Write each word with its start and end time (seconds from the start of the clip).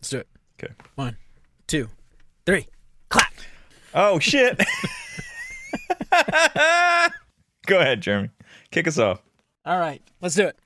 Let's 0.00 0.08
do 0.08 0.18
it. 0.20 0.28
Okay. 0.58 0.72
One, 0.94 1.18
two, 1.66 1.90
three. 2.46 2.68
Clap. 3.10 3.34
Oh 3.92 4.18
shit. 4.18 4.56
Go 7.66 7.78
ahead, 7.78 8.00
Jeremy. 8.00 8.30
Kick 8.70 8.88
us 8.88 8.96
off. 8.96 9.20
All 9.66 9.78
right. 9.78 10.00
Let's 10.22 10.36
do 10.36 10.46
it. 10.46 10.56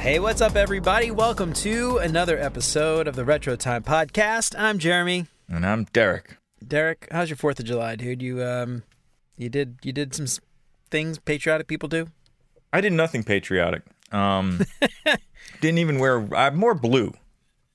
Hey, 0.00 0.18
what's 0.18 0.40
up, 0.40 0.56
everybody? 0.56 1.12
Welcome 1.12 1.52
to 1.52 1.98
another 1.98 2.36
episode 2.36 3.06
of 3.06 3.14
the 3.14 3.24
Retro 3.24 3.54
Time 3.54 3.84
Podcast. 3.84 4.58
I'm 4.58 4.80
Jeremy. 4.80 5.26
And 5.48 5.64
I'm 5.64 5.84
Derek. 5.92 6.38
Derek, 6.66 7.06
how's 7.12 7.30
your 7.30 7.36
Fourth 7.36 7.60
of 7.60 7.66
July, 7.66 7.94
dude? 7.94 8.22
You 8.22 8.42
um, 8.42 8.82
you 9.36 9.48
did 9.48 9.78
you 9.84 9.92
did 9.92 10.16
some 10.16 10.26
things 10.90 11.20
patriotic 11.20 11.68
people 11.68 11.88
do. 11.88 12.08
I 12.72 12.80
did 12.80 12.92
nothing 12.92 13.22
patriotic. 13.24 13.82
Um 14.12 14.60
didn't 15.60 15.78
even 15.78 15.98
wear 15.98 16.26
I 16.34 16.50
more 16.50 16.74
blue. 16.74 17.12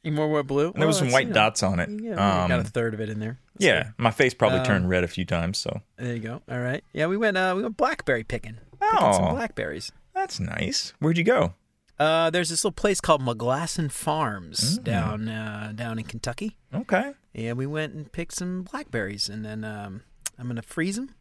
You 0.04 0.12
more 0.12 0.28
wore 0.28 0.42
blue. 0.44 0.72
And 0.72 0.82
there 0.82 0.88
was 0.88 0.98
some 0.98 1.12
white 1.12 1.32
dots 1.32 1.62
on 1.62 1.80
it. 1.80 1.88
Yeah, 2.02 2.14
um, 2.44 2.50
got 2.50 2.60
a 2.60 2.64
third 2.64 2.94
of 2.96 3.02
it 3.02 3.10
in 3.10 3.20
there. 3.20 3.38
That's 3.54 3.66
yeah, 3.66 3.84
good. 3.84 3.94
my 3.98 4.10
face 4.12 4.34
probably 4.34 4.60
Um, 4.60 4.66
turned 4.66 4.90
red 4.90 5.04
a 5.04 5.08
few 5.08 5.26
times, 5.26 5.58
so 5.60 5.82
There 5.98 6.14
you 6.16 6.20
go. 6.20 6.42
All 6.50 6.60
right. 6.60 6.84
Yeah, 6.94 7.06
we 7.08 7.18
went 7.18 7.38
uh 7.38 7.54
we 7.56 7.62
went 7.64 7.78
blackberry 7.78 8.24
picking. 8.24 8.58
Picking 8.80 9.14
some 9.14 9.26
Oh. 9.26 9.32
blackberries. 9.34 9.92
that's 10.16 10.40
nice. 10.40 10.94
Where'd 11.00 11.18
you 11.18 11.24
go? 11.24 11.54
Uh, 12.00 12.32
there's 12.32 12.50
this 12.50 12.64
little 12.64 12.74
place 12.74 13.00
called 13.00 13.22
McGlasson 13.22 13.92
Farms 13.92 14.80
Mm. 14.80 14.84
down 14.84 15.30
uh, 15.30 15.72
down 15.76 16.00
in 16.00 16.06
Kentucky. 16.06 16.58
Okay. 16.74 17.14
Yeah, 17.34 17.54
we 17.54 17.68
went 17.68 17.94
and 17.94 18.12
picked 18.12 18.34
some 18.34 18.64
blackberries, 18.64 19.30
and 19.30 19.46
then 19.46 19.64
um, 19.64 20.02
I'm 20.40 20.48
gonna 20.48 20.64
freeze 20.64 20.96
them, 20.96 21.14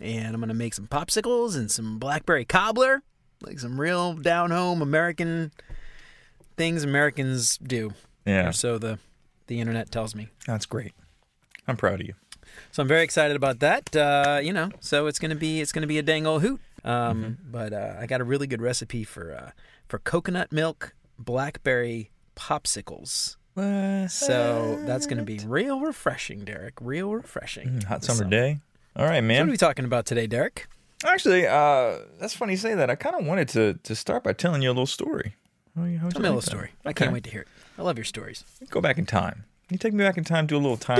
and 0.00 0.34
I'm 0.34 0.40
gonna 0.40 0.54
make 0.54 0.74
some 0.74 0.86
popsicles 0.86 1.56
and 1.56 1.70
some 1.70 1.98
blackberry 1.98 2.44
cobbler, 2.44 3.02
like 3.42 3.58
some 3.58 3.80
real 3.80 4.14
down 4.14 4.50
home 4.50 4.82
American 4.82 5.52
things 6.56 6.84
Americans 6.84 7.56
do. 7.58 7.92
Yeah. 8.26 8.48
Or 8.48 8.52
so 8.52 8.78
the 8.78 8.98
the 9.46 9.60
internet 9.60 9.90
tells 9.90 10.14
me. 10.14 10.28
That's 10.46 10.66
great. 10.66 10.92
I'm 11.66 11.76
proud 11.76 12.00
of 12.00 12.06
you. 12.06 12.14
So 12.72 12.82
I'm 12.82 12.88
very 12.88 13.02
excited 13.02 13.36
about 13.36 13.60
that. 13.60 13.94
Uh, 13.94 14.40
you 14.42 14.52
know, 14.52 14.70
so 14.80 15.06
it's 15.06 15.18
gonna 15.18 15.34
be 15.34 15.60
it's 15.60 15.72
gonna 15.72 15.86
be 15.86 15.98
a 15.98 16.02
dang 16.02 16.26
old 16.26 16.42
hoot. 16.42 16.60
Um, 16.84 17.38
But 17.50 17.72
uh, 17.72 17.96
I 18.00 18.06
got 18.06 18.20
a 18.20 18.24
really 18.24 18.46
good 18.46 18.62
recipe 18.62 19.04
for 19.04 19.32
uh, 19.34 19.50
for 19.88 19.98
coconut 19.98 20.50
milk 20.52 20.94
blackberry 21.18 22.10
popsicles. 22.36 23.36
So 24.08 24.82
that's 24.86 25.06
gonna 25.06 25.22
be 25.24 25.40
real 25.44 25.80
refreshing, 25.80 26.44
Derek. 26.44 26.74
Real 26.80 27.12
refreshing. 27.14 27.68
Mm, 27.68 27.84
hot 27.84 28.00
this 28.00 28.16
summer 28.16 28.28
day. 28.30 28.60
All 28.96 29.06
right, 29.06 29.22
So 29.22 29.28
what 29.28 29.48
are 29.48 29.50
we 29.50 29.56
talking 29.56 29.84
about 29.84 30.06
today, 30.06 30.26
Derek? 30.26 30.66
Actually, 31.04 31.46
uh 31.46 31.98
that's 32.18 32.34
funny 32.34 32.52
you 32.52 32.58
say 32.58 32.74
that. 32.74 32.90
I 32.90 32.94
kind 32.94 33.16
of 33.16 33.24
wanted 33.26 33.48
to 33.50 33.74
to 33.82 33.94
start 33.94 34.24
by 34.24 34.32
telling 34.32 34.62
you 34.62 34.68
a 34.68 34.76
little 34.76 34.86
story. 34.86 35.34
How 35.76 35.82
Tell 36.10 36.20
me 36.20 36.28
a 36.28 36.32
little 36.32 36.40
story. 36.42 36.72
I 36.84 36.92
can't 36.92 37.12
wait 37.12 37.24
to 37.24 37.30
hear 37.30 37.42
it. 37.42 37.48
I 37.78 37.82
love 37.82 37.96
your 37.96 38.04
stories. 38.04 38.44
Go 38.68 38.80
back 38.80 38.98
in 38.98 39.06
time. 39.06 39.44
Can 39.68 39.76
you 39.76 39.78
take 39.78 39.94
me 39.94 40.04
back 40.04 40.18
in 40.18 40.24
time, 40.24 40.46
do 40.46 40.56
a 40.56 40.58
little 40.58 40.76
time? 40.76 40.96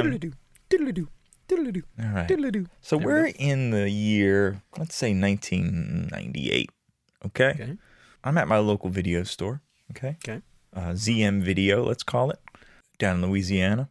Diddle-doo, 0.68 1.08
diddle-doo, 1.48 1.82
All 2.00 2.06
right. 2.14 2.28
diddle-doo. 2.28 2.66
So 2.80 2.96
There 2.96 3.06
we 3.06 3.12
we're 3.12 3.26
in 3.36 3.70
the 3.72 3.90
year, 3.90 4.62
let's 4.78 4.94
say 4.94 5.12
1998. 5.12 6.70
Okay? 7.26 7.44
Okay. 7.50 7.76
I'm 8.22 8.38
at 8.38 8.46
my 8.46 8.58
local 8.58 8.88
video 8.88 9.24
store. 9.24 9.60
Okay. 9.90 10.16
Okay. 10.24 10.40
Uh, 10.72 10.92
ZM 10.92 11.42
Video, 11.42 11.82
let's 11.84 12.04
call 12.04 12.30
it, 12.30 12.38
down 12.98 13.16
in 13.16 13.28
Louisiana. 13.28 13.88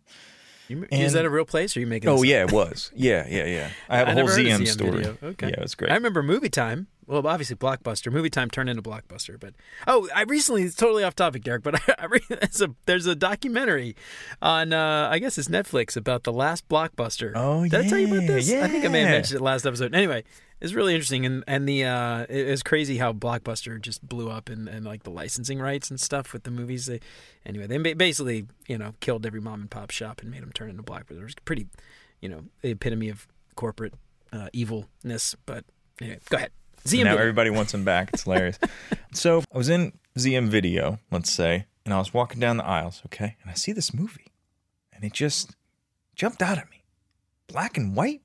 You, 0.69 0.87
And- 0.91 1.03
is 1.03 1.13
that 1.13 1.25
a 1.25 1.29
real 1.29 1.45
place? 1.45 1.75
Or 1.75 1.79
are 1.79 1.81
you 1.81 1.87
making? 1.87 2.09
Oh 2.09 2.23
yeah, 2.23 2.43
it 2.43 2.51
was. 2.51 2.91
Yeah, 2.95 3.25
yeah, 3.27 3.45
yeah. 3.45 3.69
I 3.89 3.97
have 3.97 4.07
a 4.07 4.11
I 4.11 4.13
whole 4.13 4.25
never 4.27 4.37
heard 4.37 4.45
ZM, 4.45 4.61
ZM 4.61 4.67
story. 4.67 4.91
Video. 4.91 5.17
Okay. 5.23 5.47
Yeah, 5.47 5.53
it 5.53 5.61
was 5.61 5.75
great. 5.75 5.91
I 5.91 5.95
remember 5.95 6.23
Movie 6.23 6.49
Time. 6.49 6.87
Well, 7.07 7.25
obviously 7.25 7.55
Blockbuster. 7.55 8.11
Movie 8.11 8.29
Time 8.29 8.51
turned 8.51 8.69
into 8.69 8.83
Blockbuster, 8.83 9.39
but 9.39 9.55
oh, 9.87 10.07
I 10.15 10.21
recently 10.23 10.61
it's 10.61 10.75
totally 10.75 11.03
off 11.03 11.15
topic, 11.15 11.43
Derek. 11.43 11.63
But 11.63 11.75
I, 11.89 11.95
I 11.99 12.05
re, 12.05 12.21
there's 12.29 12.61
a 12.61 12.75
there's 12.85 13.07
a 13.07 13.15
documentary 13.15 13.95
on 14.43 14.73
uh, 14.73 15.09
I 15.11 15.17
guess 15.17 15.39
it's 15.39 15.47
Netflix 15.47 15.97
about 15.97 16.23
the 16.23 16.31
last 16.31 16.69
Blockbuster. 16.69 17.31
Oh, 17.33 17.63
yeah. 17.63 17.69
did 17.69 17.85
I 17.85 17.89
tell 17.89 17.97
you 17.97 18.07
about 18.07 18.21
yeah, 18.21 18.27
this? 18.27 18.53
I 18.53 18.67
think 18.67 18.85
I 18.85 18.89
may 18.89 19.01
have 19.01 19.09
mentioned 19.09 19.41
it 19.41 19.43
last 19.43 19.65
episode. 19.65 19.95
Anyway, 19.95 20.23
it's 20.61 20.73
really 20.73 20.93
interesting, 20.93 21.25
and 21.25 21.43
and 21.47 21.67
the 21.67 21.85
uh, 21.85 22.25
it 22.29 22.47
was 22.47 22.63
crazy 22.63 22.97
how 22.97 23.13
Blockbuster 23.13 23.79
just 23.81 24.07
blew 24.07 24.29
up 24.29 24.49
and, 24.49 24.67
and 24.67 24.85
like 24.85 25.03
the 25.03 25.09
licensing 25.11 25.59
rights 25.59 25.89
and 25.89 25.99
stuff 25.99 26.33
with 26.33 26.43
the 26.43 26.51
movies. 26.51 26.85
They 26.85 26.99
anyway 27.45 27.67
they 27.67 27.93
basically 27.93 28.47
you 28.67 28.77
know 28.77 28.93
killed 28.99 29.25
every 29.25 29.41
mom 29.41 29.61
and 29.61 29.71
pop 29.71 29.91
shop 29.91 30.21
and 30.21 30.29
made 30.31 30.41
them 30.41 30.51
turn 30.51 30.69
into 30.69 30.83
Blockbuster. 30.83 31.19
It 31.21 31.23
was 31.23 31.35
pretty, 31.45 31.67
you 32.21 32.29
know, 32.29 32.43
the 32.61 32.71
epitome 32.71 33.09
of 33.09 33.27
corporate 33.55 33.93
uh, 34.33 34.49
evilness. 34.53 35.35
But 35.45 35.65
anyway, 36.01 36.19
go 36.29 36.37
ahead. 36.37 36.51
ZM 36.85 36.97
now 37.03 37.11
Video. 37.11 37.17
everybody 37.17 37.49
wants 37.49 37.71
them 37.73 37.83
back. 37.83 38.09
It's 38.13 38.23
hilarious. 38.23 38.57
so 39.13 39.43
I 39.53 39.57
was 39.57 39.69
in 39.69 39.93
ZM 40.17 40.47
Video, 40.47 40.99
let's 41.11 41.31
say, 41.31 41.65
and 41.85 41.93
I 41.93 41.99
was 41.99 42.13
walking 42.13 42.39
down 42.39 42.57
the 42.57 42.65
aisles, 42.65 43.01
okay, 43.07 43.35
and 43.41 43.51
I 43.51 43.53
see 43.53 43.73
this 43.73 43.93
movie, 43.93 44.31
and 44.93 45.03
it 45.03 45.11
just 45.13 45.55
jumped 46.15 46.41
out 46.41 46.57
at 46.57 46.69
me. 46.69 46.83
Black 47.47 47.77
and 47.77 47.95
white, 47.95 48.21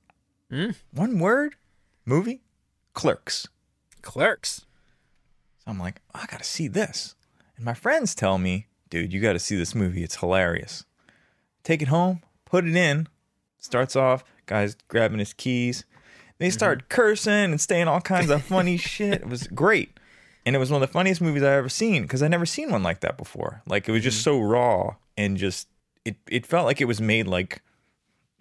Mm. 0.53 0.77
one 0.93 1.19
word, 1.19 1.56
movie, 2.05 2.43
Clerks. 2.93 3.49
Clerks. 4.03 4.67
So 5.59 5.71
I'm 5.71 5.79
like, 5.79 6.01
oh, 6.15 6.21
I 6.23 6.27
gotta 6.27 6.45
see 6.45 6.69
this. 6.69 7.15
And 7.57 7.65
my 7.65 7.75
friends 7.75 8.15
tell 8.15 8.39
me, 8.39 8.67
dude, 8.91 9.13
you 9.13 9.21
gotta 9.21 9.39
see 9.39 9.57
this 9.57 9.75
movie. 9.75 10.03
It's 10.03 10.17
hilarious. 10.17 10.85
Take 11.63 11.83
it 11.83 11.89
home, 11.89 12.23
put 12.45 12.67
it 12.67 12.77
in. 12.77 13.09
Starts 13.59 13.97
off, 13.97 14.25
guys 14.47 14.77
grabbing 14.89 15.19
his 15.19 15.33
keys. 15.33 15.85
They 16.39 16.49
mm-hmm. 16.49 16.53
start 16.53 16.89
cursing 16.89 17.33
and 17.33 17.61
saying 17.61 17.89
all 17.89 18.01
kinds 18.01 18.31
of 18.31 18.43
funny 18.43 18.77
shit. 18.77 19.23
It 19.23 19.29
was 19.29 19.47
great. 19.47 19.99
And 20.45 20.55
it 20.55 20.59
was 20.59 20.71
one 20.71 20.83
of 20.83 20.89
the 20.89 20.93
funniest 20.93 21.23
movies 21.23 21.43
I 21.43 21.55
ever 21.55 21.71
seen 21.71 22.03
because 22.03 22.23
I 22.23 22.29
never 22.29 22.45
seen 22.45 22.71
one 22.71 22.83
like 22.83 23.01
that 23.01 23.17
before. 23.17 23.63
Like 23.67 23.89
it 23.89 23.93
was 23.93 24.03
just 24.03 24.19
mm-hmm. 24.19 24.39
so 24.39 24.41
raw 24.41 24.97
and 25.17 25.39
just 25.39 25.69
it 26.05 26.17
it 26.29 26.47
felt 26.47 26.67
like 26.67 26.81
it 26.81 26.85
was 26.85 27.01
made 27.01 27.27
like 27.27 27.63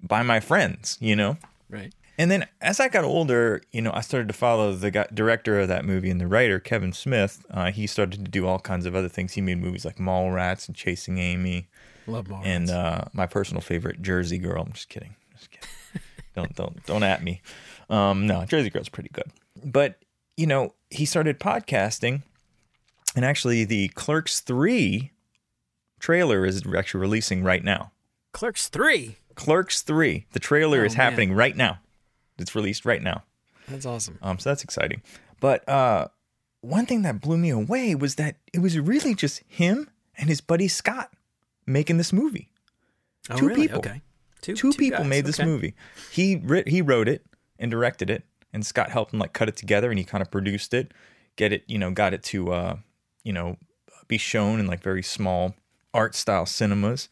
by 0.02 0.22
my 0.22 0.42
friends, 0.42 0.98
you 1.00 1.16
know? 1.16 1.38
Right. 1.70 1.94
And 2.18 2.30
then 2.30 2.48
as 2.62 2.80
I 2.80 2.90
got 2.90 3.04
older, 3.04 3.62
you 3.72 3.82
know, 3.82 3.92
I 3.94 4.02
started 4.02 4.28
to 4.28 4.34
follow 4.36 4.74
the 4.74 4.92
guy, 4.92 5.08
director 5.14 5.60
of 5.60 5.68
that 5.70 5.84
movie 5.84 6.12
and 6.12 6.22
the 6.22 6.28
writer, 6.28 6.60
Kevin 6.60 6.94
Smith. 6.94 7.44
Uh, 7.50 7.72
he 7.72 7.88
started 7.88 8.24
to 8.24 8.30
do 8.32 8.46
all 8.46 8.60
kinds 8.60 8.86
of 8.86 8.96
other 8.96 9.10
things. 9.10 9.34
He 9.34 9.42
made 9.42 9.60
movies 9.60 9.84
like 9.84 9.98
Mallrats 9.98 10.68
and 10.68 10.76
Chasing 10.76 11.18
Amy, 11.18 11.70
Love 12.06 12.28
Mallrats. 12.28 12.46
and 12.46 12.70
uh, 12.70 13.06
my 13.14 13.26
personal 13.26 13.62
favorite, 13.62 14.02
Jersey 14.04 14.38
Girl. 14.38 14.62
I'm 14.62 14.74
just 14.74 14.90
kidding. 14.90 15.16
Just 15.36 15.50
kidding. 15.50 15.70
don't 16.36 16.56
don't 16.56 16.86
don't 16.86 17.04
at 17.04 17.24
me. 17.24 17.42
Um, 17.90 18.28
no, 18.28 18.46
Jersey 18.46 18.70
Girl's 18.70 18.90
pretty 18.90 19.10
good. 19.12 19.32
But 19.66 19.98
you 20.38 20.46
know, 20.46 20.76
he 20.92 21.06
started 21.06 21.40
podcasting, 21.40 22.22
and 23.16 23.26
actually, 23.26 23.66
the 23.66 23.88
Clerks 23.90 24.40
Three 24.40 25.12
trailer 26.00 26.46
is 26.46 26.62
actually 26.78 27.02
releasing 27.02 27.44
right 27.44 27.64
now. 27.64 27.92
Clerks 28.34 28.68
three. 28.68 29.18
Clerks 29.36 29.82
Three. 29.82 30.28
The 30.34 30.40
trailer 30.40 30.82
Oh, 30.82 30.86
is 30.86 30.96
man. 30.96 31.06
happening 31.10 31.34
right 31.34 31.56
now. 31.56 31.80
It's 32.38 32.56
released 32.56 32.86
right 32.86 33.02
now. 33.02 33.24
That's 33.68 33.86
awesome. 33.86 34.18
Um, 34.22 34.40
so 34.40 34.50
that's 34.50 34.64
exciting. 34.64 35.02
But 35.40 35.68
uh, 35.70 36.08
one 36.62 36.86
thing 36.86 37.02
that 37.04 37.22
blew 37.22 37.38
me 37.38 37.50
away 37.50 37.96
was 37.96 38.16
that 38.16 38.36
it 38.54 38.60
was 38.60 38.78
really 38.80 39.16
just 39.16 39.42
him 39.48 39.90
and 40.18 40.30
his 40.30 40.42
buddy 40.42 40.68
Scott 40.68 41.12
making 41.66 41.98
this 41.98 42.12
movie. 42.14 42.50
Oh, 43.30 43.38
two 43.38 43.48
really? 43.48 43.62
people. 43.62 43.80
Okay. 43.80 44.02
Two, 44.42 44.56
Two, 44.56 44.72
two 44.74 44.78
people 44.78 45.00
guys. 45.00 45.08
made 45.10 45.26
this 45.26 45.40
Okay. 45.40 45.48
movie. 45.48 45.74
He 46.12 46.36
writ- 46.36 46.68
he 46.68 46.82
wrote 46.82 47.08
it 47.08 47.26
and 47.58 47.72
directed 47.72 48.10
it, 48.10 48.24
and 48.52 48.66
Scott 48.66 48.90
helped 48.92 49.14
him 49.14 49.20
like 49.20 49.32
cut 49.32 49.48
it 49.48 49.56
together, 49.56 49.90
and 49.90 49.98
he 49.98 50.04
kind 50.04 50.22
of 50.22 50.30
produced 50.30 50.74
it, 50.74 50.92
get 51.38 51.54
it, 51.54 51.64
you 51.68 51.78
know, 51.78 51.92
got 51.92 52.14
it 52.14 52.24
to 52.24 52.52
uh, 52.52 52.76
you 53.24 53.32
know, 53.32 53.56
be 54.10 54.18
shown 54.18 54.60
in 54.60 54.68
like 54.68 54.82
very 54.84 55.02
small 55.04 55.56
art 55.94 56.14
style 56.16 56.46
cinemas, 56.46 57.08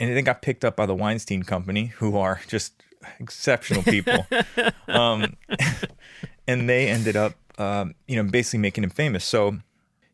and 0.00 0.10
it 0.10 0.14
then 0.14 0.24
got 0.24 0.40
picked 0.40 0.64
up 0.64 0.76
by 0.76 0.86
the 0.86 0.94
Weinstein 0.94 1.42
Company, 1.42 1.86
who 1.98 2.16
are 2.16 2.40
just 2.48 2.82
exceptional 3.20 3.82
people. 3.82 4.26
um, 4.88 5.36
and 6.48 6.68
they 6.68 6.88
ended 6.88 7.16
up, 7.16 7.34
um, 7.58 7.94
you 8.06 8.16
know, 8.16 8.28
basically 8.30 8.58
making 8.58 8.84
him 8.84 8.90
famous. 8.90 9.24
So 9.24 9.58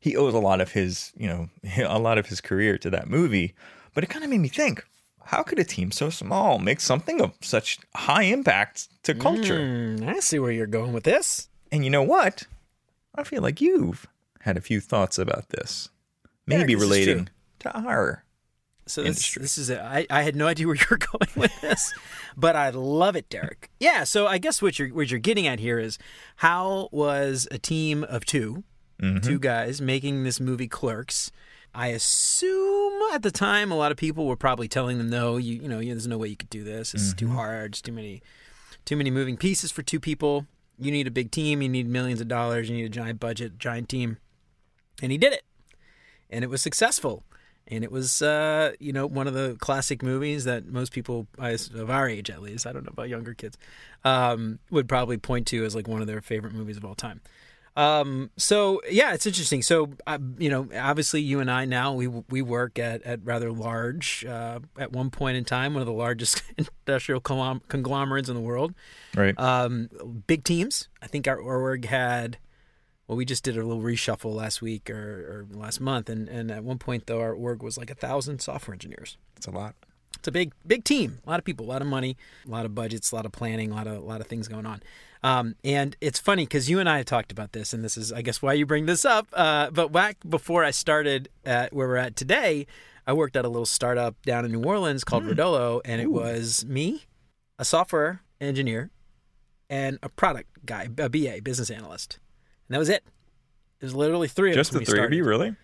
he 0.00 0.16
owes 0.16 0.34
a 0.34 0.38
lot 0.38 0.60
of 0.60 0.72
his, 0.72 1.12
you 1.16 1.26
know, 1.26 1.48
a 1.86 1.98
lot 1.98 2.18
of 2.18 2.26
his 2.26 2.40
career 2.40 2.78
to 2.78 2.90
that 2.90 3.08
movie. 3.08 3.54
But 3.94 4.04
it 4.04 4.08
kind 4.08 4.24
of 4.24 4.30
made 4.30 4.40
me 4.40 4.48
think: 4.48 4.84
How 5.24 5.42
could 5.42 5.58
a 5.58 5.64
team 5.64 5.90
so 5.90 6.10
small 6.10 6.58
make 6.58 6.80
something 6.80 7.20
of 7.20 7.32
such 7.40 7.78
high 7.94 8.24
impact 8.24 8.88
to 9.04 9.14
culture? 9.14 9.58
Hmm, 9.58 10.08
I 10.08 10.20
see 10.20 10.38
where 10.38 10.52
you're 10.52 10.66
going 10.66 10.92
with 10.92 11.04
this. 11.04 11.48
And 11.70 11.84
you 11.84 11.90
know 11.90 12.02
what? 12.02 12.46
I 13.14 13.24
feel 13.24 13.42
like 13.42 13.60
you've 13.60 14.06
had 14.40 14.56
a 14.56 14.60
few 14.60 14.80
thoughts 14.80 15.18
about 15.18 15.50
this, 15.50 15.88
maybe 16.46 16.74
this 16.74 16.82
relating 16.82 17.28
to 17.60 17.78
our. 17.78 18.24
So 18.92 19.02
this, 19.02 19.34
this 19.34 19.58
is 19.58 19.70
it. 19.70 19.78
I, 19.80 20.06
I 20.10 20.22
had 20.22 20.36
no 20.36 20.46
idea 20.46 20.66
where 20.66 20.76
you 20.76 20.84
were 20.90 20.98
going 21.12 21.30
with 21.36 21.60
this, 21.60 21.92
but 22.36 22.54
I 22.56 22.70
love 22.70 23.16
it, 23.16 23.28
Derek. 23.28 23.70
Yeah. 23.80 24.04
So 24.04 24.26
I 24.26 24.38
guess 24.38 24.60
what 24.62 24.78
you're 24.78 24.88
what 24.88 25.10
you're 25.10 25.20
getting 25.20 25.46
at 25.46 25.58
here 25.60 25.78
is 25.78 25.98
how 26.36 26.88
was 26.92 27.48
a 27.50 27.58
team 27.58 28.04
of 28.04 28.24
2 28.24 28.64
Mm-hmm. 29.00 29.18
two 29.26 29.40
guys 29.40 29.80
making 29.80 30.22
this 30.22 30.38
movie 30.38 30.68
Clerks. 30.68 31.32
I 31.74 31.88
assume 31.88 32.92
at 33.12 33.22
the 33.22 33.32
time 33.32 33.72
a 33.72 33.74
lot 33.74 33.90
of 33.90 33.96
people 33.98 34.26
were 34.26 34.36
probably 34.36 34.68
telling 34.68 34.98
them, 34.98 35.10
no, 35.10 35.38
you 35.38 35.54
you 35.62 35.68
know, 35.68 35.80
there's 35.82 36.06
no 36.06 36.18
way 36.18 36.28
you 36.28 36.36
could 36.36 36.50
do 36.50 36.62
this. 36.62 36.94
It's 36.94 37.12
too 37.12 37.28
hard. 37.30 37.72
It's 37.72 37.82
too 37.82 37.90
many 37.90 38.22
too 38.84 38.94
many 38.94 39.10
moving 39.10 39.36
pieces 39.36 39.72
for 39.72 39.82
two 39.82 39.98
people. 39.98 40.46
You 40.78 40.92
need 40.92 41.08
a 41.08 41.10
big 41.10 41.32
team. 41.32 41.62
You 41.62 41.68
need 41.68 41.88
millions 41.88 42.20
of 42.20 42.28
dollars. 42.28 42.68
You 42.70 42.76
need 42.76 42.84
a 42.84 42.88
giant 42.90 43.18
budget, 43.18 43.58
giant 43.58 43.88
team, 43.88 44.18
and 45.02 45.10
he 45.10 45.18
did 45.18 45.32
it, 45.32 45.42
and 46.30 46.44
it 46.44 46.48
was 46.48 46.62
successful. 46.62 47.24
And 47.72 47.82
it 47.82 47.90
was, 47.90 48.20
uh, 48.20 48.72
you 48.78 48.92
know, 48.92 49.06
one 49.06 49.26
of 49.26 49.34
the 49.34 49.56
classic 49.58 50.02
movies 50.02 50.44
that 50.44 50.66
most 50.66 50.92
people 50.92 51.26
of 51.38 51.90
our 51.90 52.08
age, 52.08 52.28
at 52.28 52.42
least, 52.42 52.66
I 52.66 52.72
don't 52.72 52.84
know 52.84 52.92
about 52.92 53.08
younger 53.08 53.32
kids, 53.32 53.56
um, 54.04 54.58
would 54.70 54.88
probably 54.88 55.16
point 55.16 55.46
to 55.48 55.64
as 55.64 55.74
like 55.74 55.88
one 55.88 56.02
of 56.02 56.06
their 56.06 56.20
favorite 56.20 56.52
movies 56.52 56.76
of 56.76 56.84
all 56.84 56.94
time. 56.94 57.22
Um, 57.74 58.30
so 58.36 58.82
yeah, 58.90 59.14
it's 59.14 59.26
interesting. 59.26 59.62
So 59.62 59.94
uh, 60.06 60.18
you 60.38 60.50
know, 60.50 60.68
obviously, 60.78 61.22
you 61.22 61.40
and 61.40 61.50
I 61.50 61.64
now 61.64 61.94
we 61.94 62.06
we 62.06 62.42
work 62.42 62.78
at 62.78 63.02
at 63.02 63.24
rather 63.24 63.50
large. 63.50 64.24
Uh, 64.24 64.60
at 64.78 64.92
one 64.92 65.10
point 65.10 65.36
in 65.36 65.44
time, 65.44 65.72
one 65.72 65.80
of 65.80 65.86
the 65.86 65.92
largest 65.92 66.42
industrial 66.86 67.20
conglomerates 67.20 68.28
in 68.28 68.34
the 68.34 68.42
world. 68.42 68.74
Right. 69.16 69.38
Um, 69.38 69.88
big 70.26 70.44
teams. 70.44 70.88
I 71.00 71.06
think 71.06 71.26
our 71.26 71.38
org 71.38 71.86
had. 71.86 72.36
Well, 73.12 73.18
we 73.18 73.26
just 73.26 73.44
did 73.44 73.58
a 73.58 73.62
little 73.62 73.82
reshuffle 73.82 74.34
last 74.34 74.62
week 74.62 74.88
or, 74.88 74.96
or 74.96 75.46
last 75.54 75.82
month, 75.82 76.08
and, 76.08 76.30
and 76.30 76.50
at 76.50 76.64
one 76.64 76.78
point 76.78 77.04
though, 77.04 77.20
our 77.20 77.34
org 77.34 77.62
was 77.62 77.76
like 77.76 77.90
a 77.90 77.94
thousand 77.94 78.40
software 78.40 78.72
engineers. 78.72 79.18
It's 79.36 79.46
a 79.46 79.50
lot. 79.50 79.74
It's 80.16 80.28
a 80.28 80.32
big 80.32 80.54
big 80.66 80.82
team. 80.82 81.18
A 81.26 81.28
lot 81.28 81.38
of 81.38 81.44
people, 81.44 81.66
a 81.66 81.68
lot 81.68 81.82
of 81.82 81.88
money, 81.88 82.16
a 82.46 82.50
lot 82.50 82.64
of 82.64 82.74
budgets, 82.74 83.12
a 83.12 83.14
lot 83.14 83.26
of 83.26 83.32
planning, 83.32 83.70
a 83.70 83.74
lot 83.74 83.86
of 83.86 83.98
a 83.98 84.00
lot 84.00 84.22
of 84.22 84.28
things 84.28 84.48
going 84.48 84.64
on. 84.64 84.82
Um, 85.22 85.56
and 85.62 85.94
it's 86.00 86.18
funny 86.18 86.46
because 86.46 86.70
you 86.70 86.78
and 86.78 86.88
I 86.88 86.96
have 86.96 87.04
talked 87.04 87.30
about 87.30 87.52
this, 87.52 87.74
and 87.74 87.84
this 87.84 87.98
is, 87.98 88.14
I 88.14 88.22
guess, 88.22 88.40
why 88.40 88.54
you 88.54 88.64
bring 88.64 88.86
this 88.86 89.04
up. 89.04 89.26
Uh, 89.34 89.68
but 89.68 89.92
back 89.92 90.16
before 90.26 90.64
I 90.64 90.70
started 90.70 91.28
at 91.44 91.74
where 91.74 91.88
we're 91.88 91.96
at 91.96 92.16
today, 92.16 92.66
I 93.06 93.12
worked 93.12 93.36
at 93.36 93.44
a 93.44 93.48
little 93.48 93.66
startup 93.66 94.14
down 94.22 94.46
in 94.46 94.52
New 94.52 94.64
Orleans 94.64 95.04
called 95.04 95.24
mm. 95.24 95.34
Rodolo, 95.34 95.82
and 95.84 96.00
it 96.00 96.10
was 96.10 96.64
me, 96.64 97.04
a 97.58 97.66
software 97.66 98.22
engineer, 98.40 98.88
and 99.68 99.98
a 100.02 100.08
product 100.08 100.64
guy, 100.64 100.88
a 100.96 101.10
BA, 101.10 101.42
business 101.42 101.68
analyst, 101.68 102.18
that 102.72 102.78
was 102.78 102.88
it. 102.88 103.04
It 103.80 103.84
was 103.84 103.94
literally 103.94 104.28
three 104.28 104.52
Just 104.52 104.70
of 104.70 104.76
us. 104.76 104.80
Just 104.80 104.90
the 104.90 104.96
three 104.96 105.04
of 105.04 105.12
you, 105.12 105.24
really? 105.24 105.54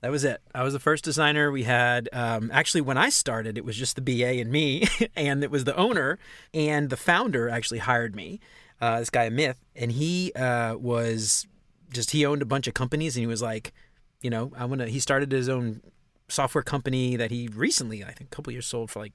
That 0.00 0.10
was 0.10 0.22
it. 0.24 0.40
I 0.54 0.62
was 0.62 0.74
the 0.74 0.80
first 0.80 1.02
designer. 1.02 1.50
We 1.50 1.62
had 1.62 2.08
um, 2.12 2.50
actually 2.52 2.82
when 2.82 2.98
I 2.98 3.08
started, 3.08 3.56
it 3.56 3.64
was 3.64 3.76
just 3.76 3.96
the 3.96 4.02
BA 4.02 4.40
and 4.40 4.50
me, 4.50 4.86
and 5.16 5.42
it 5.42 5.50
was 5.50 5.64
the 5.64 5.76
owner 5.76 6.18
and 6.52 6.90
the 6.90 6.96
founder 6.96 7.48
actually 7.48 7.78
hired 7.78 8.14
me 8.14 8.40
uh, 8.80 8.98
this 8.98 9.10
guy 9.10 9.28
Myth, 9.28 9.58
and 9.74 9.92
he 9.92 10.32
uh, 10.34 10.76
was 10.76 11.46
just 11.92 12.10
he 12.10 12.26
owned 12.26 12.42
a 12.42 12.46
bunch 12.46 12.66
of 12.66 12.74
companies, 12.74 13.16
and 13.16 13.22
he 13.22 13.26
was 13.26 13.40
like, 13.42 13.72
you 14.20 14.30
know, 14.30 14.52
I 14.56 14.64
want 14.66 14.80
to. 14.80 14.88
He 14.88 15.00
started 15.00 15.32
his 15.32 15.48
own 15.48 15.80
software 16.28 16.62
company 16.62 17.16
that 17.16 17.30
he 17.30 17.48
recently, 17.48 18.02
I 18.02 18.12
think, 18.12 18.32
a 18.32 18.36
couple 18.36 18.52
years 18.52 18.66
sold 18.66 18.90
for 18.90 19.00
like 19.00 19.12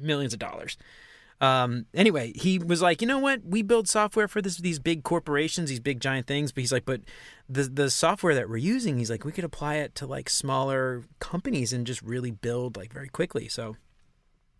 millions 0.00 0.32
of 0.32 0.38
dollars. 0.38 0.76
Um, 1.42 1.86
anyway, 1.92 2.32
he 2.34 2.58
was 2.58 2.80
like, 2.80 3.02
you 3.02 3.06
know 3.06 3.18
what? 3.18 3.44
We 3.44 3.62
build 3.62 3.88
software 3.88 4.28
for 4.28 4.40
this 4.40 4.56
these 4.56 4.78
big 4.78 5.02
corporations, 5.02 5.68
these 5.68 5.80
big 5.80 6.00
giant 6.00 6.26
things. 6.26 6.52
But 6.52 6.60
he's 6.62 6.72
like, 6.72 6.84
but 6.84 7.00
the 7.48 7.64
the 7.64 7.90
software 7.90 8.34
that 8.34 8.48
we're 8.48 8.56
using, 8.58 8.96
he's 8.96 9.10
like, 9.10 9.24
we 9.24 9.32
could 9.32 9.44
apply 9.44 9.74
it 9.74 9.94
to 9.96 10.06
like 10.06 10.30
smaller 10.30 11.02
companies 11.18 11.72
and 11.72 11.86
just 11.86 12.00
really 12.00 12.30
build 12.30 12.76
like 12.76 12.92
very 12.92 13.08
quickly. 13.08 13.48
So 13.48 13.76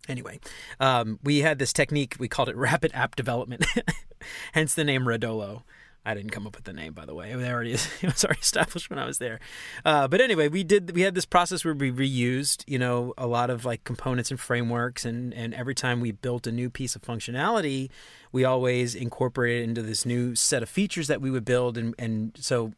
Anyway, 0.09 0.39
um, 0.79 1.19
we 1.23 1.39
had 1.39 1.59
this 1.59 1.71
technique. 1.71 2.17
We 2.19 2.27
called 2.27 2.49
it 2.49 2.57
rapid 2.57 2.91
app 2.93 3.15
development, 3.15 3.65
hence 4.53 4.75
the 4.75 4.83
name 4.83 5.05
Rodolo. 5.05 5.63
I 6.05 6.13
didn't 6.13 6.31
come 6.31 6.45
up 6.45 6.55
with 6.55 6.65
the 6.65 6.73
name, 6.73 6.93
by 6.93 7.05
the 7.05 7.15
way. 7.15 7.31
It 7.31 7.35
was 7.37 7.45
already, 7.45 7.71
it 8.01 8.03
was 8.03 8.25
already 8.25 8.41
established 8.41 8.89
when 8.89 8.99
I 8.99 9.05
was 9.05 9.19
there. 9.19 9.39
Uh, 9.85 10.07
but 10.07 10.19
anyway, 10.19 10.49
we 10.49 10.63
did. 10.63 10.93
We 10.95 11.01
had 11.01 11.15
this 11.15 11.25
process 11.25 11.63
where 11.63 11.73
we 11.73 11.91
reused, 11.91 12.63
you 12.67 12.77
know, 12.77 13.13
a 13.17 13.27
lot 13.27 13.49
of 13.49 13.63
like 13.63 13.83
components 13.83 14.29
and 14.29 14.39
frameworks, 14.39 15.05
and 15.05 15.33
and 15.33 15.53
every 15.53 15.75
time 15.75 16.01
we 16.01 16.11
built 16.11 16.45
a 16.45 16.51
new 16.51 16.69
piece 16.69 16.95
of 16.95 17.01
functionality, 17.01 17.89
we 18.31 18.43
always 18.43 18.95
incorporated 18.95 19.61
it 19.61 19.63
into 19.69 19.81
this 19.81 20.05
new 20.05 20.35
set 20.35 20.61
of 20.61 20.69
features 20.69 21.07
that 21.07 21.21
we 21.21 21.31
would 21.31 21.45
build. 21.45 21.77
And 21.77 21.95
and 21.97 22.33
so, 22.35 22.73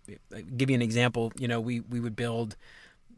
give 0.55 0.69
you 0.69 0.75
an 0.75 0.81
example. 0.81 1.31
You 1.37 1.47
know, 1.47 1.59
we 1.59 1.79
we 1.79 1.99
would 1.99 2.15
build 2.15 2.55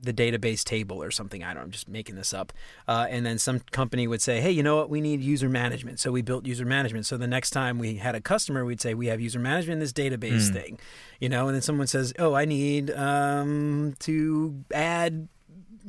the 0.01 0.13
database 0.13 0.63
table 0.63 1.01
or 1.01 1.11
something. 1.11 1.43
I 1.43 1.47
don't. 1.47 1.55
Know. 1.55 1.61
I'm 1.63 1.71
just 1.71 1.89
making 1.89 2.15
this 2.15 2.33
up. 2.33 2.53
Uh, 2.87 3.07
and 3.09 3.25
then 3.25 3.37
some 3.37 3.59
company 3.71 4.07
would 4.07 4.21
say, 4.21 4.41
"Hey, 4.41 4.51
you 4.51 4.63
know 4.63 4.77
what? 4.77 4.89
We 4.89 5.01
need 5.01 5.21
user 5.21 5.49
management." 5.49 5.99
So 5.99 6.11
we 6.11 6.21
built 6.21 6.45
user 6.45 6.65
management. 6.65 7.05
So 7.05 7.17
the 7.17 7.27
next 7.27 7.51
time 7.51 7.79
we 7.79 7.95
had 7.95 8.15
a 8.15 8.21
customer, 8.21 8.65
we'd 8.65 8.81
say, 8.81 8.93
"We 8.93 9.07
have 9.07 9.19
user 9.19 9.39
management 9.39 9.73
in 9.73 9.79
this 9.79 9.93
database 9.93 10.49
mm. 10.49 10.53
thing," 10.53 10.79
you 11.19 11.29
know. 11.29 11.47
And 11.47 11.55
then 11.55 11.61
someone 11.61 11.87
says, 11.87 12.13
"Oh, 12.19 12.33
I 12.33 12.45
need 12.45 12.91
um, 12.91 13.95
to 13.99 14.63
add 14.73 15.27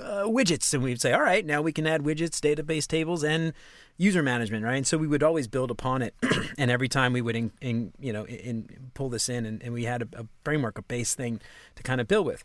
uh, 0.00 0.24
widgets," 0.24 0.72
and 0.74 0.82
we'd 0.82 1.00
say, 1.00 1.12
"All 1.12 1.22
right, 1.22 1.44
now 1.44 1.62
we 1.62 1.72
can 1.72 1.86
add 1.86 2.02
widgets, 2.02 2.40
database 2.40 2.86
tables, 2.86 3.22
and." 3.22 3.52
user 4.00 4.22
management, 4.22 4.64
right? 4.64 4.76
And 4.76 4.86
so 4.86 4.96
we 4.96 5.08
would 5.08 5.24
always 5.24 5.48
build 5.48 5.72
upon 5.72 6.02
it, 6.02 6.14
and 6.56 6.70
every 6.70 6.88
time 6.88 7.12
we 7.12 7.20
would, 7.20 7.34
in, 7.34 7.50
in 7.60 7.92
you 7.98 8.12
know, 8.12 8.24
in, 8.26 8.68
pull 8.94 9.08
this 9.08 9.28
in, 9.28 9.44
and, 9.44 9.60
and 9.60 9.74
we 9.74 9.86
had 9.86 10.02
a, 10.02 10.20
a, 10.20 10.26
framework, 10.44 10.78
a 10.78 10.82
base 10.82 11.16
thing 11.16 11.40
to 11.74 11.82
kind 11.82 12.00
of 12.00 12.06
build 12.06 12.24
with 12.24 12.44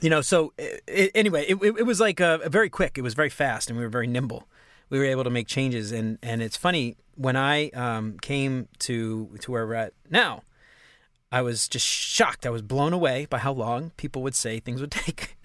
you 0.00 0.10
know, 0.10 0.20
so 0.20 0.52
eh, 0.58 0.64
eh, 0.64 0.78
it, 0.86 1.10
anyway, 1.14 1.44
it, 1.48 1.56
it, 1.62 1.86
was 1.86 2.00
like 2.00 2.20
a, 2.20 2.40
a 2.42 2.48
very 2.48 2.68
quick. 2.68 2.98
It 2.98 3.02
was 3.02 3.14
very 3.14 3.30
fast, 3.30 3.70
and 3.70 3.78
we 3.78 3.84
were 3.84 3.90
very 3.90 4.06
nimble. 4.06 4.48
We 4.90 4.98
were 4.98 5.04
able 5.04 5.24
to 5.24 5.30
make 5.30 5.46
changes, 5.46 5.92
and 5.92 6.18
and 6.22 6.42
it's 6.42 6.56
funny 6.56 6.96
when 7.16 7.36
I 7.36 7.70
um, 7.70 8.18
came 8.18 8.68
to 8.80 9.30
to 9.40 9.50
where 9.52 9.66
we're 9.66 9.74
at 9.74 9.92
now. 10.10 10.42
I 11.32 11.42
was 11.42 11.68
just 11.68 11.86
shocked. 11.86 12.46
I 12.46 12.50
was 12.50 12.62
blown 12.62 12.92
away 12.92 13.26
by 13.28 13.38
how 13.38 13.52
long 13.52 13.90
people 13.96 14.22
would 14.22 14.36
say 14.36 14.60
things 14.60 14.80
would 14.80 14.90
take. 14.92 15.36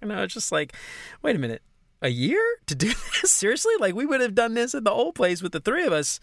and 0.00 0.12
I 0.12 0.22
was 0.22 0.32
just 0.32 0.52
like, 0.52 0.74
wait 1.22 1.34
a 1.34 1.40
minute, 1.40 1.62
a 2.00 2.08
year 2.08 2.40
to 2.66 2.74
do 2.74 2.88
this? 3.22 3.32
Seriously? 3.32 3.74
Like 3.80 3.94
we 3.94 4.06
would 4.06 4.20
have 4.20 4.34
done 4.34 4.54
this 4.54 4.74
at 4.74 4.84
the 4.84 4.92
old 4.92 5.14
place 5.14 5.42
with 5.42 5.52
the 5.52 5.60
three 5.60 5.84
of 5.84 5.92
us. 5.92 6.20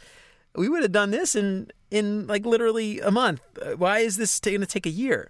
We 0.56 0.70
would 0.70 0.84
have 0.84 0.94
done 0.94 1.12
this 1.12 1.36
in 1.36 1.72
in 1.92 2.28
like 2.28 2.46
literally 2.46 3.00
a 3.02 3.12
month. 3.12 3.42
Uh, 3.62 3.72
why 3.72 4.00
is 4.00 4.18
this 4.18 4.40
going 4.40 4.62
to 4.62 4.66
take 4.66 4.86
a 4.86 4.90
year? 4.90 5.30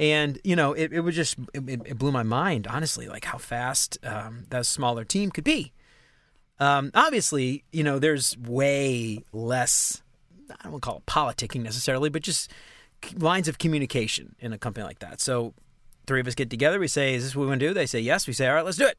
And 0.00 0.40
you 0.42 0.56
know 0.56 0.72
it, 0.72 0.92
it 0.92 1.00
was 1.00 1.14
just 1.14 1.36
it, 1.52 1.62
it, 1.68 1.98
blew 1.98 2.10
my 2.10 2.22
mind 2.22 2.66
honestly 2.66 3.06
like 3.06 3.26
how 3.26 3.36
fast 3.36 3.98
um, 4.02 4.46
that 4.48 4.66
smaller 4.66 5.04
team 5.04 5.30
could 5.30 5.44
be. 5.44 5.72
Um, 6.58 6.90
obviously 6.94 7.64
you 7.70 7.84
know 7.84 7.98
there's 7.98 8.36
way 8.36 9.22
less 9.32 10.02
i 10.50 10.62
don't 10.64 10.72
want 10.72 10.82
to 10.82 10.86
call 10.86 10.96
it 10.98 11.06
politicking 11.06 11.62
necessarily 11.62 12.10
but 12.10 12.22
just 12.22 12.50
lines 13.16 13.48
of 13.48 13.58
communication 13.58 14.34
in 14.40 14.52
a 14.52 14.58
company 14.58 14.84
like 14.84 14.98
that. 14.98 15.20
So 15.20 15.54
three 16.06 16.20
of 16.20 16.26
us 16.26 16.34
get 16.34 16.50
together 16.50 16.80
we 16.80 16.88
say 16.88 17.14
is 17.14 17.22
this 17.22 17.36
what 17.36 17.42
we 17.42 17.48
want 17.48 17.60
to 17.60 17.68
do? 17.68 17.74
They 17.74 17.86
say 17.86 18.00
yes. 18.00 18.26
We 18.26 18.32
say 18.32 18.48
all 18.48 18.54
right 18.54 18.64
let's 18.64 18.78
do 18.78 18.86
it. 18.86 18.98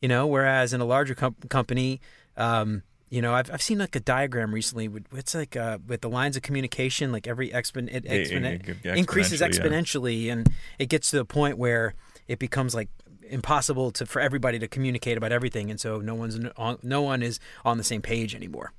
You 0.00 0.08
know 0.08 0.26
whereas 0.26 0.72
in 0.72 0.80
a 0.80 0.84
larger 0.84 1.16
com- 1.16 1.36
company 1.48 2.00
um, 2.36 2.84
you 3.08 3.22
know, 3.22 3.34
I've 3.34 3.50
I've 3.52 3.62
seen 3.62 3.78
like 3.78 3.94
a 3.94 4.00
diagram 4.00 4.52
recently. 4.52 4.88
With, 4.88 5.06
it's 5.12 5.34
like 5.34 5.56
uh, 5.56 5.78
with 5.86 6.00
the 6.00 6.08
lines 6.08 6.36
of 6.36 6.42
communication, 6.42 7.12
like 7.12 7.26
every 7.26 7.50
expon 7.50 7.88
it, 7.92 8.04
expon- 8.04 8.84
yeah, 8.84 8.94
increases 8.94 9.40
exponentially, 9.40 10.24
yeah. 10.24 10.32
and 10.32 10.50
it 10.78 10.86
gets 10.86 11.10
to 11.10 11.16
the 11.16 11.24
point 11.24 11.56
where 11.56 11.94
it 12.26 12.38
becomes 12.38 12.74
like 12.74 12.88
impossible 13.28 13.90
to 13.92 14.06
for 14.06 14.20
everybody 14.20 14.58
to 14.58 14.66
communicate 14.66 15.16
about 15.16 15.30
everything, 15.30 15.70
and 15.70 15.80
so 15.80 16.00
no 16.00 16.14
one's 16.14 16.38
on, 16.56 16.78
no 16.82 17.00
one 17.02 17.22
is 17.22 17.38
on 17.64 17.78
the 17.78 17.84
same 17.84 18.02
page 18.02 18.34
anymore. 18.34 18.72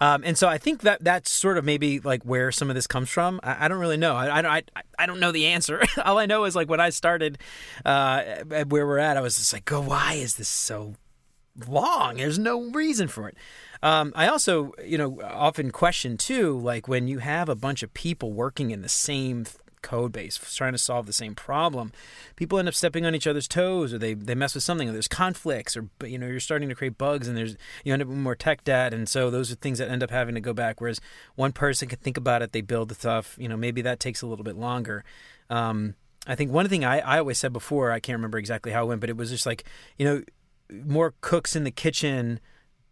Um, 0.00 0.22
and 0.24 0.38
so 0.38 0.48
I 0.48 0.58
think 0.58 0.82
that 0.82 1.02
that's 1.02 1.30
sort 1.30 1.58
of 1.58 1.64
maybe 1.64 1.98
like 1.98 2.22
where 2.22 2.52
some 2.52 2.68
of 2.68 2.76
this 2.76 2.86
comes 2.86 3.08
from. 3.08 3.40
I, 3.42 3.64
I 3.64 3.68
don't 3.68 3.78
really 3.78 3.96
know. 3.96 4.14
I, 4.14 4.40
I, 4.40 4.56
I, 4.56 4.62
I 4.98 5.06
don't 5.06 5.18
know 5.18 5.32
the 5.32 5.46
answer. 5.46 5.82
All 6.04 6.18
I 6.18 6.26
know 6.26 6.44
is 6.44 6.54
like 6.54 6.68
when 6.68 6.80
I 6.80 6.90
started 6.90 7.38
uh, 7.84 8.22
where 8.68 8.86
we're 8.86 8.98
at, 8.98 9.16
I 9.16 9.20
was 9.20 9.36
just 9.36 9.52
like, 9.52 9.64
"Go, 9.64 9.80
why 9.80 10.14
is 10.14 10.36
this 10.36 10.48
so 10.48 10.94
long. 11.66 12.16
There's 12.16 12.38
no 12.38 12.70
reason 12.70 13.08
for 13.08 13.28
it. 13.28 13.36
Um, 13.82 14.12
I 14.16 14.28
also, 14.28 14.72
you 14.84 14.98
know, 14.98 15.20
often 15.22 15.70
question 15.70 16.16
too, 16.16 16.58
like 16.58 16.88
when 16.88 17.08
you 17.08 17.18
have 17.18 17.48
a 17.48 17.54
bunch 17.54 17.82
of 17.82 17.94
people 17.94 18.32
working 18.32 18.70
in 18.70 18.82
the 18.82 18.88
same 18.88 19.46
code 19.80 20.10
base 20.10 20.38
trying 20.56 20.72
to 20.72 20.78
solve 20.78 21.06
the 21.06 21.12
same 21.12 21.36
problem 21.36 21.92
people 22.34 22.58
end 22.58 22.66
up 22.66 22.74
stepping 22.74 23.06
on 23.06 23.14
each 23.14 23.28
other's 23.28 23.46
toes 23.46 23.94
or 23.94 23.98
they, 23.98 24.12
they 24.12 24.34
mess 24.34 24.54
with 24.54 24.64
something 24.64 24.88
or 24.88 24.92
there's 24.92 25.06
conflicts 25.06 25.76
or 25.76 25.88
you 26.04 26.18
know 26.18 26.26
you're 26.26 26.40
starting 26.40 26.68
to 26.68 26.74
create 26.74 26.98
bugs 26.98 27.28
and 27.28 27.36
there's 27.36 27.56
you 27.84 27.92
end 27.92 28.02
up 28.02 28.08
with 28.08 28.18
more 28.18 28.34
tech 28.34 28.64
debt 28.64 28.92
and 28.92 29.08
so 29.08 29.30
those 29.30 29.52
are 29.52 29.54
things 29.54 29.78
that 29.78 29.88
end 29.88 30.02
up 30.02 30.10
having 30.10 30.34
to 30.34 30.40
go 30.40 30.52
back 30.52 30.80
whereas 30.80 31.00
one 31.36 31.52
person 31.52 31.86
can 31.88 31.98
think 32.00 32.16
about 32.16 32.42
it 32.42 32.50
they 32.50 32.60
build 32.60 32.88
the 32.88 32.94
stuff 32.96 33.36
you 33.38 33.48
know 33.48 33.56
maybe 33.56 33.80
that 33.80 34.00
takes 34.00 34.20
a 34.20 34.26
little 34.26 34.44
bit 34.44 34.56
longer 34.56 35.04
um, 35.48 35.94
I 36.26 36.34
think 36.34 36.52
one 36.52 36.68
thing 36.68 36.84
I, 36.84 36.98
I 36.98 37.18
always 37.18 37.38
said 37.38 37.54
before, 37.54 37.90
I 37.90 38.00
can't 38.00 38.16
remember 38.16 38.36
exactly 38.36 38.70
how 38.70 38.84
it 38.84 38.88
went, 38.88 39.00
but 39.00 39.08
it 39.08 39.16
was 39.16 39.30
just 39.30 39.46
like, 39.46 39.64
you 39.96 40.04
know, 40.04 40.22
more 40.70 41.14
cooks 41.20 41.56
in 41.56 41.64
the 41.64 41.70
kitchen 41.70 42.40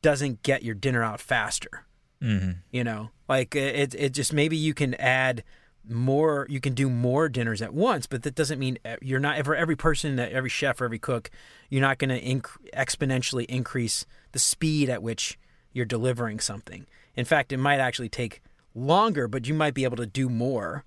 doesn't 0.02 0.42
get 0.42 0.62
your 0.62 0.74
dinner 0.74 1.02
out 1.02 1.20
faster. 1.20 1.86
Mm-hmm. 2.22 2.52
You 2.70 2.84
know, 2.84 3.10
like 3.28 3.54
it, 3.54 3.94
it 3.94 4.10
just 4.10 4.32
maybe 4.32 4.56
you 4.56 4.74
can 4.74 4.94
add 4.94 5.44
more, 5.88 6.46
you 6.48 6.60
can 6.60 6.74
do 6.74 6.88
more 6.88 7.28
dinners 7.28 7.62
at 7.62 7.74
once, 7.74 8.06
but 8.06 8.22
that 8.22 8.34
doesn't 8.34 8.58
mean 8.58 8.78
you're 9.02 9.20
not 9.20 9.44
for 9.44 9.54
every 9.54 9.76
person, 9.76 10.18
every 10.18 10.50
chef, 10.50 10.80
or 10.80 10.86
every 10.86 10.98
cook, 10.98 11.30
you're 11.70 11.80
not 11.80 11.98
going 11.98 12.10
to 12.10 12.20
inc- 12.20 12.58
exponentially 12.74 13.44
increase 13.46 14.06
the 14.32 14.38
speed 14.38 14.88
at 14.88 15.02
which 15.02 15.38
you're 15.72 15.84
delivering 15.84 16.40
something. 16.40 16.86
In 17.14 17.24
fact, 17.24 17.52
it 17.52 17.58
might 17.58 17.78
actually 17.78 18.08
take 18.08 18.42
longer, 18.74 19.28
but 19.28 19.46
you 19.46 19.54
might 19.54 19.74
be 19.74 19.84
able 19.84 19.96
to 19.96 20.06
do 20.06 20.28
more, 20.28 20.84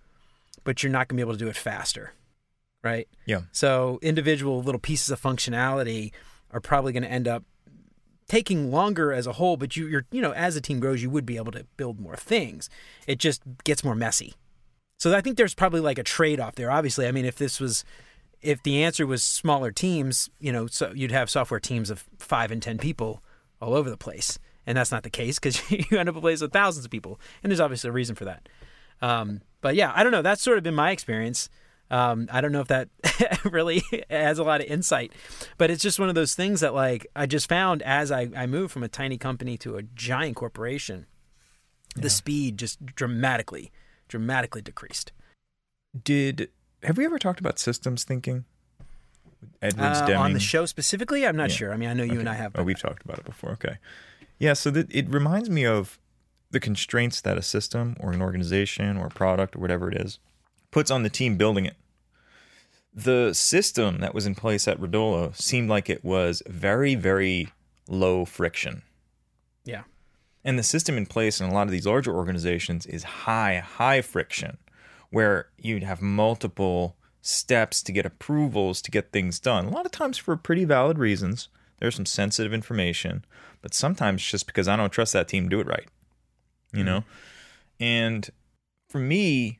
but 0.63 0.83
you're 0.83 0.91
not 0.91 1.07
going 1.07 1.15
to 1.15 1.15
be 1.15 1.21
able 1.21 1.33
to 1.33 1.39
do 1.39 1.49
it 1.49 1.57
faster. 1.57 2.13
Right? 2.83 3.07
Yeah. 3.25 3.41
So 3.51 3.99
individual 4.01 4.63
little 4.63 4.79
pieces 4.79 5.09
of 5.09 5.21
functionality 5.21 6.11
are 6.51 6.59
probably 6.59 6.93
going 6.93 7.03
to 7.03 7.11
end 7.11 7.27
up 7.27 7.43
taking 8.27 8.71
longer 8.71 9.11
as 9.11 9.27
a 9.27 9.33
whole, 9.33 9.57
but 9.57 9.75
you, 9.75 9.87
you're 9.87 10.05
you 10.11 10.21
know 10.21 10.31
as 10.33 10.55
the 10.55 10.61
team 10.61 10.79
grows, 10.79 11.01
you 11.01 11.09
would 11.09 11.25
be 11.25 11.37
able 11.37 11.51
to 11.51 11.65
build 11.77 11.99
more 11.99 12.15
things. 12.15 12.69
It 13.07 13.19
just 13.19 13.41
gets 13.63 13.83
more 13.83 13.95
messy. 13.95 14.35
So 14.99 15.15
I 15.15 15.21
think 15.21 15.37
there's 15.37 15.55
probably 15.55 15.79
like 15.79 15.97
a 15.97 16.03
trade 16.03 16.39
off 16.39 16.55
there. 16.55 16.71
Obviously, 16.71 17.07
I 17.07 17.11
mean, 17.11 17.25
if 17.25 17.35
this 17.35 17.59
was 17.59 17.83
if 18.41 18.63
the 18.63 18.83
answer 18.83 19.05
was 19.05 19.23
smaller 19.23 19.71
teams, 19.71 20.29
you 20.39 20.51
know, 20.51 20.67
so 20.67 20.91
you'd 20.95 21.11
have 21.11 21.29
software 21.29 21.59
teams 21.59 21.89
of 21.89 22.05
five 22.19 22.51
and 22.51 22.61
ten 22.61 22.77
people 22.77 23.21
all 23.61 23.73
over 23.73 23.89
the 23.89 23.97
place, 23.97 24.39
and 24.65 24.77
that's 24.77 24.91
not 24.91 25.03
the 25.03 25.09
case 25.09 25.39
because 25.39 25.69
you 25.91 25.97
end 25.97 26.07
up 26.07 26.15
a 26.15 26.21
place 26.21 26.41
with 26.41 26.53
thousands 26.53 26.85
of 26.85 26.91
people, 26.91 27.19
and 27.43 27.51
there's 27.51 27.59
obviously 27.59 27.89
a 27.89 27.93
reason 27.93 28.15
for 28.15 28.25
that. 28.25 28.47
Um, 29.01 29.41
but 29.61 29.75
yeah, 29.75 29.91
I 29.95 30.03
don't 30.03 30.11
know. 30.11 30.21
That's 30.21 30.41
sort 30.41 30.57
of 30.57 30.63
been 30.63 30.75
my 30.75 30.91
experience. 30.91 31.49
Um, 31.91 32.27
I 32.31 32.41
don't 32.41 32.51
know 32.51 32.61
if 32.61 32.67
that 32.67 32.89
really 33.43 33.81
has 34.09 34.37
a 34.37 34.43
lot 34.43 34.61
of 34.61 34.67
insight, 34.67 35.11
but 35.57 35.71
it's 35.71 35.81
just 35.81 35.99
one 35.99 36.09
of 36.09 36.15
those 36.15 36.35
things 36.35 36.61
that 36.61 36.73
like 36.73 37.07
I 37.15 37.25
just 37.25 37.49
found 37.49 37.81
as 37.81 38.11
I, 38.11 38.29
I 38.35 38.45
moved 38.45 38.71
from 38.71 38.83
a 38.83 38.87
tiny 38.87 39.17
company 39.17 39.57
to 39.59 39.77
a 39.77 39.81
giant 39.81 40.35
corporation, 40.35 41.07
yeah. 41.95 42.03
the 42.03 42.09
speed 42.09 42.57
just 42.57 42.85
dramatically, 42.85 43.71
dramatically 44.07 44.61
decreased. 44.61 45.11
Did 46.03 46.49
have 46.83 46.97
we 46.97 47.05
ever 47.05 47.17
talked 47.17 47.39
about 47.39 47.57
systems 47.57 48.03
thinking? 48.03 48.45
Edwards 49.61 50.01
uh, 50.01 50.05
Deming 50.05 50.21
on 50.21 50.33
the 50.33 50.39
show 50.39 50.65
specifically. 50.65 51.25
I'm 51.25 51.35
not 51.35 51.49
yeah. 51.49 51.55
sure. 51.55 51.73
I 51.73 51.77
mean, 51.77 51.89
I 51.89 51.93
know 51.93 52.03
you 52.03 52.11
okay. 52.11 52.19
and 52.19 52.29
I 52.29 52.35
have. 52.35 52.51
Oh, 52.55 52.63
we've 52.63 52.79
talked 52.79 53.03
about 53.03 53.19
it 53.19 53.25
before. 53.25 53.51
Okay, 53.51 53.77
yeah. 54.37 54.53
So 54.53 54.69
that 54.71 54.93
it 54.93 55.09
reminds 55.09 55.49
me 55.49 55.65
of 55.65 55.97
the 56.51 56.59
constraints 56.59 57.21
that 57.21 57.37
a 57.37 57.41
system 57.41 57.95
or 57.99 58.11
an 58.11 58.21
organization 58.21 58.97
or 58.97 59.07
a 59.07 59.09
product 59.09 59.55
or 59.55 59.59
whatever 59.59 59.89
it 59.89 59.99
is 59.99 60.19
puts 60.71 60.91
on 60.91 61.03
the 61.03 61.09
team 61.09 61.37
building 61.37 61.65
it. 61.65 61.75
The 62.93 63.33
system 63.33 63.99
that 63.99 64.13
was 64.13 64.25
in 64.25 64.35
place 64.35 64.67
at 64.67 64.79
Redolo 64.79 65.35
seemed 65.35 65.69
like 65.69 65.89
it 65.89 66.03
was 66.03 66.41
very, 66.47 66.95
very 66.95 67.49
low 67.87 68.25
friction. 68.25 68.81
Yeah. 69.63 69.83
And 70.43 70.57
the 70.57 70.63
system 70.63 70.97
in 70.97 71.05
place 71.05 71.39
in 71.39 71.49
a 71.49 71.53
lot 71.53 71.67
of 71.67 71.71
these 71.71 71.85
larger 71.85 72.13
organizations 72.13 72.85
is 72.85 73.03
high, 73.03 73.57
high 73.57 74.01
friction, 74.01 74.57
where 75.11 75.49
you'd 75.57 75.83
have 75.83 76.01
multiple 76.01 76.95
steps 77.21 77.83
to 77.83 77.91
get 77.91 78.05
approvals 78.05 78.81
to 78.81 78.91
get 78.91 79.11
things 79.11 79.39
done. 79.39 79.65
A 79.65 79.69
lot 79.69 79.85
of 79.85 79.91
times 79.91 80.17
for 80.17 80.35
pretty 80.37 80.65
valid 80.65 80.97
reasons. 80.97 81.49
There's 81.79 81.95
some 81.95 82.05
sensitive 82.05 82.53
information, 82.53 83.25
but 83.61 83.73
sometimes 83.73 84.23
just 84.23 84.45
because 84.45 84.67
I 84.67 84.75
don't 84.75 84.91
trust 84.91 85.13
that 85.13 85.27
team 85.27 85.49
do 85.49 85.59
it 85.59 85.67
right. 85.67 85.87
You 86.73 86.79
mm-hmm. 86.79 86.85
know? 86.85 87.03
And 87.79 88.29
for 88.89 88.99
me, 88.99 89.58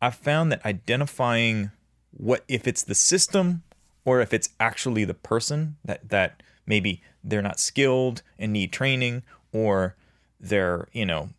I've 0.00 0.14
found 0.14 0.52
that 0.52 0.64
identifying 0.64 1.70
what 2.10 2.44
if 2.48 2.66
it's 2.66 2.82
the 2.82 2.94
system 2.94 3.62
or 4.04 4.20
if 4.20 4.32
it's 4.32 4.50
actually 4.58 5.04
the 5.04 5.14
person 5.14 5.76
that 5.84 6.08
that 6.08 6.42
maybe 6.66 7.02
they're 7.22 7.42
not 7.42 7.60
skilled 7.60 8.22
and 8.38 8.52
need 8.52 8.72
training 8.72 9.22
or 9.52 9.96
they're 10.40 10.88
you 10.92 11.04
know 11.04 11.30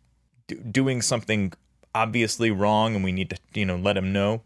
do, 0.46 0.56
doing 0.56 1.02
something 1.02 1.52
obviously 1.94 2.50
wrong 2.50 2.94
and 2.94 3.04
we 3.04 3.12
need 3.12 3.30
to 3.30 3.36
you 3.54 3.64
know 3.64 3.76
let 3.76 3.94
them 3.94 4.12
know 4.12 4.42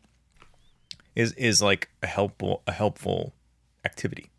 is 1.14 1.32
is 1.32 1.60
like 1.60 1.90
a 2.02 2.06
helpful 2.06 2.62
a 2.66 2.72
helpful 2.72 3.34
activity 3.84 4.30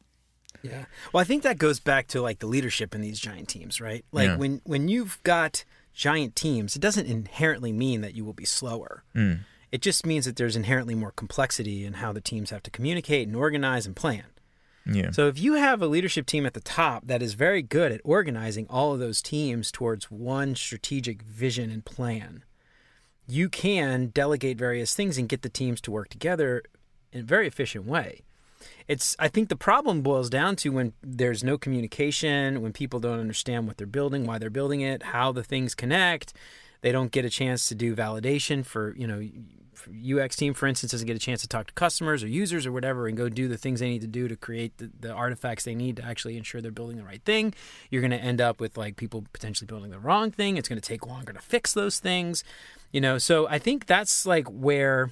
yeah 0.64 0.86
well 1.14 1.22
i 1.22 1.24
think 1.24 1.44
that 1.44 1.58
goes 1.58 1.80
back 1.80 2.08
to 2.08 2.22
like 2.22 2.40
the 2.40 2.48
leadership 2.48 2.96
in 2.96 3.02
these 3.02 3.20
giant 3.20 3.48
teams 3.48 3.80
right 3.80 4.06
like 4.12 4.30
yeah. 4.30 4.38
when 4.38 4.62
when 4.64 4.88
you've 4.88 5.22
got 5.24 5.64
giant 5.94 6.36
teams 6.36 6.76
it 6.76 6.82
doesn't 6.82 7.06
inherently 7.06 7.72
mean 7.72 8.02
that 8.02 8.16
you 8.16 8.26
will 8.26 8.34
be 8.34 8.46
slower 8.46 9.04
mm. 9.16 9.40
It 9.76 9.82
just 9.82 10.06
means 10.06 10.24
that 10.24 10.38
there's 10.38 10.56
inherently 10.56 10.96
more 10.96 11.12
complexity 11.12 11.84
in 11.84 11.96
how 11.96 12.14
the 12.14 12.22
teams 12.22 12.50
have 12.50 12.64
to 12.64 12.72
communicate 12.72 13.28
and 13.28 13.36
organize 13.36 13.86
and 13.86 13.94
plan. 13.94 14.24
Yeah. 14.86 15.12
So 15.12 15.28
if 15.28 15.38
you 15.38 15.56
have 15.56 15.82
a 15.82 15.88
leadership 15.88 16.26
team 16.26 16.46
at 16.46 16.54
the 16.54 16.62
top 16.62 17.08
that 17.08 17.22
is 17.22 17.34
very 17.34 17.62
good 17.62 17.92
at 17.92 18.00
organizing 18.06 18.68
all 18.70 18.94
of 18.94 19.00
those 19.00 19.22
teams 19.22 19.74
towards 19.74 20.10
one 20.10 20.56
strategic 20.56 21.22
vision 21.24 21.70
and 21.72 21.84
plan, 21.84 22.46
you 23.28 23.50
can 23.50 24.14
delegate 24.14 24.58
various 24.58 24.96
things 24.96 25.18
and 25.18 25.28
get 25.28 25.42
the 25.42 25.50
teams 25.50 25.82
to 25.82 25.92
work 25.92 26.08
together 26.08 26.64
in 27.12 27.20
a 27.20 27.24
very 27.24 27.46
efficient 27.46 27.86
way. 27.86 28.22
It's 28.88 29.14
I 29.20 29.28
think 29.28 29.50
the 29.50 29.58
problem 29.58 30.04
boils 30.04 30.30
down 30.30 30.56
to 30.56 30.70
when 30.70 30.94
there's 31.04 31.44
no 31.44 31.58
communication, 31.58 32.62
when 32.62 32.72
people 32.72 33.02
don't 33.02 33.20
understand 33.20 33.68
what 33.68 33.76
they're 33.76 33.88
building, 33.88 34.26
why 34.26 34.38
they're 34.38 34.50
building 34.50 34.80
it, 34.80 35.04
how 35.04 35.34
the 35.34 35.44
things 35.44 35.76
connect. 35.76 36.34
They 36.80 36.94
don't 36.94 37.12
get 37.12 37.26
a 37.26 37.30
chance 37.30 37.68
to 37.68 37.76
do 37.76 37.94
validation 37.94 38.66
for, 38.66 38.96
you 38.96 39.08
know, 39.08 39.28
UX 39.88 40.36
team, 40.36 40.54
for 40.54 40.68
instance, 40.68 40.92
doesn't 40.92 41.08
get 41.08 41.16
a 41.16 41.20
chance 41.20 41.42
to 41.42 41.48
talk 41.48 41.68
to 41.68 41.74
customers 41.74 42.24
or 42.24 42.28
users 42.28 42.66
or 42.66 42.72
whatever 42.72 43.08
and 43.08 43.18
go 43.18 43.30
do 43.30 43.48
the 43.48 43.58
things 43.58 43.80
they 43.80 43.90
need 43.90 44.02
to 44.02 44.08
do 44.08 44.28
to 44.28 44.36
create 44.36 44.78
the, 44.78 44.92
the 45.00 45.12
artifacts 45.12 45.64
they 45.64 45.76
need 45.76 45.98
to 45.98 46.06
actually 46.06 46.38
ensure 46.38 46.62
they're 46.62 46.72
building 46.72 46.98
the 46.98 47.04
right 47.04 47.24
thing, 47.24 47.54
you're 47.90 48.02
going 48.02 48.12
to 48.12 48.18
end 48.18 48.42
up 48.42 48.60
with 48.60 48.78
like 48.78 48.96
people 48.96 49.24
potentially 49.34 49.68
building 49.68 49.92
the 49.92 50.00
wrong 50.00 50.32
thing. 50.32 50.58
It's 50.58 50.70
going 50.70 50.82
to 50.82 50.88
take 50.88 51.06
longer 51.06 51.34
to 51.34 51.40
fix 51.40 51.74
those 51.74 52.00
things, 52.00 52.44
you 52.92 53.02
know. 53.02 53.18
So 53.18 53.48
I 53.48 53.60
think 53.60 53.86
that's 53.86 54.26
like 54.26 54.48
where 54.48 55.12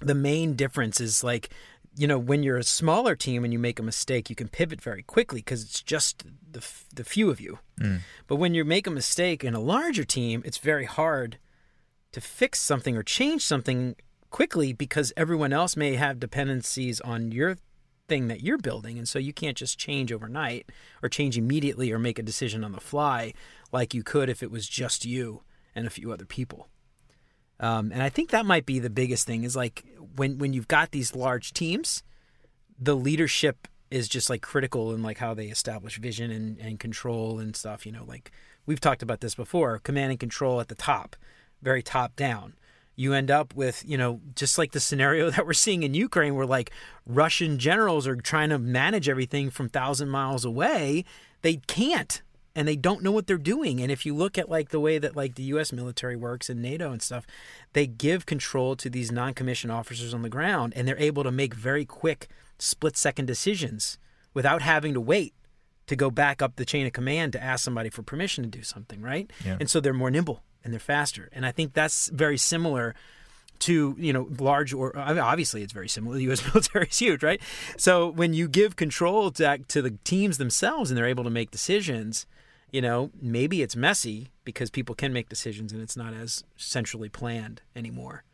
the 0.00 0.14
main 0.14 0.54
difference 0.54 1.00
is 1.00 1.24
like 1.24 1.50
you 1.96 2.06
know 2.06 2.18
when 2.18 2.42
you're 2.42 2.58
a 2.58 2.64
smaller 2.64 3.16
team 3.16 3.44
and 3.44 3.52
you 3.52 3.58
make 3.58 3.78
a 3.78 3.82
mistake 3.82 4.28
you 4.28 4.36
can 4.36 4.48
pivot 4.48 4.80
very 4.80 5.02
quickly 5.02 5.40
because 5.40 5.62
it's 5.62 5.82
just 5.82 6.24
the, 6.50 6.64
the 6.94 7.04
few 7.04 7.30
of 7.30 7.40
you 7.40 7.58
mm. 7.80 8.00
but 8.26 8.36
when 8.36 8.54
you 8.54 8.64
make 8.64 8.86
a 8.86 8.90
mistake 8.90 9.42
in 9.42 9.54
a 9.54 9.60
larger 9.60 10.04
team 10.04 10.42
it's 10.44 10.58
very 10.58 10.84
hard 10.84 11.38
to 12.16 12.20
fix 12.22 12.58
something 12.58 12.96
or 12.96 13.02
change 13.02 13.42
something 13.42 13.94
quickly 14.30 14.72
because 14.72 15.12
everyone 15.18 15.52
else 15.52 15.76
may 15.76 15.96
have 15.96 16.18
dependencies 16.18 16.98
on 17.02 17.30
your 17.30 17.58
thing 18.08 18.28
that 18.28 18.42
you're 18.42 18.56
building. 18.56 18.96
And 18.96 19.06
so 19.06 19.18
you 19.18 19.34
can't 19.34 19.54
just 19.54 19.78
change 19.78 20.10
overnight 20.10 20.72
or 21.02 21.10
change 21.10 21.36
immediately 21.36 21.92
or 21.92 21.98
make 21.98 22.18
a 22.18 22.22
decision 22.22 22.64
on 22.64 22.72
the 22.72 22.80
fly 22.80 23.34
like 23.70 23.92
you 23.92 24.02
could 24.02 24.30
if 24.30 24.42
it 24.42 24.50
was 24.50 24.66
just 24.66 25.04
you 25.04 25.42
and 25.74 25.86
a 25.86 25.90
few 25.90 26.10
other 26.10 26.24
people. 26.24 26.68
Um, 27.60 27.92
and 27.92 28.02
i 28.02 28.10
think 28.10 28.30
that 28.30 28.44
might 28.44 28.66
be 28.66 28.78
the 28.78 28.90
biggest 28.90 29.26
thing 29.26 29.42
is 29.42 29.56
like 29.56 29.82
when 30.14 30.36
when 30.36 30.52
you've 30.52 30.68
got 30.68 30.90
these 30.90 31.16
large 31.16 31.54
teams 31.54 32.02
the 32.78 32.94
leadership 32.94 33.66
is 33.90 34.08
just 34.08 34.28
like 34.28 34.42
critical 34.42 34.92
in 34.92 35.02
like 35.02 35.16
how 35.16 35.32
they 35.32 35.46
establish 35.46 35.96
vision 35.96 36.30
and, 36.30 36.58
and 36.58 36.78
control 36.78 37.38
and 37.38 37.56
stuff 37.56 37.86
you 37.86 37.92
know 37.92 38.04
like 38.04 38.30
we've 38.66 38.78
talked 38.78 39.02
about 39.02 39.22
this 39.22 39.34
before 39.34 39.78
command 39.78 40.10
and 40.10 40.20
control 40.20 40.60
at 40.60 40.68
the 40.68 40.74
top 40.74 41.16
very 41.62 41.82
top 41.82 42.16
down. 42.16 42.54
You 42.94 43.12
end 43.12 43.30
up 43.30 43.54
with, 43.54 43.82
you 43.86 43.98
know, 43.98 44.20
just 44.34 44.56
like 44.56 44.72
the 44.72 44.80
scenario 44.80 45.30
that 45.32 45.46
we're 45.46 45.52
seeing 45.52 45.82
in 45.82 45.94
Ukraine, 45.94 46.34
where 46.34 46.46
like 46.46 46.70
Russian 47.06 47.58
generals 47.58 48.06
are 48.06 48.16
trying 48.16 48.50
to 48.50 48.58
manage 48.58 49.08
everything 49.08 49.50
from 49.50 49.68
thousand 49.68 50.08
miles 50.08 50.44
away. 50.44 51.04
They 51.42 51.56
can't 51.66 52.22
and 52.56 52.66
they 52.66 52.74
don't 52.74 53.02
know 53.02 53.12
what 53.12 53.26
they're 53.26 53.36
doing. 53.36 53.82
And 53.82 53.92
if 53.92 54.06
you 54.06 54.14
look 54.14 54.38
at 54.38 54.48
like 54.48 54.70
the 54.70 54.80
way 54.80 54.98
that 54.98 55.14
like 55.14 55.34
the 55.34 55.42
US 55.44 55.72
military 55.72 56.16
works 56.16 56.48
and 56.48 56.62
NATO 56.62 56.90
and 56.90 57.02
stuff, 57.02 57.26
they 57.74 57.86
give 57.86 58.24
control 58.24 58.74
to 58.76 58.88
these 58.88 59.12
non-commissioned 59.12 59.70
officers 59.70 60.14
on 60.14 60.22
the 60.22 60.30
ground 60.30 60.72
and 60.74 60.88
they're 60.88 60.98
able 60.98 61.22
to 61.22 61.30
make 61.30 61.52
very 61.54 61.84
quick 61.84 62.28
split 62.58 62.96
second 62.96 63.26
decisions 63.26 63.98
without 64.32 64.62
having 64.62 64.94
to 64.94 65.00
wait 65.00 65.34
to 65.86 65.94
go 65.94 66.10
back 66.10 66.40
up 66.40 66.56
the 66.56 66.64
chain 66.64 66.86
of 66.86 66.94
command 66.94 67.32
to 67.34 67.42
ask 67.42 67.62
somebody 67.62 67.90
for 67.90 68.02
permission 68.02 68.42
to 68.42 68.50
do 68.50 68.62
something, 68.62 69.02
right? 69.02 69.30
Yeah. 69.44 69.58
And 69.60 69.68
so 69.68 69.78
they're 69.78 69.92
more 69.92 70.10
nimble 70.10 70.42
and 70.66 70.72
they're 70.72 70.80
faster. 70.80 71.30
And 71.32 71.46
I 71.46 71.52
think 71.52 71.72
that's 71.72 72.08
very 72.08 72.36
similar 72.36 72.94
to 73.60 73.96
you 73.98 74.12
know 74.12 74.28
large 74.38 74.74
or 74.74 74.94
I 74.98 75.14
mean, 75.14 75.20
obviously 75.20 75.62
it's 75.62 75.72
very 75.72 75.88
similar. 75.88 76.16
The 76.16 76.24
U.S. 76.24 76.44
military 76.44 76.88
is 76.88 76.98
huge, 76.98 77.22
right? 77.22 77.40
So 77.78 78.08
when 78.08 78.34
you 78.34 78.48
give 78.48 78.76
control 78.76 79.30
to 79.30 79.58
to 79.58 79.80
the 79.80 79.92
teams 80.04 80.36
themselves 80.36 80.90
and 80.90 80.98
they're 80.98 81.06
able 81.06 81.24
to 81.24 81.30
make 81.30 81.50
decisions, 81.50 82.26
you 82.70 82.82
know 82.82 83.10
maybe 83.22 83.62
it's 83.62 83.76
messy 83.76 84.28
because 84.44 84.68
people 84.70 84.94
can 84.94 85.12
make 85.12 85.28
decisions 85.28 85.72
and 85.72 85.80
it's 85.80 85.96
not 85.96 86.12
as 86.12 86.44
centrally 86.56 87.08
planned 87.08 87.62
anymore, 87.74 88.24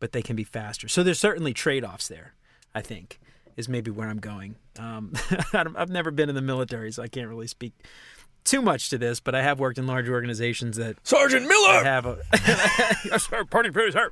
but 0.00 0.12
they 0.12 0.22
can 0.22 0.36
be 0.36 0.44
faster. 0.44 0.88
So 0.88 1.02
there's 1.02 1.20
certainly 1.20 1.54
trade 1.54 1.84
offs 1.84 2.08
there. 2.08 2.34
I 2.74 2.82
think 2.82 3.18
is 3.56 3.68
maybe 3.68 3.90
where 3.90 4.08
I'm 4.08 4.18
going. 4.18 4.56
Um, 4.78 5.12
I've 5.52 5.90
never 5.90 6.10
been 6.10 6.28
in 6.28 6.34
the 6.34 6.42
military, 6.42 6.90
so 6.92 7.02
I 7.02 7.08
can't 7.08 7.28
really 7.28 7.46
speak 7.46 7.72
too 8.44 8.62
much 8.62 8.90
to 8.90 8.98
this, 8.98 9.20
but 9.20 9.34
I 9.34 9.42
have 9.42 9.60
worked 9.60 9.78
in 9.78 9.86
large 9.86 10.08
organizations 10.08 10.76
that 10.76 10.96
Sergeant 11.06 11.46
Miller 11.46 11.84
have 11.84 12.06
a 12.06 12.18
sorry, 13.18 13.46
party 13.46 13.70
sorry, 13.90 14.10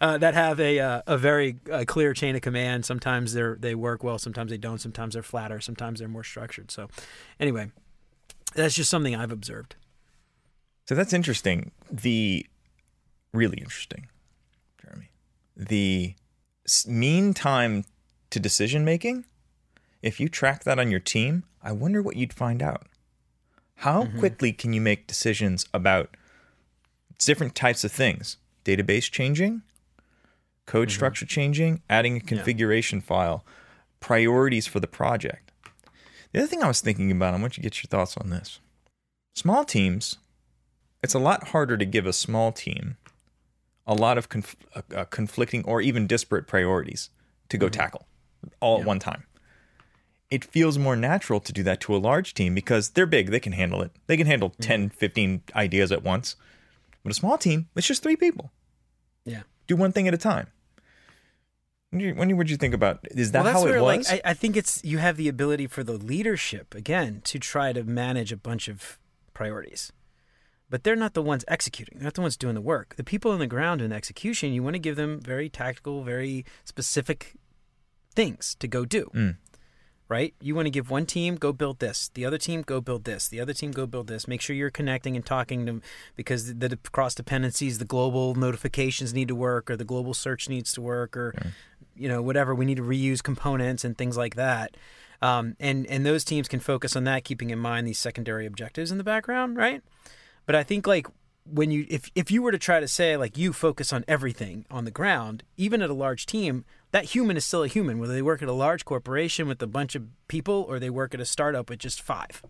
uh, 0.00 0.18
that 0.18 0.34
have 0.34 0.60
a 0.60 0.78
uh, 0.80 1.02
a 1.06 1.18
very 1.18 1.56
uh, 1.70 1.84
clear 1.86 2.12
chain 2.14 2.36
of 2.36 2.42
command. 2.42 2.84
Sometimes 2.84 3.32
they 3.32 3.42
they 3.58 3.74
work 3.74 4.02
well, 4.02 4.18
sometimes 4.18 4.50
they 4.50 4.58
don't. 4.58 4.80
Sometimes 4.80 5.14
they're 5.14 5.22
flatter, 5.22 5.60
sometimes 5.60 6.00
they're 6.00 6.08
more 6.08 6.24
structured. 6.24 6.70
So, 6.70 6.88
anyway, 7.38 7.70
that's 8.54 8.74
just 8.74 8.90
something 8.90 9.14
I've 9.14 9.32
observed. 9.32 9.76
So 10.86 10.94
that's 10.94 11.12
interesting. 11.12 11.72
The 11.90 12.46
really 13.32 13.58
interesting, 13.58 14.08
Jeremy. 14.82 15.10
The 15.56 16.14
mean 16.86 17.34
time 17.34 17.84
to 18.30 18.40
decision 18.40 18.84
making. 18.84 19.24
If 20.02 20.20
you 20.20 20.28
track 20.28 20.64
that 20.64 20.78
on 20.78 20.90
your 20.90 21.00
team, 21.00 21.44
I 21.62 21.72
wonder 21.72 22.00
what 22.00 22.16
you'd 22.16 22.32
find 22.32 22.62
out. 22.62 22.86
How 23.82 24.02
mm-hmm. 24.02 24.18
quickly 24.18 24.52
can 24.52 24.72
you 24.72 24.80
make 24.80 25.06
decisions 25.06 25.64
about 25.72 26.16
different 27.18 27.54
types 27.54 27.84
of 27.84 27.92
things? 27.92 28.36
Database 28.64 29.08
changing, 29.08 29.62
code 30.66 30.88
mm-hmm. 30.88 30.96
structure 30.96 31.26
changing, 31.26 31.82
adding 31.88 32.16
a 32.16 32.20
configuration 32.20 32.98
yeah. 32.98 33.04
file, 33.04 33.46
priorities 34.00 34.66
for 34.66 34.80
the 34.80 34.88
project. 34.88 35.52
The 36.32 36.40
other 36.40 36.48
thing 36.48 36.64
I 36.64 36.66
was 36.66 36.80
thinking 36.80 37.12
about, 37.12 37.34
I 37.34 37.40
want 37.40 37.56
you 37.56 37.62
to 37.62 37.68
get 37.68 37.80
your 37.80 37.88
thoughts 37.88 38.16
on 38.16 38.30
this. 38.30 38.58
Small 39.36 39.64
teams, 39.64 40.16
it's 41.00 41.14
a 41.14 41.20
lot 41.20 41.48
harder 41.48 41.76
to 41.76 41.84
give 41.84 42.04
a 42.04 42.12
small 42.12 42.50
team 42.50 42.96
a 43.86 43.94
lot 43.94 44.18
of 44.18 44.28
conf- 44.28 44.56
uh, 44.74 44.82
uh, 44.94 45.04
conflicting 45.04 45.64
or 45.64 45.80
even 45.80 46.08
disparate 46.08 46.48
priorities 46.48 47.10
to 47.48 47.56
go 47.56 47.68
tackle 47.68 48.08
all 48.58 48.80
at 48.80 48.84
one 48.84 48.98
time. 48.98 49.22
It 50.30 50.44
feels 50.44 50.76
more 50.78 50.96
natural 50.96 51.40
to 51.40 51.52
do 51.52 51.62
that 51.62 51.80
to 51.82 51.96
a 51.96 51.98
large 51.98 52.34
team 52.34 52.54
because 52.54 52.90
they're 52.90 53.06
big, 53.06 53.30
they 53.30 53.40
can 53.40 53.52
handle 53.52 53.80
it. 53.82 53.92
They 54.06 54.16
can 54.16 54.26
handle 54.26 54.52
10, 54.60 54.90
15 54.90 55.42
ideas 55.54 55.90
at 55.90 56.02
once. 56.02 56.36
But 57.02 57.12
a 57.12 57.14
small 57.14 57.38
team, 57.38 57.68
it's 57.74 57.86
just 57.86 58.02
three 58.02 58.16
people. 58.16 58.52
Yeah. 59.24 59.42
Do 59.66 59.76
one 59.76 59.92
thing 59.92 60.06
at 60.08 60.14
a 60.14 60.18
time. 60.18 60.48
When, 61.90 62.00
you, 62.00 62.14
when 62.14 62.36
would 62.36 62.50
you 62.50 62.58
think 62.58 62.74
about 62.74 63.06
is 63.10 63.32
that 63.32 63.44
well, 63.44 63.52
how 63.52 63.66
it 63.66 63.70
where, 63.70 63.82
was? 63.82 64.10
like, 64.10 64.22
I, 64.24 64.30
I 64.30 64.34
think 64.34 64.56
it's 64.56 64.84
you 64.84 64.98
have 64.98 65.16
the 65.16 65.28
ability 65.28 65.66
for 65.68 65.82
the 65.82 65.94
leadership 65.94 66.74
again 66.74 67.22
to 67.24 67.38
try 67.38 67.72
to 67.72 67.82
manage 67.82 68.30
a 68.30 68.36
bunch 68.36 68.68
of 68.68 68.98
priorities, 69.32 69.90
but 70.68 70.84
they're 70.84 70.96
not 70.96 71.14
the 71.14 71.22
ones 71.22 71.46
executing. 71.48 71.96
They're 71.96 72.04
not 72.04 72.14
the 72.14 72.20
ones 72.20 72.36
doing 72.36 72.54
the 72.54 72.60
work. 72.60 72.96
The 72.96 73.04
people 73.04 73.30
on 73.30 73.38
the 73.38 73.46
ground 73.46 73.80
the 73.80 73.94
execution, 73.94 74.52
you 74.52 74.62
want 74.62 74.74
to 74.74 74.80
give 74.80 74.96
them 74.96 75.18
very 75.18 75.48
tactical, 75.48 76.04
very 76.04 76.44
specific 76.64 77.36
things 78.14 78.54
to 78.56 78.68
go 78.68 78.84
do. 78.84 79.10
Mm. 79.14 79.36
Right? 80.08 80.34
You 80.40 80.54
want 80.54 80.64
to 80.64 80.70
give 80.70 80.90
one 80.90 81.04
team 81.04 81.36
go 81.36 81.52
build 81.52 81.80
this, 81.80 82.10
the 82.14 82.24
other 82.24 82.38
team 82.38 82.62
go 82.62 82.80
build 82.80 83.04
this, 83.04 83.28
the 83.28 83.40
other 83.40 83.52
team 83.52 83.72
go 83.72 83.86
build 83.86 84.06
this. 84.06 84.26
Make 84.26 84.40
sure 84.40 84.56
you're 84.56 84.70
connecting 84.70 85.16
and 85.16 85.24
talking 85.24 85.66
to 85.66 85.82
because 86.16 86.54
the, 86.54 86.68
the 86.68 86.78
cross 86.92 87.14
dependencies, 87.14 87.76
the 87.76 87.84
global 87.84 88.34
notifications 88.34 89.12
need 89.12 89.28
to 89.28 89.34
work, 89.34 89.70
or 89.70 89.76
the 89.76 89.84
global 89.84 90.14
search 90.14 90.48
needs 90.48 90.72
to 90.72 90.80
work, 90.80 91.14
or 91.14 91.34
you 91.94 92.08
know 92.08 92.22
whatever. 92.22 92.54
We 92.54 92.64
need 92.64 92.78
to 92.78 92.82
reuse 92.82 93.22
components 93.22 93.84
and 93.84 93.98
things 93.98 94.16
like 94.16 94.36
that. 94.36 94.76
Um, 95.20 95.56
and 95.60 95.86
and 95.86 96.06
those 96.06 96.24
teams 96.24 96.48
can 96.48 96.60
focus 96.60 96.96
on 96.96 97.04
that, 97.04 97.24
keeping 97.24 97.50
in 97.50 97.58
mind 97.58 97.86
these 97.86 97.98
secondary 97.98 98.46
objectives 98.46 98.90
in 98.90 98.98
the 98.98 99.04
background, 99.04 99.56
right? 99.56 99.82
But 100.46 100.54
I 100.54 100.62
think 100.62 100.86
like 100.86 101.06
when 101.44 101.70
you 101.70 101.86
if 101.88 102.10
if 102.14 102.30
you 102.30 102.42
were 102.42 102.52
to 102.52 102.58
try 102.58 102.80
to 102.80 102.88
say 102.88 103.16
like 103.16 103.36
you 103.36 103.52
focus 103.52 103.92
on 103.92 104.04
everything 104.06 104.64
on 104.70 104.84
the 104.84 104.90
ground, 104.90 105.42
even 105.56 105.82
at 105.82 105.90
a 105.90 105.94
large 105.94 106.26
team, 106.26 106.64
that 106.90 107.06
human 107.06 107.36
is 107.36 107.44
still 107.44 107.62
a 107.62 107.68
human, 107.68 107.98
whether 107.98 108.12
they 108.12 108.22
work 108.22 108.42
at 108.42 108.48
a 108.48 108.52
large 108.52 108.84
corporation 108.84 109.48
with 109.48 109.62
a 109.62 109.66
bunch 109.66 109.94
of 109.94 110.04
people 110.28 110.64
or 110.68 110.78
they 110.78 110.90
work 110.90 111.14
at 111.14 111.20
a 111.20 111.26
startup 111.26 111.68
with 111.68 111.78
just 111.78 112.00
five. 112.00 112.42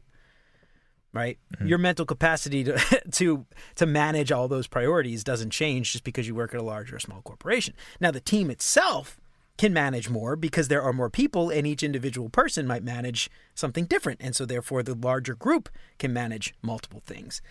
Right? 1.12 1.38
Mm-hmm. 1.57 1.66
Your 1.66 1.78
mental 1.78 2.04
capacity 2.07 2.64
to 2.64 2.78
to 3.12 3.47
to 3.76 3.87
manage 3.87 4.30
all 4.30 4.47
those 4.47 4.66
priorities 4.66 5.25
doesn't 5.25 5.50
change 5.50 5.92
just 5.92 6.04
because 6.04 6.28
you 6.28 6.35
work 6.35 6.54
at 6.54 6.61
a 6.61 6.64
large 6.64 6.92
or 6.92 6.97
a 6.97 7.00
small 7.00 7.23
corporation. 7.23 7.75
Now 8.00 8.11
the 8.11 8.21
team 8.21 8.50
itself 8.50 9.18
can 9.57 9.73
manage 9.73 10.09
more 10.09 10.37
because 10.37 10.68
there 10.68 10.83
are 10.83 10.92
more 10.92 11.11
people 11.11 11.50
and 11.50 11.66
each 11.66 11.83
individual 11.83 12.28
person 12.28 12.66
might 12.66 12.85
manage 12.85 13.28
something 13.54 13.87
different 13.87 14.21
and 14.23 14.37
so 14.37 14.47
therefore 14.47 14.85
the 14.85 14.95
larger 14.95 15.35
group 15.35 15.68
can 15.99 16.12
manage 16.12 16.54
multiple 16.62 17.02
things 17.04 17.42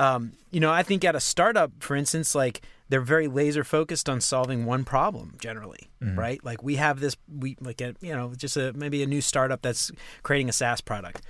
um, 0.00 0.32
you 0.50 0.60
know 0.60 0.72
i 0.72 0.82
think 0.82 1.04
at 1.04 1.14
a 1.14 1.20
startup 1.20 1.70
for 1.80 1.94
instance 1.94 2.34
like 2.34 2.62
they're 2.88 3.00
very 3.00 3.28
laser 3.28 3.62
focused 3.62 4.08
on 4.08 4.20
solving 4.20 4.66
one 4.66 4.84
problem 4.84 5.36
generally 5.38 5.90
right? 6.16 6.42
Like 6.44 6.62
we 6.62 6.76
have 6.76 7.00
this 7.00 7.16
we 7.28 7.56
like 7.60 7.80
a, 7.80 7.94
you 8.00 8.14
know 8.14 8.32
just 8.36 8.56
a 8.56 8.72
maybe 8.72 9.02
a 9.02 9.06
new 9.06 9.20
startup 9.20 9.62
that's 9.62 9.90
creating 10.22 10.48
a 10.48 10.52
saas 10.52 10.80
product. 10.80 11.22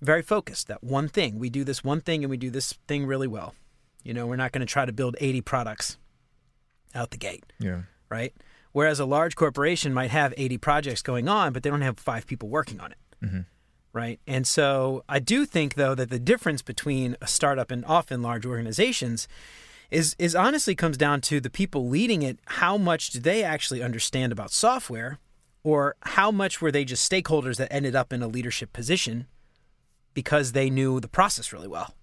Very 0.00 0.22
focused 0.22 0.68
that 0.68 0.82
one 0.82 1.08
thing. 1.08 1.38
We 1.38 1.48
do 1.48 1.64
this 1.64 1.82
one 1.82 2.00
thing 2.00 2.22
and 2.22 2.30
we 2.30 2.36
do 2.36 2.50
this 2.50 2.72
thing 2.86 3.06
really 3.06 3.26
well. 3.26 3.54
You 4.02 4.14
know 4.14 4.26
we're 4.26 4.36
not 4.36 4.52
going 4.52 4.66
to 4.66 4.70
try 4.70 4.84
to 4.84 4.92
build 4.92 5.16
80 5.20 5.40
products 5.42 5.96
out 6.94 7.10
the 7.10 7.18
gate 7.18 7.44
yeah. 7.58 7.82
right? 8.08 8.32
Whereas 8.72 9.00
a 9.00 9.04
large 9.04 9.36
corporation 9.36 9.94
might 9.94 10.10
have 10.10 10.34
80 10.36 10.58
projects 10.58 11.02
going 11.02 11.28
on, 11.28 11.52
but 11.52 11.62
they 11.62 11.70
don't 11.70 11.82
have 11.82 11.98
five 11.98 12.26
people 12.26 12.48
working 12.48 12.80
on 12.80 12.92
it, 12.92 12.98
right? 13.96 14.20
And 14.26 14.46
so 14.46 15.02
I 15.08 15.18
do 15.18 15.46
think, 15.46 15.74
though, 15.74 15.94
that 15.94 16.10
the 16.10 16.20
difference 16.20 16.62
between 16.62 17.16
a 17.20 17.26
startup 17.26 17.70
and 17.70 17.84
often 17.86 18.22
large 18.22 18.46
organizations 18.46 19.26
is 19.90 20.14
is 20.18 20.34
honestly 20.34 20.74
comes 20.74 20.96
down 20.96 21.20
to 21.22 21.40
the 21.40 21.50
people 21.50 21.88
leading 21.88 22.22
it. 22.22 22.38
How 22.46 22.76
much 22.76 23.10
do 23.10 23.18
they 23.18 23.42
actually 23.42 23.82
understand 23.82 24.32
about 24.32 24.52
software, 24.52 25.18
or 25.64 25.96
how 26.02 26.30
much 26.30 26.60
were 26.60 26.70
they 26.70 26.84
just 26.84 27.10
stakeholders 27.10 27.56
that 27.56 27.72
ended 27.72 27.96
up 27.96 28.12
in 28.12 28.22
a 28.22 28.28
leadership 28.28 28.72
position 28.72 29.26
because 30.12 30.52
they 30.52 30.68
knew 30.70 31.00
the 31.00 31.08
process 31.08 31.52
really 31.52 31.68
well? 31.68 31.94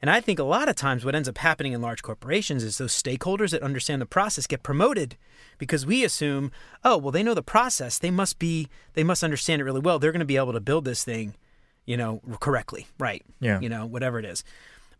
And 0.00 0.10
I 0.10 0.20
think 0.20 0.38
a 0.38 0.44
lot 0.44 0.68
of 0.68 0.76
times 0.76 1.04
what 1.04 1.14
ends 1.14 1.28
up 1.28 1.38
happening 1.38 1.72
in 1.72 1.80
large 1.80 2.02
corporations 2.02 2.62
is 2.62 2.78
those 2.78 2.92
stakeholders 2.92 3.50
that 3.50 3.62
understand 3.62 4.02
the 4.02 4.06
process 4.06 4.46
get 4.46 4.62
promoted 4.62 5.16
because 5.58 5.86
we 5.86 6.04
assume, 6.04 6.52
oh, 6.84 6.98
well, 6.98 7.10
they 7.10 7.22
know 7.22 7.34
the 7.34 7.42
process. 7.42 7.98
They 7.98 8.10
must 8.10 8.38
be, 8.38 8.68
they 8.94 9.04
must 9.04 9.24
understand 9.24 9.60
it 9.60 9.64
really 9.64 9.80
well. 9.80 9.98
They're 9.98 10.12
going 10.12 10.20
to 10.20 10.26
be 10.26 10.36
able 10.36 10.52
to 10.52 10.60
build 10.60 10.84
this 10.84 11.04
thing, 11.04 11.34
you 11.86 11.96
know, 11.96 12.20
correctly, 12.40 12.86
right? 12.98 13.22
Yeah. 13.40 13.60
You 13.60 13.68
know, 13.68 13.86
whatever 13.86 14.18
it 14.18 14.24
is. 14.24 14.44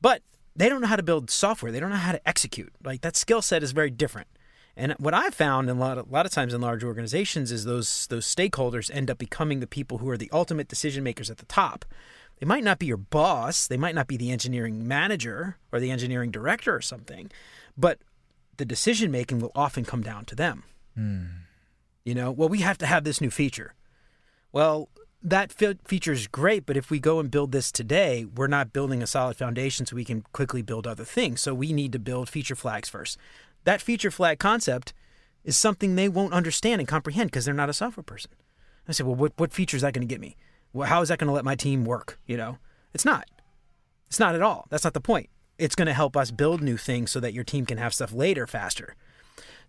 But 0.01 0.23
they 0.57 0.69
don't 0.69 0.81
know 0.81 0.87
how 0.87 0.97
to 0.97 1.03
build 1.03 1.31
software. 1.31 1.73
They 1.73 1.81
don't 1.81 1.91
know 1.91 1.97
how 1.97 2.13
to 2.13 2.29
execute. 2.29 2.73
Like 2.83 3.03
that 3.03 3.17
skill 3.17 3.43
set 3.43 3.63
is 3.63 3.73
very 3.73 3.91
different. 3.91 4.29
And 4.77 4.93
what 4.95 5.15
I've 5.15 5.35
found 5.35 5.71
in 5.71 5.77
a 5.77 5.81
lot 5.81 5.99
of, 5.99 6.09
a 6.09 6.13
lot 6.13 6.27
of 6.27 6.33
times 6.33 6.53
in 6.53 6.61
large 6.61 6.83
organizations 6.83 7.53
is 7.53 7.65
those 7.65 8.09
those 8.09 8.27
stakeholders 8.27 8.91
end 8.93 9.11
up 9.11 9.19
becoming 9.19 9.61
the 9.61 9.67
people 9.67 9.99
who 9.99 10.11
are 10.11 10.17
the 10.17 10.31
ultimate 10.33 10.67
decision 10.67 11.05
makers 11.05 11.31
at 11.31 11.39
the 11.39 11.47
top. 11.47 11.85
They 12.41 12.47
might 12.47 12.65
not 12.65 12.79
be 12.79 12.87
your 12.87 12.97
boss, 12.97 13.67
they 13.67 13.77
might 13.77 13.95
not 13.95 14.07
be 14.07 14.17
the 14.17 14.31
engineering 14.31 14.87
manager 14.87 15.57
or 15.73 15.81
the 15.81 15.91
engineering 15.91 16.31
director 16.31 16.75
or 16.75 16.81
something, 16.81 17.31
but 17.77 17.99
the 18.57 18.65
decision 18.65 19.11
making 19.11 19.41
will 19.41 19.53
often 19.55 19.85
come 19.85 20.03
down 20.03 20.25
to 20.27 20.35
them. 20.35 20.65
Hmm. 20.95 21.25
You 22.05 22.15
know, 22.15 22.31
well, 22.31 22.49
we 22.49 22.61
have 22.61 22.79
to 22.79 22.87
have 22.87 23.05
this 23.05 23.21
new 23.21 23.31
feature. 23.31 23.75
Well, 24.53 24.89
that 25.23 25.51
fe- 25.51 25.79
feature 25.87 26.13
is 26.13 26.27
great, 26.27 26.67
but 26.67 26.77
if 26.77 26.91
we 26.91 27.01
go 27.01 27.19
and 27.19 27.31
build 27.31 27.53
this 27.53 27.73
today, 27.73 28.27
we're 28.27 28.47
not 28.47 28.73
building 28.73 29.03
a 29.03 29.07
solid 29.07 29.37
foundation 29.37 29.87
so 29.87 29.97
we 29.97 30.05
can 30.05 30.23
quickly 30.33 30.61
build 30.61 30.87
other 30.87 31.05
things. 31.05 31.41
So 31.41 31.55
we 31.55 31.73
need 31.73 31.93
to 31.93 31.99
build 31.99 32.29
feature 32.29 32.55
flags 32.55 32.89
first. 32.89 33.17
That 33.65 33.81
feature 33.81 34.11
flag 34.11 34.39
concept 34.39 34.93
is 35.43 35.57
something 35.57 35.95
they 35.95 36.09
won't 36.11 36.35
understand 36.35 36.81
and 36.81 36.89
comprehend 36.89 37.31
because 37.31 37.47
they're 37.47 37.55
not 37.55 37.71
a 37.71 37.75
software 37.75 38.05
person. 38.05 38.31
I 38.87 38.93
say, 38.93 39.05
well, 39.05 39.15
what, 39.15 39.33
what 39.37 39.55
feature 39.55 39.77
is 39.77 39.83
that 39.83 39.95
going 39.95 40.07
to 40.07 40.13
get 40.13 40.21
me? 40.21 40.37
Well, 40.75 40.89
how 40.89 41.01
is 41.01 41.09
that 41.09 41.19
going 41.19 41.29
to 41.29 41.33
let 41.33 41.45
my 41.45 41.55
team 41.55 41.85
work? 41.85 42.19
You 42.27 42.37
know, 42.37 42.59
it's 42.93 43.05
not. 43.05 43.31
It's 44.09 44.19
not 44.19 44.35
at 44.35 44.43
all. 44.43 44.67
That's 44.69 44.85
not 44.85 44.93
the 44.93 45.01
point. 45.01 45.31
It's 45.57 45.77
going 45.77 45.87
to 45.87 45.95
help 45.95 46.17
us 46.17 46.31
build 46.33 46.61
new 46.61 46.77
things 46.77 47.13
so 47.13 47.21
that 47.21 47.33
your 47.33 47.45
team 47.45 47.65
can 47.65 47.79
have 47.79 47.95
stuff 47.95 48.13
later 48.13 48.47
faster. 48.47 48.97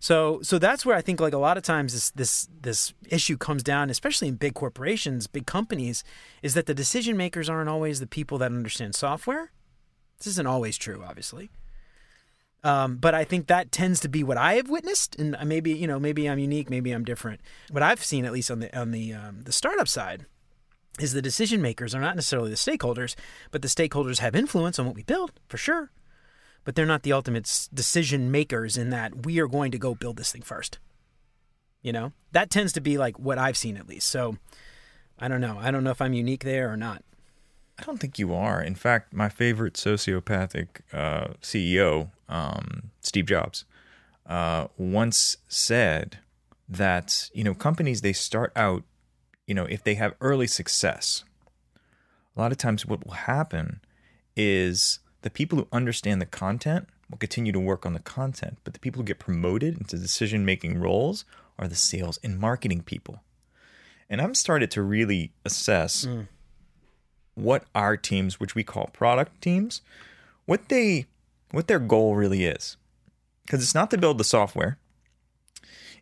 So, 0.00 0.40
so 0.42 0.58
that's 0.58 0.84
where 0.84 0.96
I 0.96 1.00
think 1.00 1.20
like 1.20 1.32
a 1.32 1.38
lot 1.38 1.56
of 1.56 1.62
times 1.62 1.94
this 1.94 2.10
this 2.10 2.48
this 2.60 2.92
issue 3.08 3.38
comes 3.38 3.62
down, 3.62 3.88
especially 3.88 4.28
in 4.28 4.34
big 4.34 4.54
corporations, 4.54 5.26
big 5.26 5.46
companies, 5.46 6.04
is 6.42 6.54
that 6.54 6.66
the 6.66 6.74
decision 6.74 7.16
makers 7.16 7.48
aren't 7.48 7.70
always 7.70 8.00
the 8.00 8.06
people 8.06 8.36
that 8.38 8.52
understand 8.52 8.94
software. 8.94 9.52
This 10.18 10.26
isn't 10.26 10.46
always 10.46 10.76
true, 10.76 11.02
obviously. 11.06 11.50
Um, 12.62 12.96
but 12.96 13.14
I 13.14 13.24
think 13.24 13.46
that 13.46 13.70
tends 13.70 14.00
to 14.00 14.08
be 14.08 14.24
what 14.24 14.36
I 14.36 14.54
have 14.54 14.68
witnessed, 14.68 15.16
and 15.16 15.36
maybe 15.44 15.72
you 15.72 15.86
know, 15.86 16.00
maybe 16.00 16.28
I'm 16.28 16.40
unique, 16.40 16.68
maybe 16.68 16.90
I'm 16.90 17.04
different. 17.04 17.40
What 17.70 17.82
I've 17.82 18.04
seen, 18.04 18.24
at 18.24 18.32
least 18.32 18.50
on 18.50 18.58
the 18.58 18.76
on 18.78 18.90
the 18.90 19.14
um, 19.14 19.42
the 19.44 19.52
startup 19.52 19.88
side, 19.88 20.26
is 20.98 21.12
the 21.12 21.22
decision 21.22 21.60
makers 21.62 21.94
are 21.94 22.00
not 22.00 22.16
necessarily 22.16 22.50
the 22.50 22.56
stakeholders, 22.56 23.14
but 23.50 23.62
the 23.62 23.68
stakeholders 23.68 24.18
have 24.18 24.34
influence 24.34 24.78
on 24.78 24.86
what 24.86 24.94
we 24.94 25.02
build 25.02 25.32
for 25.48 25.56
sure. 25.56 25.90
But 26.64 26.74
they're 26.74 26.86
not 26.86 27.02
the 27.02 27.12
ultimate 27.12 27.68
decision 27.72 28.30
makers 28.30 28.76
in 28.76 28.90
that 28.90 29.24
we 29.24 29.38
are 29.38 29.46
going 29.46 29.70
to 29.70 29.78
go 29.78 29.94
build 29.94 30.16
this 30.16 30.32
thing 30.32 30.42
first. 30.42 30.78
You 31.82 31.92
know, 31.92 32.12
that 32.32 32.50
tends 32.50 32.72
to 32.72 32.80
be 32.80 32.98
like 32.98 33.18
what 33.18 33.38
I've 33.38 33.56
seen 33.56 33.76
at 33.76 33.88
least. 33.88 34.08
So 34.08 34.36
I 35.18 35.28
don't 35.28 35.40
know. 35.40 35.58
I 35.60 35.70
don't 35.70 35.84
know 35.84 35.90
if 35.90 36.02
I'm 36.02 36.12
unique 36.12 36.44
there 36.44 36.72
or 36.72 36.76
not. 36.76 37.02
I 37.78 37.84
don't 37.84 37.98
think 37.98 38.18
you 38.18 38.34
are. 38.34 38.62
In 38.62 38.74
fact, 38.74 39.12
my 39.12 39.28
favorite 39.28 39.74
sociopathic 39.74 40.80
uh, 40.92 41.34
CEO, 41.42 42.10
um, 42.28 42.90
Steve 43.00 43.26
Jobs, 43.26 43.64
uh, 44.26 44.68
once 44.76 45.36
said 45.48 46.18
that 46.68 47.30
you 47.32 47.44
know 47.44 47.54
companies 47.54 48.00
they 48.00 48.12
start 48.12 48.52
out, 48.56 48.82
you 49.46 49.54
know, 49.54 49.64
if 49.64 49.82
they 49.82 49.94
have 49.94 50.14
early 50.20 50.46
success, 50.46 51.24
a 52.36 52.40
lot 52.40 52.52
of 52.52 52.58
times 52.58 52.84
what 52.84 53.04
will 53.06 53.14
happen 53.14 53.80
is 54.36 54.98
the 55.22 55.30
people 55.30 55.58
who 55.58 55.68
understand 55.72 56.20
the 56.20 56.26
content 56.26 56.88
will 57.10 57.18
continue 57.18 57.52
to 57.52 57.60
work 57.60 57.86
on 57.86 57.94
the 57.94 58.00
content, 58.00 58.58
but 58.64 58.74
the 58.74 58.80
people 58.80 59.00
who 59.00 59.06
get 59.06 59.18
promoted 59.18 59.78
into 59.78 59.96
decision 59.96 60.44
making 60.44 60.78
roles 60.78 61.24
are 61.58 61.68
the 61.68 61.76
sales 61.76 62.18
and 62.22 62.38
marketing 62.38 62.82
people. 62.82 63.22
And 64.10 64.20
I'm 64.20 64.34
started 64.34 64.70
to 64.72 64.82
really 64.82 65.32
assess 65.44 66.04
mm. 66.04 66.28
what 67.34 67.64
our 67.74 67.96
teams, 67.96 68.38
which 68.38 68.54
we 68.54 68.62
call 68.62 68.88
product 68.92 69.40
teams, 69.40 69.82
what 70.44 70.68
they 70.68 71.06
what 71.52 71.68
their 71.68 71.78
goal 71.78 72.16
really 72.16 72.44
is. 72.44 72.76
Because 73.44 73.62
it's 73.62 73.74
not 73.74 73.90
to 73.92 73.98
build 73.98 74.18
the 74.18 74.24
software. 74.24 74.78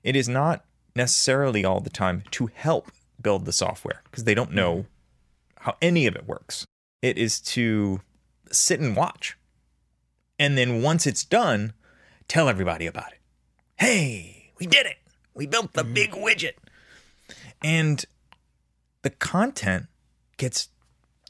It 0.03 0.17
is 0.17 0.29
not 0.29 0.65
necessarily 0.97 1.65
all 1.65 1.81
the 1.81 1.91
time 1.91 2.25
to 2.33 2.51
help 2.53 2.91
build 3.25 3.45
the 3.45 3.53
software 3.53 4.03
because 4.05 4.23
they 4.23 4.35
don't 4.35 4.53
know 4.53 4.75
mm-hmm. 4.77 5.65
how 5.65 5.77
any 5.83 6.07
of 6.07 6.15
it 6.15 6.29
works. 6.29 6.65
It 7.03 7.19
is 7.19 7.41
to 7.41 8.01
sit 8.53 8.79
and 8.79 8.95
watch. 8.95 9.37
And 10.39 10.57
then 10.57 10.81
once 10.81 11.07
it's 11.07 11.25
done, 11.25 11.73
tell 12.29 12.49
everybody 12.49 12.87
about 12.87 13.13
it. 13.13 13.19
Hey, 13.77 14.53
we 14.61 14.67
did 14.67 14.87
it. 14.87 14.99
We 15.35 15.47
built 15.47 15.73
the 15.73 15.83
mm-hmm. 15.83 15.95
big 15.95 16.11
widget. 16.13 16.55
And 17.63 18.05
the 19.03 19.11
content 19.11 19.87
gets 20.37 20.69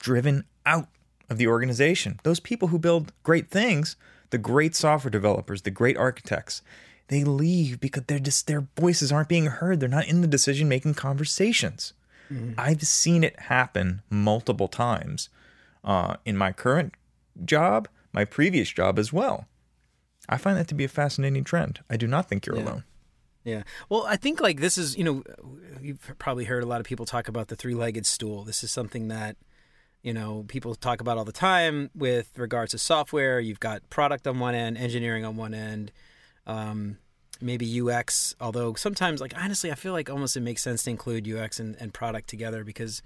driven 0.01 0.45
out 0.67 0.89
of 1.31 1.39
the 1.39 1.47
organization. 1.47 2.21
Those 2.23 2.41
people 2.41 2.69
who 2.69 2.79
build 2.79 3.13
great 3.23 3.51
things, 3.51 3.97
the 4.31 4.39
great 4.39 4.75
software 4.75 5.11
developers, 5.11 5.63
the 5.63 5.71
great 5.71 5.97
architects, 5.97 6.61
they 7.09 7.25
leave 7.25 7.81
because 7.81 8.05
they're 8.07 8.19
just 8.19 8.47
their 8.47 8.67
voices 8.79 9.13
aren't 9.13 9.29
being 9.29 9.47
heard. 9.47 9.81
They're 9.81 9.89
not 9.89 10.09
in 10.09 10.21
the 10.21 10.27
decision 10.27 10.69
making 10.69 10.95
conversations. 10.95 11.93
Mm-hmm. 12.33 12.53
I've 12.59 12.83
seen 12.83 13.23
it 13.25 13.39
happen 13.39 14.03
multiple 14.09 14.69
times 14.69 15.29
uh, 15.85 16.17
in 16.25 16.37
my 16.37 16.53
current 16.53 16.95
job, 17.45 17.89
my 18.13 18.25
previous 18.25 18.71
job 18.71 18.99
as 18.99 19.13
well. 19.13 19.47
I 20.29 20.39
find 20.39 20.57
that 20.57 20.69
to 20.69 20.75
be 20.75 20.85
a 20.85 20.89
fascinating 20.89 21.45
trend. 21.45 21.81
I 21.91 21.97
do 21.97 22.07
not 22.07 22.29
think 22.29 22.47
you're 22.47 22.57
yeah. 22.57 22.63
alone. 22.63 22.85
Yeah. 23.45 23.63
Well, 23.91 24.07
I 24.09 24.17
think 24.17 24.41
like 24.41 24.61
this 24.61 24.79
is, 24.79 24.97
you 24.97 25.05
know, 25.05 25.23
you've 25.83 26.15
probably 26.19 26.45
heard 26.45 26.63
a 26.63 26.67
lot 26.67 26.81
of 26.81 26.87
people 26.87 27.05
talk 27.05 27.29
about 27.29 27.49
the 27.49 27.57
three 27.57 27.75
legged 27.75 28.07
stool. 28.07 28.43
This 28.43 28.65
is 28.65 28.71
something 28.71 29.09
that, 29.09 29.37
you 30.03 30.15
know, 30.15 30.47
people 30.49 30.75
talk 30.75 31.03
about 31.03 31.19
all 31.19 31.27
the 31.27 31.33
time 31.33 31.91
with 31.95 32.31
regards 32.39 32.71
to 32.71 32.79
software. 32.79 33.39
You've 33.41 33.61
got 33.61 33.89
product 33.91 34.27
on 34.27 34.39
one 34.39 34.55
end, 34.55 34.79
engineering 34.79 35.27
on 35.27 35.37
one 35.37 35.53
end, 35.53 35.93
um, 36.47 36.99
maybe 37.41 37.81
UX. 37.81 38.35
Although 38.41 38.75
sometimes, 38.75 39.21
like, 39.21 39.35
honestly, 39.37 39.71
I 39.71 39.75
feel 39.75 39.93
like 39.93 40.11
almost 40.11 40.37
it 40.37 40.41
makes 40.41 40.63
sense 40.63 40.83
to 40.85 40.91
include 40.91 41.29
UX 41.29 41.61
and, 41.61 41.77
and 41.81 41.93
product 41.93 42.29
together 42.29 42.65
because, 42.65 43.03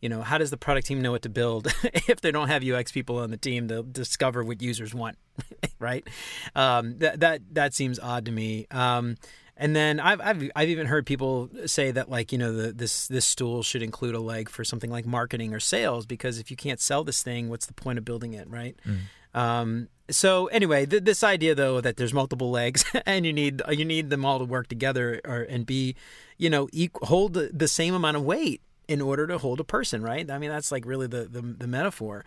you 0.00 0.08
know, 0.08 0.22
how 0.22 0.38
does 0.38 0.50
the 0.50 0.56
product 0.56 0.86
team 0.86 1.02
know 1.02 1.12
what 1.12 1.22
to 1.22 1.28
build 1.28 1.72
if 1.84 2.20
they 2.20 2.30
don't 2.30 2.48
have 2.48 2.64
UX 2.64 2.92
people 2.92 3.18
on 3.18 3.30
the 3.30 3.36
team 3.36 3.68
to 3.68 3.82
discover 3.82 4.42
what 4.44 4.62
users 4.62 4.94
want, 4.94 5.16
right? 5.78 6.06
Um, 6.54 6.98
that 6.98 7.20
that 7.20 7.42
that 7.52 7.74
seems 7.74 7.98
odd 7.98 8.26
to 8.26 8.32
me. 8.32 8.66
Um, 8.70 9.16
and 9.56 9.74
then 9.76 10.00
I've, 10.00 10.20
I've 10.20 10.50
I've 10.56 10.68
even 10.68 10.86
heard 10.86 11.06
people 11.06 11.48
say 11.66 11.92
that 11.92 12.10
like 12.10 12.32
you 12.32 12.38
know 12.38 12.52
the, 12.52 12.72
this 12.72 13.06
this 13.06 13.24
stool 13.24 13.62
should 13.62 13.82
include 13.82 14.14
a 14.14 14.20
leg 14.20 14.48
for 14.48 14.64
something 14.64 14.90
like 14.90 15.06
marketing 15.06 15.54
or 15.54 15.60
sales 15.60 16.06
because 16.06 16.38
if 16.38 16.50
you 16.50 16.56
can't 16.56 16.80
sell 16.80 17.04
this 17.04 17.22
thing, 17.22 17.48
what's 17.48 17.66
the 17.66 17.74
point 17.74 17.98
of 17.98 18.04
building 18.04 18.32
it, 18.32 18.48
right? 18.50 18.76
Mm. 18.84 19.38
Um, 19.38 19.88
so 20.10 20.46
anyway, 20.46 20.86
th- 20.86 21.04
this 21.04 21.22
idea 21.24 21.54
though 21.54 21.80
that 21.80 21.96
there's 21.96 22.14
multiple 22.14 22.50
legs 22.50 22.84
and 23.06 23.24
you 23.26 23.32
need 23.32 23.62
you 23.70 23.84
need 23.84 24.10
them 24.10 24.24
all 24.24 24.38
to 24.38 24.44
work 24.44 24.68
together 24.68 25.20
or 25.24 25.42
and 25.42 25.66
be, 25.66 25.94
you 26.38 26.50
know, 26.50 26.68
equal, 26.72 27.06
hold 27.06 27.34
the, 27.34 27.50
the 27.52 27.68
same 27.68 27.94
amount 27.94 28.16
of 28.16 28.22
weight 28.24 28.60
in 28.86 29.00
order 29.00 29.26
to 29.26 29.38
hold 29.38 29.60
a 29.60 29.64
person, 29.64 30.02
right? 30.02 30.30
I 30.30 30.38
mean 30.38 30.50
that's 30.50 30.72
like 30.72 30.84
really 30.86 31.06
the 31.06 31.24
the, 31.24 31.42
the 31.42 31.66
metaphor. 31.66 32.24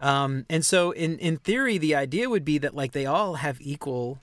Um, 0.00 0.46
and 0.48 0.64
so 0.64 0.92
in 0.92 1.18
in 1.18 1.36
theory, 1.36 1.78
the 1.78 1.94
idea 1.94 2.30
would 2.30 2.44
be 2.44 2.58
that 2.58 2.74
like 2.74 2.92
they 2.92 3.06
all 3.06 3.34
have 3.34 3.60
equal 3.60 4.20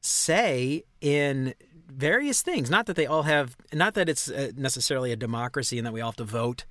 say 0.00 0.84
in 1.00 1.54
various 1.86 2.42
things. 2.42 2.70
Not 2.70 2.86
that 2.86 2.96
they 2.96 3.06
all 3.06 3.22
have, 3.22 3.56
not 3.72 3.94
that 3.94 4.08
it's 4.08 4.30
uh, 4.30 4.50
necessarily 4.56 5.12
a 5.12 5.16
democracy 5.16 5.78
and 5.78 5.86
that 5.86 5.92
we 5.92 6.00
all 6.00 6.10
have 6.10 6.16
to 6.16 6.24
vote. 6.24 6.64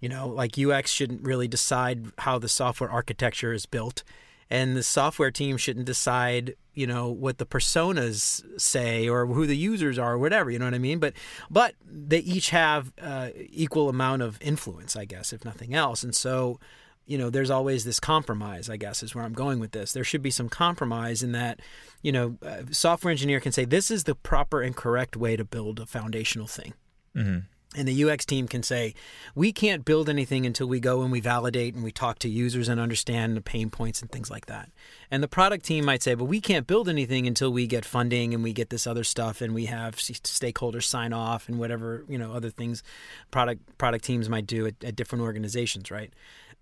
You 0.00 0.08
know, 0.08 0.28
like 0.28 0.58
UX 0.58 0.92
shouldn't 0.92 1.22
really 1.22 1.48
decide 1.48 2.12
how 2.18 2.38
the 2.38 2.48
software 2.48 2.90
architecture 2.90 3.52
is 3.52 3.66
built, 3.66 4.04
and 4.50 4.76
the 4.76 4.82
software 4.82 5.30
team 5.30 5.56
shouldn't 5.56 5.86
decide, 5.86 6.54
you 6.74 6.86
know, 6.86 7.10
what 7.10 7.38
the 7.38 7.46
personas 7.46 8.42
say 8.60 9.08
or 9.08 9.26
who 9.26 9.46
the 9.46 9.56
users 9.56 9.98
are 9.98 10.14
or 10.14 10.18
whatever. 10.18 10.50
You 10.50 10.58
know 10.58 10.64
what 10.64 10.74
I 10.74 10.78
mean? 10.78 10.98
But 10.98 11.14
but 11.50 11.74
they 11.84 12.20
each 12.20 12.50
have 12.50 12.92
uh, 13.00 13.30
equal 13.36 13.88
amount 13.88 14.22
of 14.22 14.38
influence, 14.40 14.96
I 14.96 15.04
guess, 15.04 15.32
if 15.32 15.44
nothing 15.44 15.74
else. 15.74 16.02
And 16.02 16.14
so 16.14 16.58
you 17.08 17.16
know, 17.16 17.30
there's 17.30 17.48
always 17.48 17.84
this 17.84 17.98
compromise, 17.98 18.68
I 18.68 18.76
guess, 18.76 19.02
is 19.02 19.14
where 19.14 19.24
I'm 19.24 19.32
going 19.32 19.60
with 19.60 19.72
this. 19.72 19.92
There 19.92 20.04
should 20.04 20.20
be 20.20 20.30
some 20.30 20.50
compromise 20.50 21.22
in 21.22 21.32
that, 21.32 21.60
you 22.02 22.12
know, 22.12 22.36
a 22.42 22.72
software 22.72 23.10
engineer 23.10 23.40
can 23.40 23.50
say, 23.50 23.64
this 23.64 23.90
is 23.90 24.04
the 24.04 24.14
proper 24.14 24.60
and 24.60 24.76
correct 24.76 25.16
way 25.16 25.34
to 25.34 25.42
build 25.42 25.80
a 25.80 25.86
foundational 25.86 26.46
thing. 26.46 26.74
Mm-hmm. 27.16 27.38
And 27.76 27.86
the 27.86 28.04
UX 28.04 28.24
team 28.24 28.48
can 28.48 28.62
say, 28.62 28.94
we 29.34 29.52
can't 29.52 29.84
build 29.84 30.08
anything 30.08 30.46
until 30.46 30.66
we 30.66 30.80
go 30.80 31.02
and 31.02 31.12
we 31.12 31.20
validate 31.20 31.74
and 31.74 31.84
we 31.84 31.92
talk 31.92 32.18
to 32.20 32.28
users 32.28 32.66
and 32.66 32.80
understand 32.80 33.36
the 33.36 33.42
pain 33.42 33.68
points 33.68 34.00
and 34.00 34.10
things 34.10 34.30
like 34.30 34.46
that. 34.46 34.70
And 35.10 35.22
the 35.22 35.28
product 35.28 35.66
team 35.66 35.84
might 35.84 36.02
say, 36.02 36.14
but 36.14 36.24
we 36.24 36.40
can't 36.40 36.66
build 36.66 36.88
anything 36.88 37.26
until 37.26 37.52
we 37.52 37.66
get 37.66 37.84
funding 37.84 38.32
and 38.32 38.42
we 38.42 38.54
get 38.54 38.70
this 38.70 38.86
other 38.86 39.04
stuff 39.04 39.42
and 39.42 39.54
we 39.54 39.66
have 39.66 39.96
stakeholders 39.96 40.84
sign 40.84 41.12
off 41.12 41.46
and 41.46 41.58
whatever, 41.58 42.04
you 42.08 42.16
know, 42.16 42.32
other 42.32 42.48
things 42.48 42.82
product 43.30 43.60
product 43.76 44.02
teams 44.02 44.30
might 44.30 44.46
do 44.46 44.66
at, 44.66 44.82
at 44.82 44.96
different 44.96 45.22
organizations, 45.22 45.90
right? 45.90 46.10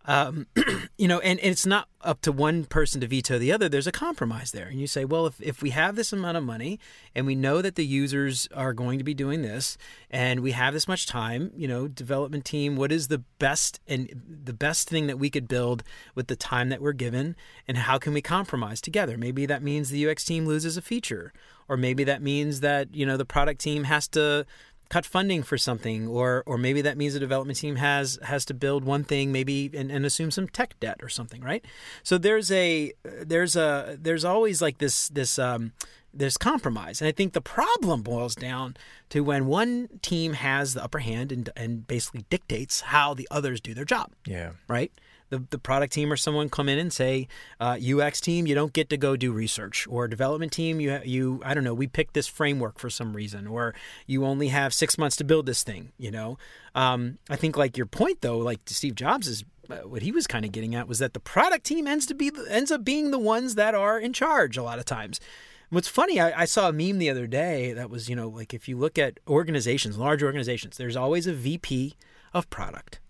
Um, 0.06 0.46
you 0.98 1.08
know, 1.08 1.18
and, 1.18 1.40
and, 1.40 1.50
it's 1.50 1.66
not 1.66 1.88
up 2.00 2.20
to 2.22 2.30
one 2.30 2.64
person 2.64 3.00
to 3.00 3.08
veto 3.08 3.38
the 3.38 3.50
other. 3.50 3.68
There's 3.68 3.88
a 3.88 3.92
compromise 3.92 4.52
there. 4.52 4.68
And 4.68 4.80
you 4.80 4.86
say, 4.86 5.04
well, 5.04 5.26
if, 5.26 5.40
if 5.40 5.62
we 5.62 5.70
have 5.70 5.96
this 5.96 6.12
amount 6.12 6.36
of 6.36 6.44
money 6.44 6.78
and 7.14 7.26
we 7.26 7.34
know 7.34 7.60
that 7.60 7.74
the 7.74 7.84
users 7.84 8.48
are 8.54 8.72
going 8.72 8.98
to 8.98 9.04
be 9.04 9.14
doing 9.14 9.42
this 9.42 9.76
and 10.08 10.40
we 10.40 10.52
have 10.52 10.72
this 10.74 10.86
much 10.86 11.06
time, 11.06 11.50
you 11.56 11.66
know, 11.66 11.88
development 11.88 12.44
team, 12.44 12.76
what 12.76 12.92
is 12.92 13.08
the 13.08 13.18
best 13.40 13.80
and 13.88 14.08
the 14.44 14.52
best 14.52 14.88
thing 14.88 15.08
that 15.08 15.18
we 15.18 15.28
could 15.28 15.48
build 15.48 15.82
with 16.14 16.28
the 16.28 16.36
time 16.36 16.68
that 16.68 16.80
we're 16.80 16.92
given 16.92 17.34
and 17.66 17.76
how 17.78 17.98
can 17.98 18.12
we 18.12 18.22
compromise 18.22 18.80
together? 18.80 19.18
Maybe 19.18 19.44
that 19.46 19.62
means 19.62 19.90
the 19.90 20.08
UX 20.08 20.24
team 20.24 20.46
loses 20.46 20.76
a 20.76 20.82
feature 20.82 21.32
or 21.68 21.76
maybe 21.76 22.04
that 22.04 22.22
means 22.22 22.60
that, 22.60 22.94
you 22.94 23.04
know, 23.04 23.16
the 23.16 23.24
product 23.24 23.60
team 23.60 23.84
has 23.84 24.06
to 24.08 24.46
cut 24.88 25.04
funding 25.04 25.42
for 25.42 25.58
something 25.58 26.06
or 26.06 26.42
or 26.46 26.58
maybe 26.58 26.80
that 26.82 26.96
means 26.96 27.14
the 27.14 27.20
development 27.20 27.58
team 27.58 27.76
has 27.76 28.18
has 28.22 28.44
to 28.44 28.54
build 28.54 28.84
one 28.84 29.04
thing 29.04 29.32
maybe 29.32 29.70
and, 29.74 29.90
and 29.90 30.06
assume 30.06 30.30
some 30.30 30.48
tech 30.48 30.78
debt 30.80 30.98
or 31.02 31.08
something 31.08 31.42
right? 31.42 31.64
So 32.02 32.18
there's 32.18 32.50
a 32.50 32.92
there's 33.04 33.56
a 33.56 33.96
there's 34.00 34.24
always 34.24 34.62
like 34.62 34.78
this 34.78 35.08
this 35.08 35.38
um 35.38 35.72
this 36.14 36.38
compromise. 36.38 37.00
And 37.00 37.08
i 37.08 37.12
think 37.12 37.32
the 37.34 37.40
problem 37.40 38.02
boils 38.02 38.34
down 38.34 38.76
to 39.10 39.20
when 39.20 39.46
one 39.46 39.88
team 40.02 40.32
has 40.34 40.74
the 40.74 40.82
upper 40.82 41.00
hand 41.00 41.32
and 41.32 41.50
and 41.56 41.86
basically 41.86 42.24
dictates 42.30 42.82
how 42.82 43.14
the 43.14 43.28
others 43.30 43.60
do 43.60 43.74
their 43.74 43.84
job. 43.84 44.12
Yeah. 44.26 44.52
Right 44.68 44.92
the, 45.30 45.44
the 45.50 45.58
product 45.58 45.92
team 45.92 46.12
or 46.12 46.16
someone 46.16 46.48
come 46.48 46.68
in 46.68 46.78
and 46.78 46.92
say, 46.92 47.28
uh, 47.60 47.78
UX 47.80 48.20
team, 48.20 48.46
you 48.46 48.54
don't 48.54 48.72
get 48.72 48.88
to 48.90 48.96
go 48.96 49.16
do 49.16 49.32
research, 49.32 49.86
or 49.88 50.08
development 50.08 50.52
team, 50.52 50.80
you 50.80 51.00
you 51.04 51.40
I 51.44 51.54
don't 51.54 51.64
know, 51.64 51.74
we 51.74 51.86
picked 51.86 52.14
this 52.14 52.26
framework 52.26 52.78
for 52.78 52.90
some 52.90 53.14
reason, 53.14 53.46
or 53.46 53.74
you 54.06 54.24
only 54.24 54.48
have 54.48 54.72
six 54.72 54.98
months 54.98 55.16
to 55.16 55.24
build 55.24 55.46
this 55.46 55.62
thing. 55.62 55.92
You 55.98 56.10
know, 56.10 56.38
um, 56.74 57.18
I 57.28 57.36
think 57.36 57.56
like 57.56 57.76
your 57.76 57.86
point 57.86 58.20
though, 58.20 58.38
like 58.38 58.60
Steve 58.66 58.94
Jobs 58.94 59.26
is 59.28 59.44
uh, 59.70 59.76
what 59.78 60.02
he 60.02 60.12
was 60.12 60.26
kind 60.26 60.44
of 60.44 60.52
getting 60.52 60.74
at 60.74 60.88
was 60.88 60.98
that 61.00 61.14
the 61.14 61.20
product 61.20 61.64
team 61.64 61.86
ends 61.86 62.06
to 62.06 62.14
be 62.14 62.30
ends 62.48 62.70
up 62.70 62.84
being 62.84 63.10
the 63.10 63.18
ones 63.18 63.54
that 63.56 63.74
are 63.74 63.98
in 63.98 64.12
charge 64.12 64.56
a 64.56 64.62
lot 64.62 64.78
of 64.78 64.84
times. 64.84 65.20
What's 65.68 65.88
funny, 65.88 66.20
I, 66.20 66.42
I, 66.42 66.44
saw 66.44 66.68
a 66.68 66.72
meme 66.72 66.98
the 66.98 67.10
other 67.10 67.26
day 67.26 67.72
that 67.72 67.90
was, 67.90 68.08
you 68.08 68.14
know, 68.14 68.28
like 68.28 68.54
if 68.54 68.68
you 68.68 68.78
look 68.78 68.98
at 68.98 69.18
organizations, 69.26 69.98
large 69.98 70.22
organizations, 70.22 70.76
there's 70.76 70.94
always 70.94 71.26
a 71.26 71.32
VP 71.32 71.96
of 72.32 72.48
product. 72.50 73.00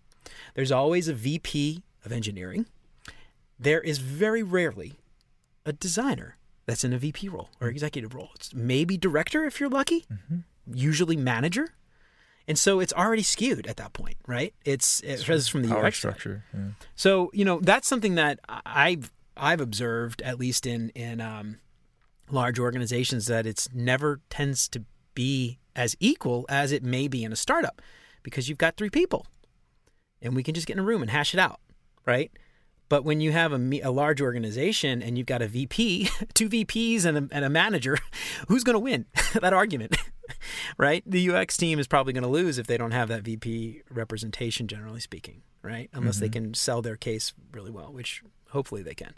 There's 0.54 0.72
always 0.72 1.06
a 1.06 1.12
VP 1.12 1.82
of 2.06 2.12
engineering, 2.12 2.66
there 3.58 3.80
is 3.80 3.98
very 3.98 4.42
rarely 4.42 4.94
a 5.64 5.72
designer 5.72 6.36
that's 6.66 6.84
in 6.84 6.92
a 6.92 6.98
VP 6.98 7.28
role 7.28 7.50
or 7.60 7.68
executive 7.68 8.14
role. 8.14 8.30
It's 8.34 8.54
maybe 8.54 8.96
director 8.96 9.44
if 9.44 9.60
you're 9.60 9.68
lucky, 9.68 10.06
mm-hmm. 10.12 10.38
usually 10.72 11.16
manager. 11.16 11.74
And 12.48 12.58
so 12.58 12.78
it's 12.78 12.92
already 12.92 13.22
skewed 13.22 13.66
at 13.66 13.76
that 13.76 13.92
point, 13.92 14.16
right? 14.26 14.54
It's 14.64 15.00
it's 15.00 15.48
from 15.48 15.62
the 15.62 15.68
Power 15.68 15.86
UX 15.86 15.98
structure. 15.98 16.44
Yeah. 16.54 16.60
So 16.94 17.30
you 17.34 17.44
know 17.44 17.58
that's 17.60 17.88
something 17.88 18.14
that 18.14 18.38
I've 18.48 19.12
I've 19.36 19.60
observed 19.60 20.22
at 20.22 20.38
least 20.38 20.64
in 20.64 20.90
in 20.90 21.20
um, 21.20 21.58
large 22.30 22.58
organizations 22.58 23.26
that 23.26 23.46
it's 23.46 23.68
never 23.74 24.20
tends 24.30 24.68
to 24.70 24.84
be 25.14 25.58
as 25.74 25.96
equal 25.98 26.46
as 26.48 26.72
it 26.72 26.82
may 26.82 27.08
be 27.08 27.24
in 27.24 27.32
a 27.32 27.36
startup 27.36 27.82
because 28.22 28.48
you've 28.48 28.58
got 28.58 28.76
three 28.76 28.90
people 28.90 29.26
and 30.22 30.34
we 30.34 30.42
can 30.42 30.54
just 30.54 30.66
get 30.66 30.74
in 30.74 30.80
a 30.80 30.82
room 30.82 31.02
and 31.02 31.10
hash 31.10 31.34
it 31.34 31.40
out 31.40 31.60
right? 32.06 32.30
But 32.88 33.04
when 33.04 33.20
you 33.20 33.32
have 33.32 33.52
a, 33.52 33.80
a 33.80 33.90
large 33.90 34.20
organization 34.20 35.02
and 35.02 35.18
you've 35.18 35.26
got 35.26 35.42
a 35.42 35.48
VP, 35.48 36.08
two 36.34 36.48
VPs, 36.48 37.04
and 37.04 37.18
a, 37.18 37.34
and 37.34 37.44
a 37.44 37.50
manager, 37.50 37.98
who's 38.48 38.64
going 38.64 38.74
to 38.74 38.80
win 38.80 39.06
that 39.40 39.52
argument? 39.52 39.96
right? 40.78 41.02
The 41.06 41.30
UX 41.30 41.56
team 41.56 41.78
is 41.78 41.86
probably 41.86 42.12
going 42.12 42.22
to 42.22 42.28
lose 42.28 42.58
if 42.58 42.66
they 42.66 42.76
don't 42.76 42.92
have 42.92 43.08
that 43.08 43.22
VP 43.22 43.82
representation, 43.90 44.68
generally 44.68 45.00
speaking, 45.00 45.42
right? 45.62 45.90
Unless 45.92 46.16
mm-hmm. 46.16 46.22
they 46.22 46.28
can 46.28 46.54
sell 46.54 46.82
their 46.82 46.96
case 46.96 47.32
really 47.52 47.70
well, 47.70 47.92
which 47.92 48.22
hopefully 48.50 48.82
they 48.82 48.94
can. 48.94 49.14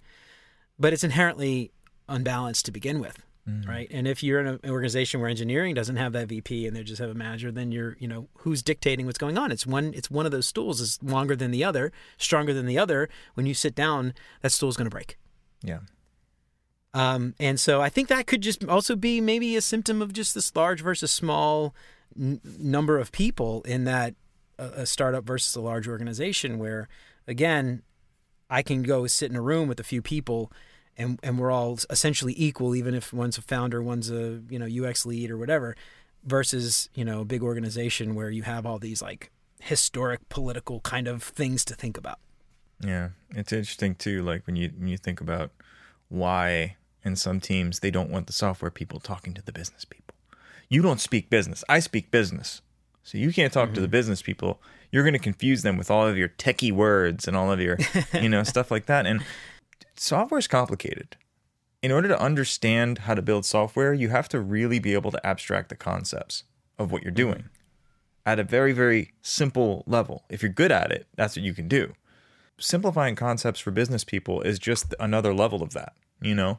But 0.78 0.92
it's 0.92 1.04
inherently 1.04 1.72
unbalanced 2.08 2.64
to 2.66 2.72
begin 2.72 3.00
with 3.00 3.22
mm. 3.48 3.66
right? 3.68 3.88
And 3.90 4.06
if 4.06 4.22
you're 4.22 4.40
in 4.40 4.46
an 4.46 4.60
organization 4.70 5.20
where 5.20 5.28
engineering 5.28 5.74
doesn't 5.74 5.96
have 5.96 6.12
that 6.12 6.28
VP 6.28 6.66
and 6.66 6.76
they 6.76 6.82
just 6.82 7.00
have 7.00 7.10
a 7.10 7.14
manager, 7.14 7.50
then 7.50 7.72
you're, 7.72 7.96
you 7.98 8.08
know, 8.08 8.28
who's 8.38 8.62
dictating 8.62 9.06
what's 9.06 9.18
going 9.18 9.38
on? 9.38 9.50
It's 9.50 9.66
one, 9.66 9.92
it's 9.94 10.10
one 10.10 10.26
of 10.26 10.32
those 10.32 10.46
stools 10.46 10.80
is 10.80 10.98
longer 11.02 11.34
than 11.34 11.50
the 11.50 11.64
other, 11.64 11.92
stronger 12.18 12.52
than 12.52 12.66
the 12.66 12.78
other. 12.78 13.08
When 13.34 13.46
you 13.46 13.54
sit 13.54 13.74
down, 13.74 14.14
that 14.42 14.52
stool 14.52 14.68
is 14.68 14.76
going 14.76 14.86
to 14.86 14.94
break. 14.94 15.16
Yeah. 15.62 15.80
Um, 16.94 17.34
and 17.38 17.60
so 17.60 17.80
I 17.80 17.88
think 17.88 18.08
that 18.08 18.26
could 18.26 18.40
just 18.40 18.64
also 18.64 18.96
be 18.96 19.20
maybe 19.20 19.56
a 19.56 19.60
symptom 19.60 20.02
of 20.02 20.12
just 20.12 20.34
this 20.34 20.54
large 20.56 20.80
versus 20.80 21.12
small 21.12 21.74
n- 22.18 22.40
number 22.58 22.98
of 22.98 23.12
people 23.12 23.62
in 23.62 23.84
that 23.84 24.14
uh, 24.58 24.70
a 24.74 24.86
startup 24.86 25.24
versus 25.24 25.54
a 25.54 25.60
large 25.60 25.86
organization 25.86 26.58
where, 26.58 26.88
again, 27.26 27.82
I 28.50 28.62
can 28.62 28.82
go 28.82 29.06
sit 29.06 29.30
in 29.30 29.36
a 29.36 29.42
room 29.42 29.68
with 29.68 29.78
a 29.78 29.84
few 29.84 30.00
people 30.00 30.50
and 30.98 31.18
and 31.22 31.38
we're 31.38 31.50
all 31.50 31.78
essentially 31.88 32.34
equal, 32.36 32.74
even 32.74 32.94
if 32.94 33.12
one's 33.12 33.38
a 33.38 33.42
founder, 33.42 33.82
one's 33.82 34.10
a 34.10 34.42
you 34.50 34.58
know 34.58 34.86
UX 34.86 35.06
lead 35.06 35.30
or 35.30 35.38
whatever, 35.38 35.76
versus 36.24 36.90
you 36.94 37.04
know 37.04 37.20
a 37.20 37.24
big 37.24 37.42
organization 37.42 38.14
where 38.14 38.30
you 38.30 38.42
have 38.42 38.66
all 38.66 38.78
these 38.78 39.00
like 39.00 39.30
historic 39.60 40.28
political 40.28 40.80
kind 40.80 41.08
of 41.08 41.22
things 41.22 41.64
to 41.64 41.74
think 41.74 41.96
about. 41.96 42.18
Yeah, 42.80 43.10
it's 43.30 43.52
interesting 43.52 43.94
too. 43.94 44.22
Like 44.22 44.46
when 44.46 44.56
you 44.56 44.70
when 44.76 44.88
you 44.88 44.98
think 44.98 45.20
about 45.20 45.52
why 46.08 46.76
in 47.04 47.16
some 47.16 47.40
teams 47.40 47.80
they 47.80 47.90
don't 47.90 48.10
want 48.10 48.26
the 48.26 48.32
software 48.32 48.70
people 48.70 48.98
talking 48.98 49.34
to 49.34 49.42
the 49.42 49.52
business 49.52 49.84
people. 49.84 50.14
You 50.68 50.82
don't 50.82 51.00
speak 51.00 51.30
business. 51.30 51.64
I 51.68 51.78
speak 51.78 52.10
business, 52.10 52.60
so 53.04 53.16
you 53.16 53.32
can't 53.32 53.52
talk 53.52 53.72
to 53.72 53.80
the 53.80 53.86
mm-hmm. 53.86 53.92
business 53.92 54.20
people. 54.20 54.60
You're 54.90 55.04
going 55.04 55.14
to 55.14 55.18
confuse 55.18 55.62
them 55.62 55.76
with 55.76 55.90
all 55.90 56.06
of 56.06 56.16
your 56.16 56.28
techie 56.28 56.72
words 56.72 57.28
and 57.28 57.36
all 57.36 57.52
of 57.52 57.60
your, 57.60 57.78
you 58.14 58.28
know, 58.28 58.42
stuff 58.54 58.70
like 58.70 58.86
that. 58.86 59.06
And 59.06 59.22
software 59.96 60.38
is 60.38 60.48
complicated. 60.48 61.16
In 61.80 61.92
order 61.92 62.08
to 62.08 62.20
understand 62.20 62.98
how 62.98 63.14
to 63.14 63.22
build 63.22 63.44
software, 63.44 63.94
you 63.94 64.08
have 64.08 64.28
to 64.30 64.40
really 64.40 64.78
be 64.78 64.94
able 64.94 65.10
to 65.12 65.26
abstract 65.26 65.68
the 65.68 65.76
concepts 65.76 66.44
of 66.78 66.90
what 66.90 67.02
you're 67.02 67.12
doing 67.12 67.44
at 68.26 68.38
a 68.38 68.44
very, 68.44 68.72
very 68.72 69.12
simple 69.22 69.84
level. 69.86 70.24
If 70.28 70.42
you're 70.42 70.52
good 70.52 70.70
at 70.72 70.92
it, 70.92 71.06
that's 71.16 71.34
what 71.36 71.44
you 71.44 71.54
can 71.54 71.66
do. 71.66 71.94
Simplifying 72.58 73.14
concepts 73.14 73.60
for 73.60 73.70
business 73.70 74.04
people 74.04 74.42
is 74.42 74.58
just 74.58 74.94
another 75.00 75.32
level 75.32 75.62
of 75.62 75.72
that, 75.72 75.94
you 76.20 76.34
know? 76.34 76.58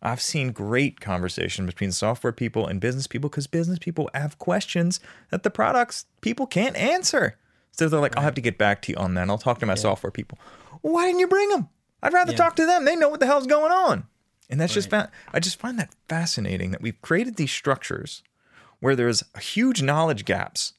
I've 0.00 0.20
seen 0.20 0.52
great 0.52 1.00
conversation 1.00 1.66
between 1.66 1.92
software 1.92 2.32
people 2.32 2.66
and 2.66 2.80
business 2.80 3.06
people 3.06 3.28
because 3.30 3.46
business 3.46 3.78
people 3.78 4.08
have 4.14 4.38
questions 4.38 5.00
that 5.30 5.42
the 5.42 5.50
products 5.50 6.06
people 6.20 6.46
can't 6.46 6.76
answer. 6.76 7.36
So 7.72 7.88
they're 7.88 8.00
like, 8.00 8.16
I'll 8.16 8.22
have 8.22 8.34
to 8.34 8.40
get 8.40 8.58
back 8.58 8.82
to 8.82 8.92
you 8.92 8.98
on 8.98 9.14
that. 9.14 9.28
I'll 9.28 9.38
talk 9.38 9.58
to 9.60 9.66
my 9.66 9.74
software 9.74 10.10
people. 10.10 10.38
Why 10.82 11.06
didn't 11.06 11.20
you 11.20 11.28
bring 11.28 11.48
them? 11.50 11.68
I'd 12.02 12.12
rather 12.12 12.32
Yeah. 12.32 12.38
talk 12.38 12.56
to 12.56 12.66
them. 12.66 12.84
They 12.84 12.96
know 12.96 13.08
what 13.08 13.20
the 13.20 13.26
hell's 13.26 13.46
going 13.46 13.72
on. 13.72 14.06
And 14.50 14.60
that's 14.60 14.72
just 14.74 14.88
fa- 14.90 15.10
I 15.32 15.40
just 15.40 15.58
find 15.58 15.78
that 15.78 15.94
fascinating 16.08 16.70
that 16.70 16.80
we've 16.80 17.00
created 17.02 17.36
these 17.36 17.50
structures 17.52 18.22
where 18.80 18.96
there's 18.96 19.22
huge 19.40 19.82
knowledge 19.82 20.24
gaps 20.24 20.72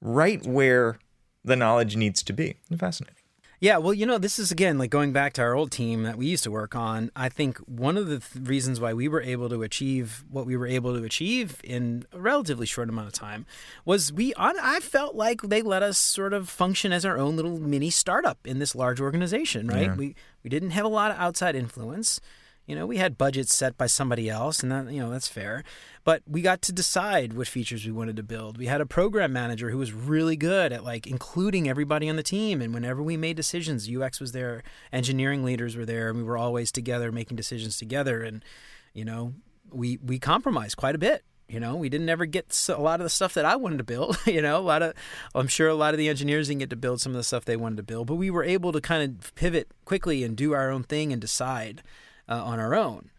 right 0.00 0.44
where 0.46 0.98
the 1.44 1.56
knowledge 1.56 1.96
needs 1.96 2.22
to 2.24 2.32
be. 2.32 2.56
Fascinating. 2.78 3.16
Yeah, 3.60 3.78
well, 3.78 3.92
you 3.92 4.06
know, 4.06 4.18
this 4.18 4.38
is 4.38 4.52
again 4.52 4.78
like 4.78 4.90
going 4.90 5.12
back 5.12 5.32
to 5.34 5.42
our 5.42 5.54
old 5.54 5.72
team 5.72 6.04
that 6.04 6.16
we 6.16 6.26
used 6.26 6.44
to 6.44 6.50
work 6.50 6.76
on. 6.76 7.10
I 7.16 7.28
think 7.28 7.58
one 7.58 7.96
of 7.96 8.06
the 8.06 8.20
th- 8.20 8.46
reasons 8.48 8.78
why 8.78 8.94
we 8.94 9.08
were 9.08 9.20
able 9.20 9.48
to 9.48 9.62
achieve 9.62 10.24
what 10.30 10.46
we 10.46 10.56
were 10.56 10.66
able 10.66 10.96
to 10.96 11.02
achieve 11.02 11.60
in 11.64 12.06
a 12.12 12.20
relatively 12.20 12.66
short 12.66 12.88
amount 12.88 13.08
of 13.08 13.14
time 13.14 13.46
was 13.84 14.12
we. 14.12 14.32
On, 14.34 14.54
I 14.60 14.78
felt 14.78 15.16
like 15.16 15.42
they 15.42 15.62
let 15.62 15.82
us 15.82 15.98
sort 15.98 16.32
of 16.32 16.48
function 16.48 16.92
as 16.92 17.04
our 17.04 17.18
own 17.18 17.34
little 17.34 17.58
mini 17.58 17.90
startup 17.90 18.38
in 18.46 18.60
this 18.60 18.76
large 18.76 19.00
organization. 19.00 19.66
Right? 19.66 19.86
Yeah. 19.86 19.96
We 19.96 20.14
we 20.44 20.50
didn't 20.50 20.70
have 20.70 20.84
a 20.84 20.88
lot 20.88 21.10
of 21.10 21.18
outside 21.18 21.56
influence. 21.56 22.20
You 22.68 22.76
know, 22.76 22.86
we 22.86 22.98
had 22.98 23.16
budgets 23.16 23.56
set 23.56 23.78
by 23.78 23.86
somebody 23.86 24.28
else, 24.28 24.62
and 24.62 24.70
that 24.70 24.92
you 24.92 25.00
know 25.00 25.08
that's 25.08 25.26
fair. 25.26 25.64
But 26.04 26.22
we 26.26 26.42
got 26.42 26.60
to 26.62 26.72
decide 26.72 27.32
what 27.32 27.48
features 27.48 27.86
we 27.86 27.92
wanted 27.92 28.16
to 28.16 28.22
build. 28.22 28.58
We 28.58 28.66
had 28.66 28.82
a 28.82 28.86
program 28.86 29.32
manager 29.32 29.70
who 29.70 29.78
was 29.78 29.94
really 29.94 30.36
good 30.36 30.70
at 30.70 30.84
like 30.84 31.06
including 31.06 31.66
everybody 31.66 32.10
on 32.10 32.16
the 32.16 32.22
team, 32.22 32.60
and 32.60 32.74
whenever 32.74 33.02
we 33.02 33.16
made 33.16 33.36
decisions, 33.36 33.88
UX 33.90 34.20
was 34.20 34.32
there, 34.32 34.62
engineering 34.92 35.44
leaders 35.44 35.76
were 35.76 35.86
there, 35.86 36.10
and 36.10 36.18
we 36.18 36.22
were 36.22 36.36
always 36.36 36.70
together 36.70 37.10
making 37.10 37.38
decisions 37.38 37.78
together. 37.78 38.22
And 38.22 38.44
you 38.92 39.06
know, 39.06 39.32
we 39.70 39.96
we 40.04 40.18
compromised 40.18 40.76
quite 40.76 40.94
a 40.94 40.98
bit. 40.98 41.24
You 41.48 41.60
know, 41.60 41.74
we 41.74 41.88
didn't 41.88 42.10
ever 42.10 42.26
get 42.26 42.68
a 42.68 42.78
lot 42.78 43.00
of 43.00 43.04
the 43.04 43.10
stuff 43.10 43.32
that 43.32 43.46
I 43.46 43.56
wanted 43.56 43.78
to 43.78 43.84
build. 43.84 44.18
You 44.26 44.42
know, 44.42 44.58
a 44.58 44.60
lot 44.60 44.82
of, 44.82 44.92
I'm 45.34 45.48
sure 45.48 45.68
a 45.68 45.74
lot 45.74 45.94
of 45.94 45.98
the 45.98 46.10
engineers 46.10 46.48
didn't 46.48 46.60
get 46.60 46.68
to 46.68 46.76
build 46.76 47.00
some 47.00 47.12
of 47.12 47.16
the 47.16 47.24
stuff 47.24 47.46
they 47.46 47.56
wanted 47.56 47.78
to 47.78 47.82
build, 47.82 48.08
but 48.08 48.16
we 48.16 48.30
were 48.30 48.44
able 48.44 48.72
to 48.72 48.80
kind 48.82 49.02
of 49.02 49.34
pivot 49.34 49.68
quickly 49.86 50.22
and 50.22 50.36
do 50.36 50.52
our 50.52 50.70
own 50.70 50.82
thing 50.82 51.14
and 51.14 51.20
decide 51.22 51.82
uh, 52.28 52.42
on 52.44 52.58
our 52.60 52.74
own. 52.74 53.10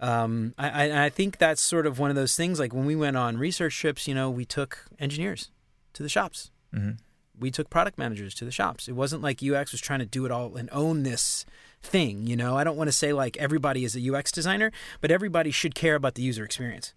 Um, 0.00 0.54
I, 0.56 0.88
I, 0.88 1.04
I 1.06 1.08
think 1.10 1.38
that's 1.38 1.60
sort 1.60 1.86
of 1.86 1.98
one 1.98 2.10
of 2.10 2.16
those 2.16 2.34
things. 2.34 2.58
Like 2.58 2.72
when 2.72 2.86
we 2.86 2.96
went 2.96 3.16
on 3.16 3.36
research 3.36 3.76
trips, 3.78 4.08
you 4.08 4.14
know, 4.14 4.30
we 4.30 4.44
took 4.44 4.86
engineers 4.98 5.50
to 5.92 6.02
the 6.02 6.08
shops. 6.08 6.50
Mhm. 6.74 6.98
We 7.38 7.50
took 7.50 7.70
product 7.70 7.96
managers 7.98 8.34
to 8.34 8.44
the 8.44 8.50
shops. 8.50 8.86
It 8.88 8.92
wasn't 8.92 9.22
like 9.22 9.42
UX 9.42 9.72
was 9.72 9.80
trying 9.80 10.00
to 10.00 10.06
do 10.06 10.24
it 10.26 10.30
all 10.30 10.56
and 10.56 10.68
own 10.72 11.02
this 11.04 11.46
thing. 11.82 12.26
You 12.26 12.36
know, 12.36 12.56
I 12.56 12.64
don't 12.64 12.76
want 12.76 12.88
to 12.88 12.92
say 12.92 13.12
like 13.14 13.36
everybody 13.38 13.84
is 13.84 13.96
a 13.96 14.14
UX 14.14 14.30
designer, 14.30 14.70
but 15.00 15.10
everybody 15.10 15.50
should 15.50 15.74
care 15.74 15.94
about 15.94 16.14
the 16.16 16.22
user 16.22 16.44
experience. 16.44 16.92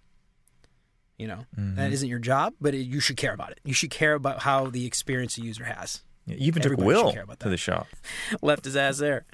You 1.18 1.28
know, 1.28 1.46
that 1.56 1.94
isn't 1.94 2.10
your 2.10 2.20
job, 2.20 2.56
but 2.60 2.74
it, 2.74 2.80
you 2.88 3.00
should 3.00 3.16
care 3.18 3.34
about 3.34 3.52
it. 3.52 3.60
You 3.64 3.74
should 3.74 3.92
care 3.92 4.16
about 4.16 4.40
how 4.42 4.66
the 4.70 4.86
experience 4.86 5.36
the 5.36 5.44
user 5.44 5.64
has. 5.66 6.02
Yeah, 6.26 6.36
you 6.36 6.48
even 6.48 6.62
took 6.62 6.78
Will 6.78 7.12
care 7.12 7.24
about 7.24 7.40
to 7.42 7.50
the 7.50 7.58
shop. 7.58 7.88
left 8.42 8.66
his 8.66 8.78
ass 8.78 8.98
there. 8.98 9.26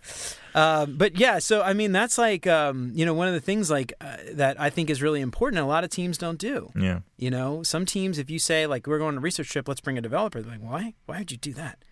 Um, 0.55 0.95
but 0.97 1.19
yeah, 1.19 1.39
so 1.39 1.61
I 1.61 1.73
mean, 1.73 1.91
that's 1.91 2.17
like 2.17 2.47
um, 2.47 2.91
you 2.93 3.05
know 3.05 3.13
one 3.13 3.27
of 3.27 3.33
the 3.33 3.39
things 3.39 3.69
like 3.69 3.93
uh, 4.01 4.17
that 4.33 4.59
I 4.59 4.69
think 4.69 4.89
is 4.89 5.01
really 5.01 5.21
important. 5.21 5.61
A 5.61 5.65
lot 5.65 5.83
of 5.83 5.91
teams 5.91 6.17
don't 6.17 6.39
do. 6.39 6.71
Yeah. 6.75 7.01
You 7.17 7.29
know, 7.29 7.61
some 7.63 7.85
teams, 7.85 8.17
if 8.17 8.29
you 8.29 8.39
say 8.39 8.65
like 8.65 8.87
we're 8.87 8.97
going 8.97 9.09
on 9.09 9.17
a 9.17 9.21
research 9.21 9.49
trip, 9.49 9.67
let's 9.67 9.81
bring 9.81 9.97
a 9.97 10.01
developer. 10.01 10.41
They're 10.41 10.53
like, 10.53 10.63
why? 10.63 10.95
Why 11.05 11.19
would 11.19 11.31
you 11.31 11.37
do 11.37 11.53
that? 11.53 11.83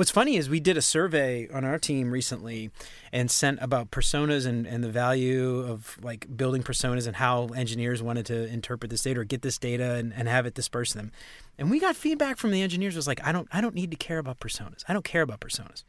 What's 0.00 0.10
funny 0.10 0.36
is 0.36 0.48
we 0.48 0.60
did 0.60 0.78
a 0.78 0.80
survey 0.80 1.46
on 1.50 1.62
our 1.62 1.78
team 1.78 2.10
recently 2.10 2.70
and 3.12 3.30
sent 3.30 3.58
about 3.60 3.90
personas 3.90 4.46
and, 4.46 4.66
and 4.66 4.82
the 4.82 4.88
value 4.88 5.58
of 5.58 5.98
like 6.00 6.38
building 6.38 6.62
personas 6.62 7.06
and 7.06 7.16
how 7.16 7.48
engineers 7.48 8.02
wanted 8.02 8.24
to 8.24 8.46
interpret 8.46 8.90
this 8.90 9.02
data 9.02 9.20
or 9.20 9.24
get 9.24 9.42
this 9.42 9.58
data 9.58 9.96
and, 9.96 10.14
and 10.14 10.26
have 10.26 10.46
it 10.46 10.54
disperse 10.54 10.94
them. 10.94 11.12
And 11.58 11.70
we 11.70 11.78
got 11.78 11.96
feedback 11.96 12.38
from 12.38 12.50
the 12.50 12.62
engineers 12.62 12.96
was 12.96 13.06
like, 13.06 13.22
I 13.26 13.30
don't 13.30 13.46
I 13.52 13.60
don't 13.60 13.74
need 13.74 13.90
to 13.90 13.96
care 13.98 14.16
about 14.16 14.40
personas. 14.40 14.84
I 14.88 14.94
don't 14.94 15.04
care 15.04 15.20
about 15.20 15.40
personas. 15.40 15.84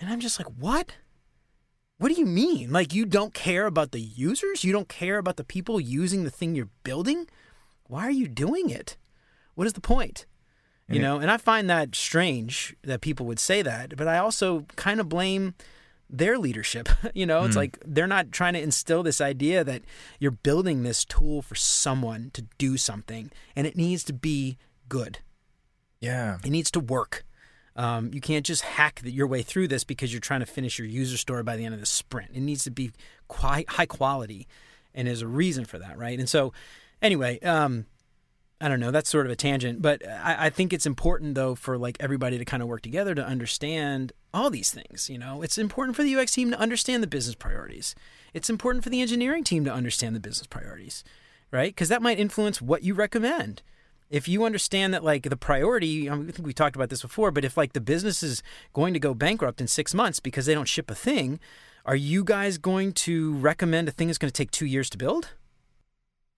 And 0.00 0.10
I'm 0.10 0.18
just 0.18 0.40
like, 0.40 0.48
what? 0.58 0.96
What 1.98 2.12
do 2.12 2.20
you 2.20 2.26
mean? 2.26 2.72
Like 2.72 2.92
you 2.92 3.06
don't 3.06 3.32
care 3.32 3.66
about 3.66 3.92
the 3.92 4.00
users? 4.00 4.64
You 4.64 4.72
don't 4.72 4.88
care 4.88 5.18
about 5.18 5.36
the 5.36 5.44
people 5.44 5.78
using 5.78 6.24
the 6.24 6.30
thing 6.30 6.56
you're 6.56 6.70
building? 6.82 7.28
Why 7.86 8.08
are 8.08 8.10
you 8.10 8.26
doing 8.26 8.70
it? 8.70 8.96
What 9.54 9.68
is 9.68 9.74
the 9.74 9.80
point? 9.80 10.26
You 10.88 11.00
know, 11.00 11.18
and 11.18 11.30
I 11.30 11.38
find 11.38 11.68
that 11.70 11.94
strange 11.94 12.76
that 12.82 13.00
people 13.00 13.24
would 13.26 13.38
say 13.38 13.62
that, 13.62 13.96
but 13.96 14.06
I 14.06 14.18
also 14.18 14.66
kind 14.76 15.00
of 15.00 15.08
blame 15.08 15.54
their 16.10 16.38
leadership. 16.38 16.88
you 17.14 17.24
know, 17.26 17.44
it's 17.44 17.56
like 17.56 17.78
they're 17.84 18.06
not 18.06 18.32
trying 18.32 18.52
to 18.52 18.60
instill 18.60 19.02
this 19.02 19.20
idea 19.20 19.64
that 19.64 19.82
you're 20.18 20.30
building 20.30 20.82
this 20.82 21.04
tool 21.04 21.40
for 21.42 21.54
someone 21.54 22.30
to 22.34 22.42
do 22.58 22.76
something 22.76 23.30
and 23.56 23.66
it 23.66 23.76
needs 23.76 24.04
to 24.04 24.12
be 24.12 24.58
good. 24.88 25.20
Yeah. 26.00 26.38
It 26.44 26.50
needs 26.50 26.70
to 26.72 26.80
work. 26.80 27.24
Um, 27.76 28.10
you 28.12 28.20
can't 28.20 28.46
just 28.46 28.62
hack 28.62 29.00
the, 29.02 29.10
your 29.10 29.26
way 29.26 29.42
through 29.42 29.68
this 29.68 29.84
because 29.84 30.12
you're 30.12 30.20
trying 30.20 30.40
to 30.40 30.46
finish 30.46 30.78
your 30.78 30.86
user 30.86 31.16
story 31.16 31.42
by 31.42 31.56
the 31.56 31.64
end 31.64 31.74
of 31.74 31.80
the 31.80 31.86
sprint. 31.86 32.30
It 32.32 32.40
needs 32.40 32.64
to 32.64 32.70
be 32.70 32.92
quite 33.26 33.68
high 33.70 33.86
quality, 33.86 34.46
and 34.94 35.08
there's 35.08 35.22
a 35.22 35.26
reason 35.26 35.64
for 35.64 35.78
that, 35.78 35.98
right? 35.98 36.16
And 36.16 36.28
so, 36.28 36.52
anyway, 37.02 37.40
um, 37.40 37.86
I 38.60 38.68
don't 38.68 38.80
know. 38.80 38.90
That's 38.90 39.10
sort 39.10 39.26
of 39.26 39.32
a 39.32 39.36
tangent, 39.36 39.82
but 39.82 40.06
I, 40.08 40.46
I 40.46 40.50
think 40.50 40.72
it's 40.72 40.86
important 40.86 41.34
though 41.34 41.54
for 41.54 41.76
like 41.76 41.96
everybody 42.00 42.38
to 42.38 42.44
kind 42.44 42.62
of 42.62 42.68
work 42.68 42.82
together 42.82 43.14
to 43.14 43.24
understand 43.24 44.12
all 44.32 44.48
these 44.48 44.70
things. 44.70 45.10
You 45.10 45.18
know, 45.18 45.42
it's 45.42 45.58
important 45.58 45.96
for 45.96 46.02
the 46.02 46.16
UX 46.16 46.32
team 46.32 46.50
to 46.50 46.58
understand 46.58 47.02
the 47.02 47.08
business 47.08 47.34
priorities. 47.34 47.94
It's 48.32 48.48
important 48.48 48.84
for 48.84 48.90
the 48.90 49.00
engineering 49.00 49.44
team 49.44 49.64
to 49.64 49.72
understand 49.72 50.14
the 50.14 50.20
business 50.20 50.46
priorities, 50.46 51.04
right? 51.50 51.74
Because 51.74 51.88
that 51.88 52.02
might 52.02 52.18
influence 52.18 52.62
what 52.62 52.82
you 52.82 52.94
recommend 52.94 53.62
if 54.10 54.28
you 54.28 54.44
understand 54.44 54.94
that 54.94 55.02
like 55.02 55.24
the 55.24 55.36
priority 55.36 56.08
I, 56.08 56.16
think 56.16 56.46
we 56.46 56.52
talked 56.52 56.76
about 56.76 56.88
this 56.88 57.02
before 57.02 57.30
but 57.30 57.44
if 57.44 57.56
like 57.56 57.72
the 57.72 57.80
business 57.80 58.22
is 58.22 58.42
going 58.72 58.94
to 58.94 59.00
go 59.00 59.14
bankrupt 59.14 59.60
in 59.60 59.66
six 59.66 59.94
months 59.94 60.20
because 60.20 60.46
they 60.46 60.54
don't 60.54 60.68
ship 60.68 60.90
a 60.90 60.94
thing 60.94 61.40
are 61.84 61.96
you 61.96 62.22
guys 62.22 62.58
going 62.58 62.92
to 62.92 63.34
recommend 63.34 63.88
a 63.88 63.92
thing 63.92 64.06
that's 64.08 64.18
going 64.18 64.30
to 64.30 64.36
take 64.36 64.50
two 64.50 64.66
years 64.66 64.88
to 64.90 64.98
build 64.98 65.30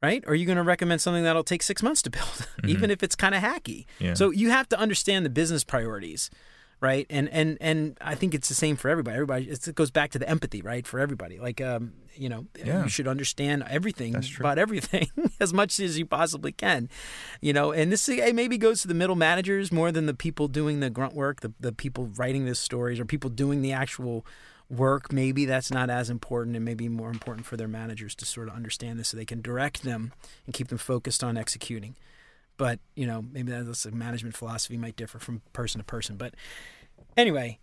right? 0.07 0.23
Or 0.27 0.31
are 0.33 0.35
you 0.41 0.47
going 0.47 0.57
to 0.65 0.69
recommend 0.75 1.01
something 1.01 1.25
that'll 1.27 1.45
take 1.55 1.63
six 1.63 1.83
months 1.83 2.01
to 2.03 2.11
build 2.11 2.39
even 2.75 2.91
if 2.91 3.03
it's 3.03 3.17
kind 3.25 3.35
of 3.35 3.43
hacky? 3.43 3.81
Yeah. 3.99 4.15
so 4.15 4.25
you 4.31 4.49
have 4.51 4.69
to 4.73 4.79
understand 4.79 5.21
the 5.27 5.31
business 5.41 5.65
priorities 5.65 6.31
right? 6.79 7.07
And 7.09 7.27
and 7.31 7.57
and 7.69 7.97
i 8.03 8.15
think 8.15 8.35
it's 8.35 8.51
the 8.51 8.55
same 8.65 8.77
for 8.77 8.89
everybody. 8.91 9.15
Everybody 9.17 9.45
it 9.49 9.75
goes 9.75 9.91
back 9.91 10.11
to 10.11 10.19
the 10.19 10.29
empathy 10.29 10.61
right 10.61 10.87
for 10.87 11.01
everybody. 11.01 11.37
Like 11.49 11.59
um 11.71 11.85
you 12.15 12.29
know 12.33 12.43
Yeah. 12.65 12.83
you 12.85 12.91
should 12.97 13.09
understand 13.09 13.65
everything 13.79 14.13
about 14.41 14.59
everything 14.59 15.09
as 15.45 15.53
much 15.61 15.81
as 15.81 15.99
you 15.99 16.05
possibly 16.07 16.53
can 16.53 16.89
you 17.41 17.53
know? 17.57 17.73
And 17.73 17.91
this 17.91 18.07
eh, 18.11 18.33
maybe 18.33 18.59
goes 18.59 18.83
to 18.83 18.89
the 18.89 18.99
middle 19.03 19.17
managers 19.17 19.73
more 19.73 19.91
than 19.97 20.05
the 20.13 20.19
people 20.27 20.49
doing 20.61 20.81
the 20.81 20.91
grunt 20.91 21.15
work 21.15 21.37
the, 21.41 21.53
the 21.59 21.73
people 21.73 22.03
writing 22.21 22.45
the 22.45 22.55
stories 22.55 23.01
or 23.01 23.05
people 23.07 23.31
doing 23.31 23.63
the 23.63 23.73
actual 23.83 24.27
work 24.69 25.13
maybe 25.13 25.45
that's 25.45 25.71
not 25.71 25.89
as 25.89 26.11
important 26.11 26.57
and 26.57 26.65
maybe 26.65 26.89
more 26.89 27.11
important 27.11 27.47
for 27.47 27.57
their 27.57 27.69
managers 27.69 28.15
to 28.15 28.25
sort 28.25 28.49
of 28.49 28.55
understand 28.55 28.99
this 28.99 29.09
so 29.09 29.17
they 29.17 29.25
can 29.25 29.41
direct 29.41 29.83
them 29.83 30.13
and 30.45 30.55
keep 30.55 30.69
them 30.69 30.79
focused 30.79 31.23
on 31.23 31.37
executing 31.37 31.95
but 32.57 32.81
you 32.95 33.07
know 33.07 33.25
maybe 33.33 33.53
that's 33.53 33.85
a 33.85 33.91
management 33.93 34.37
philosophy 34.37 34.77
might 34.77 34.97
differ 34.97 35.19
from 35.19 35.41
person 35.53 35.79
to 35.79 35.85
person 35.85 36.17
but 36.17 36.35
anyway 37.17 37.59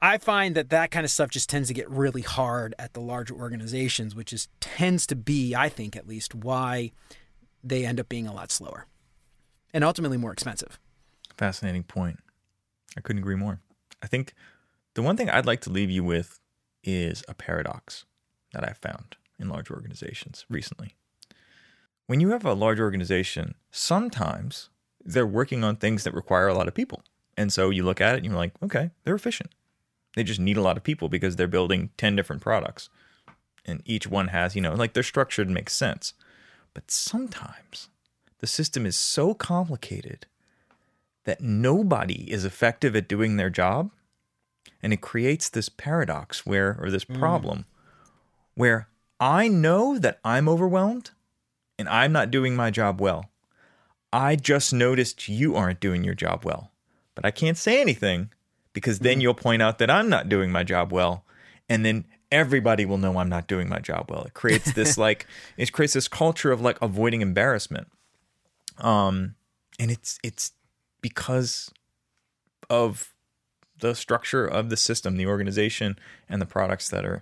i 0.00 0.18
find 0.18 0.56
that 0.56 0.70
that 0.70 0.90
kind 0.90 1.04
of 1.04 1.10
stuff 1.10 1.30
just 1.30 1.48
tends 1.48 1.68
to 1.68 1.74
get 1.74 1.88
really 1.88 2.22
hard 2.22 2.74
at 2.78 2.92
the 2.92 3.00
larger 3.00 3.34
organizations 3.34 4.14
which 4.14 4.32
is 4.32 4.48
tends 4.60 5.06
to 5.06 5.14
be 5.14 5.54
i 5.54 5.68
think 5.68 5.94
at 5.94 6.08
least 6.08 6.34
why 6.34 6.90
they 7.62 7.86
end 7.86 8.00
up 8.00 8.08
being 8.08 8.26
a 8.26 8.34
lot 8.34 8.50
slower 8.50 8.86
and 9.72 9.84
ultimately 9.84 10.16
more 10.16 10.32
expensive 10.32 10.80
Fascinating 11.36 11.82
point. 11.82 12.18
I 12.96 13.00
couldn't 13.00 13.20
agree 13.22 13.36
more. 13.36 13.60
I 14.02 14.06
think 14.06 14.34
the 14.94 15.02
one 15.02 15.16
thing 15.16 15.30
I'd 15.30 15.46
like 15.46 15.60
to 15.62 15.70
leave 15.70 15.90
you 15.90 16.04
with 16.04 16.40
is 16.84 17.24
a 17.28 17.34
paradox 17.34 18.04
that 18.52 18.68
I've 18.68 18.78
found 18.78 19.16
in 19.38 19.48
large 19.48 19.70
organizations 19.70 20.44
recently. 20.48 20.94
When 22.06 22.20
you 22.20 22.30
have 22.30 22.44
a 22.44 22.54
large 22.54 22.80
organization, 22.80 23.54
sometimes 23.70 24.68
they're 25.04 25.26
working 25.26 25.64
on 25.64 25.76
things 25.76 26.04
that 26.04 26.14
require 26.14 26.48
a 26.48 26.54
lot 26.54 26.68
of 26.68 26.74
people. 26.74 27.02
And 27.36 27.52
so 27.52 27.70
you 27.70 27.84
look 27.84 28.00
at 28.00 28.14
it 28.14 28.18
and 28.18 28.26
you're 28.26 28.34
like, 28.34 28.52
okay, 28.62 28.90
they're 29.04 29.14
efficient. 29.14 29.54
They 30.14 30.24
just 30.24 30.40
need 30.40 30.56
a 30.56 30.62
lot 30.62 30.76
of 30.76 30.82
people 30.82 31.08
because 31.08 31.36
they're 31.36 31.48
building 31.48 31.90
10 31.96 32.16
different 32.16 32.42
products. 32.42 32.90
And 33.64 33.82
each 33.84 34.06
one 34.06 34.28
has, 34.28 34.54
you 34.54 34.60
know, 34.60 34.74
like 34.74 34.92
they're 34.92 35.02
structured 35.02 35.46
and 35.46 35.54
makes 35.54 35.74
sense. 35.74 36.14
But 36.74 36.90
sometimes 36.90 37.88
the 38.40 38.46
system 38.46 38.84
is 38.84 38.96
so 38.96 39.34
complicated 39.34 40.26
that 41.24 41.40
nobody 41.40 42.30
is 42.30 42.44
effective 42.44 42.96
at 42.96 43.08
doing 43.08 43.36
their 43.36 43.50
job. 43.50 43.90
And 44.82 44.92
it 44.92 45.00
creates 45.00 45.48
this 45.48 45.68
paradox 45.68 46.44
where, 46.44 46.76
or 46.80 46.90
this 46.90 47.04
problem 47.04 47.66
where 48.54 48.88
I 49.20 49.48
know 49.48 49.98
that 49.98 50.18
I'm 50.24 50.48
overwhelmed 50.48 51.12
and 51.78 51.88
I'm 51.88 52.12
not 52.12 52.30
doing 52.30 52.56
my 52.56 52.70
job 52.70 53.00
well. 53.00 53.30
I 54.12 54.36
just 54.36 54.72
noticed 54.72 55.28
you 55.28 55.56
aren't 55.56 55.80
doing 55.80 56.04
your 56.04 56.14
job 56.14 56.44
well, 56.44 56.72
but 57.14 57.24
I 57.24 57.30
can't 57.30 57.56
say 57.56 57.80
anything 57.80 58.30
because 58.72 58.98
then 58.98 59.20
you'll 59.20 59.34
point 59.34 59.62
out 59.62 59.78
that 59.78 59.90
I'm 59.90 60.08
not 60.08 60.28
doing 60.28 60.50
my 60.50 60.64
job 60.64 60.92
well. 60.92 61.24
And 61.68 61.84
then 61.84 62.04
everybody 62.30 62.84
will 62.84 62.98
know 62.98 63.18
I'm 63.18 63.28
not 63.28 63.46
doing 63.46 63.68
my 63.68 63.78
job 63.78 64.10
well. 64.10 64.24
It 64.24 64.34
creates 64.34 64.72
this 64.72 64.98
like, 65.06 65.26
it 65.56 65.72
creates 65.72 65.94
this 65.94 66.08
culture 66.08 66.52
of 66.52 66.60
like 66.60 66.80
avoiding 66.82 67.22
embarrassment. 67.22 67.88
Um, 68.78 69.36
and 69.78 69.90
it's, 69.90 70.18
it's 70.22 70.52
because 71.00 71.70
of 72.68 73.12
the 73.82 73.94
structure 73.94 74.46
of 74.46 74.70
the 74.70 74.76
system, 74.76 75.16
the 75.16 75.26
organization, 75.26 75.98
and 76.28 76.40
the 76.40 76.46
products 76.46 76.88
that 76.88 77.04
are 77.04 77.20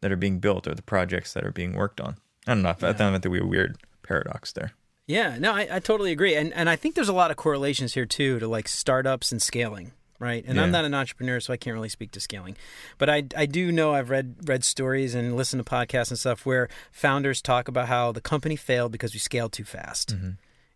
that 0.00 0.12
are 0.12 0.16
being 0.16 0.38
built 0.38 0.68
or 0.68 0.74
the 0.74 0.82
projects 0.82 1.32
that 1.32 1.44
are 1.44 1.50
being 1.50 1.72
worked 1.72 2.00
on. 2.00 2.16
I 2.46 2.52
don't 2.52 2.62
know. 2.62 2.68
I 2.68 2.92
found 2.92 3.14
that 3.14 3.22
to 3.22 3.30
be 3.30 3.38
a 3.38 3.46
weird 3.46 3.78
paradox 4.02 4.52
there. 4.52 4.72
Yeah, 5.06 5.38
no, 5.38 5.52
I, 5.52 5.66
I 5.70 5.78
totally 5.80 6.12
agree, 6.12 6.34
and 6.34 6.52
and 6.52 6.70
I 6.70 6.76
think 6.76 6.94
there's 6.94 7.08
a 7.08 7.14
lot 7.14 7.30
of 7.30 7.36
correlations 7.36 7.94
here 7.94 8.06
too 8.06 8.38
to 8.38 8.46
like 8.46 8.68
startups 8.68 9.32
and 9.32 9.42
scaling, 9.42 9.92
right? 10.18 10.44
And 10.46 10.60
I'm 10.60 10.70
not 10.70 10.84
an 10.84 10.94
entrepreneur, 10.94 11.40
so 11.40 11.52
I 11.52 11.56
can't 11.56 11.74
really 11.74 11.88
speak 11.90 12.10
to 12.12 12.20
scaling, 12.20 12.56
but 12.96 13.10
I 13.10 13.24
I 13.36 13.46
do 13.46 13.72
know 13.72 13.92
I've 13.94 14.10
read 14.10 14.36
read 14.44 14.64
stories 14.64 15.14
and 15.14 15.36
listened 15.36 15.64
to 15.64 15.70
podcasts 15.70 16.10
and 16.10 16.18
stuff 16.18 16.46
where 16.46 16.68
founders 16.92 17.42
talk 17.42 17.68
about 17.68 17.88
how 17.88 18.12
the 18.12 18.20
company 18.20 18.56
failed 18.56 18.92
because 18.92 19.12
we 19.12 19.18
scaled 19.18 19.52
too 19.52 19.64
fast 19.64 20.14
mm-hmm. 20.14 20.30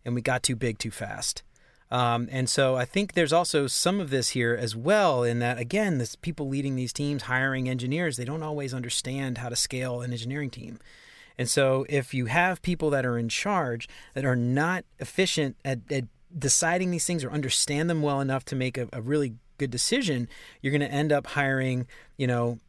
and 0.05 0.15
we 0.15 0.21
got 0.21 0.43
too 0.43 0.55
big 0.55 0.77
too 0.77 0.91
fast. 0.91 1.41
Um, 1.91 2.29
and 2.31 2.47
so 2.49 2.75
I 2.75 2.85
think 2.85 3.13
there's 3.13 3.33
also 3.33 3.65
some 3.65 3.99
of 3.99 4.11
this 4.11 4.29
here 4.29 4.55
as 4.59 4.75
well, 4.75 5.23
in 5.23 5.39
that 5.39 5.57
again, 5.57 5.97
this 5.97 6.15
people 6.15 6.47
leading 6.47 6.75
these 6.75 6.93
teams, 6.93 7.23
hiring 7.23 7.67
engineers, 7.67 8.17
they 8.17 8.25
don't 8.25 8.43
always 8.43 8.73
understand 8.73 9.39
how 9.39 9.49
to 9.49 9.55
scale 9.55 10.01
an 10.01 10.11
engineering 10.11 10.51
team. 10.51 10.79
And 11.37 11.49
so 11.49 11.85
if 11.89 12.13
you 12.13 12.25
have 12.25 12.61
people 12.61 12.89
that 12.91 13.05
are 13.05 13.17
in 13.17 13.29
charge 13.29 13.87
that 14.13 14.25
are 14.25 14.35
not 14.35 14.83
efficient 14.99 15.55
at, 15.65 15.79
at 15.89 16.03
deciding 16.37 16.91
these 16.91 17.05
things 17.05 17.23
or 17.23 17.31
understand 17.31 17.89
them 17.89 18.01
well 18.01 18.21
enough 18.21 18.45
to 18.45 18.55
make 18.55 18.77
a, 18.77 18.87
a 18.93 19.01
really 19.01 19.35
good 19.57 19.71
decision, 19.71 20.27
you're 20.61 20.71
going 20.71 20.81
to 20.81 20.91
end 20.91 21.11
up 21.11 21.27
hiring, 21.27 21.87
you 22.17 22.27
know, 22.27 22.59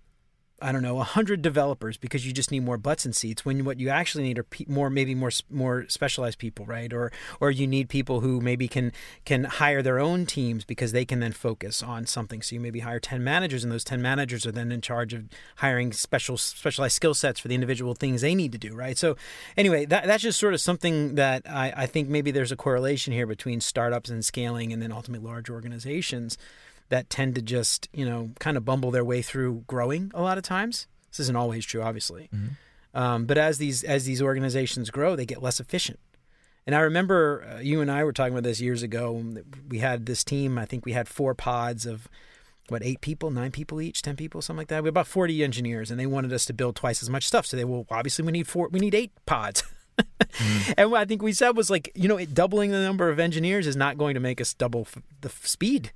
I 0.62 0.72
don't 0.72 0.82
know, 0.82 0.96
100 0.96 1.42
developers 1.42 1.96
because 1.96 2.26
you 2.26 2.32
just 2.32 2.50
need 2.50 2.64
more 2.64 2.76
butts 2.76 3.04
and 3.04 3.14
seats 3.14 3.44
when 3.44 3.64
what 3.64 3.80
you 3.80 3.88
actually 3.88 4.24
need 4.24 4.38
are 4.38 4.44
pe- 4.44 4.66
more 4.68 4.90
maybe 4.90 5.14
more 5.14 5.30
more 5.50 5.86
specialized 5.88 6.38
people, 6.38 6.66
right? 6.66 6.92
Or 6.92 7.10
or 7.40 7.50
you 7.50 7.66
need 7.66 7.88
people 7.88 8.20
who 8.20 8.40
maybe 8.40 8.68
can 8.68 8.92
can 9.24 9.44
hire 9.44 9.82
their 9.82 9.98
own 9.98 10.26
teams 10.26 10.64
because 10.64 10.92
they 10.92 11.04
can 11.04 11.20
then 11.20 11.32
focus 11.32 11.82
on 11.82 12.06
something. 12.06 12.42
So 12.42 12.54
you 12.54 12.60
maybe 12.60 12.80
hire 12.80 13.00
10 13.00 13.24
managers 13.24 13.64
and 13.64 13.72
those 13.72 13.84
10 13.84 14.02
managers 14.02 14.46
are 14.46 14.52
then 14.52 14.70
in 14.72 14.80
charge 14.80 15.14
of 15.14 15.24
hiring 15.56 15.92
special 15.92 16.36
specialized 16.36 16.94
skill 16.94 17.14
sets 17.14 17.40
for 17.40 17.48
the 17.48 17.54
individual 17.54 17.94
things 17.94 18.20
they 18.20 18.34
need 18.34 18.52
to 18.52 18.58
do, 18.58 18.74
right? 18.74 18.98
So 18.98 19.16
anyway, 19.56 19.86
that 19.86 20.06
that's 20.06 20.22
just 20.22 20.38
sort 20.38 20.54
of 20.54 20.60
something 20.60 21.14
that 21.14 21.42
I, 21.48 21.72
I 21.76 21.86
think 21.86 22.08
maybe 22.08 22.30
there's 22.30 22.52
a 22.52 22.56
correlation 22.56 23.12
here 23.12 23.26
between 23.26 23.60
startups 23.60 24.10
and 24.10 24.24
scaling 24.24 24.72
and 24.72 24.82
then 24.82 24.92
ultimately 24.92 25.26
large 25.26 25.48
organizations 25.48 26.36
that 26.90 27.08
tend 27.10 27.34
to 27.36 27.42
just 27.42 27.88
you 27.92 28.04
know 28.04 28.30
kind 28.38 28.56
of 28.56 28.64
bumble 28.64 28.90
their 28.90 29.04
way 29.04 29.22
through 29.22 29.64
growing 29.66 30.10
a 30.14 30.22
lot 30.22 30.38
of 30.38 30.44
times. 30.44 30.86
This 31.10 31.20
isn't 31.20 31.36
always 31.36 31.64
true, 31.64 31.82
obviously, 31.82 32.28
um, 32.94 33.24
but 33.26 33.38
as 33.38 33.58
these 33.58 33.82
as 33.82 34.04
these 34.04 34.22
organizations 34.22 34.90
grow, 34.90 35.16
they 35.16 35.26
get 35.26 35.42
less 35.42 35.58
efficient. 35.58 35.98
And 36.66 36.76
I 36.76 36.80
remember 36.80 37.44
uh, 37.56 37.58
you 37.60 37.80
and 37.80 37.90
I 37.90 38.04
were 38.04 38.12
talking 38.12 38.34
about 38.34 38.44
this 38.44 38.60
years 38.60 38.82
ago. 38.82 39.24
We 39.68 39.78
had 39.78 40.06
this 40.06 40.22
team. 40.22 40.58
I 40.58 40.66
think 40.66 40.84
we 40.84 40.92
had 40.92 41.08
four 41.08 41.34
pods 41.34 41.86
of 41.86 42.06
what 42.68 42.84
eight 42.84 43.00
people, 43.00 43.30
nine 43.30 43.50
people 43.50 43.80
each, 43.80 44.02
ten 44.02 44.14
people, 44.14 44.42
something 44.42 44.58
like 44.58 44.68
that. 44.68 44.82
We 44.82 44.88
had 44.88 44.92
about 44.92 45.06
forty 45.08 45.42
engineers, 45.42 45.90
and 45.90 45.98
they 45.98 46.06
wanted 46.06 46.32
us 46.32 46.44
to 46.44 46.52
build 46.52 46.76
twice 46.76 47.02
as 47.02 47.10
much 47.10 47.26
stuff. 47.26 47.46
So 47.46 47.56
they 47.56 47.64
well, 47.64 47.86
obviously 47.90 48.24
we 48.24 48.30
need 48.32 48.46
four, 48.46 48.68
we 48.68 48.78
need 48.78 48.94
eight 48.94 49.12
pods. 49.26 49.64
And 50.78 50.90
what 50.90 51.00
I 51.00 51.04
think 51.04 51.22
we 51.22 51.32
said 51.32 51.56
was 51.56 51.70
like, 51.70 51.90
you 51.94 52.08
know, 52.08 52.16
it, 52.16 52.32
doubling 52.34 52.70
the 52.70 52.80
number 52.80 53.10
of 53.10 53.18
engineers 53.18 53.66
is 53.66 53.76
not 53.76 53.98
going 53.98 54.14
to 54.14 54.20
make 54.20 54.40
us 54.40 54.54
double 54.54 54.82
f- 54.82 55.02
the 55.20 55.28
f- 55.28 55.46
speed 55.46 55.92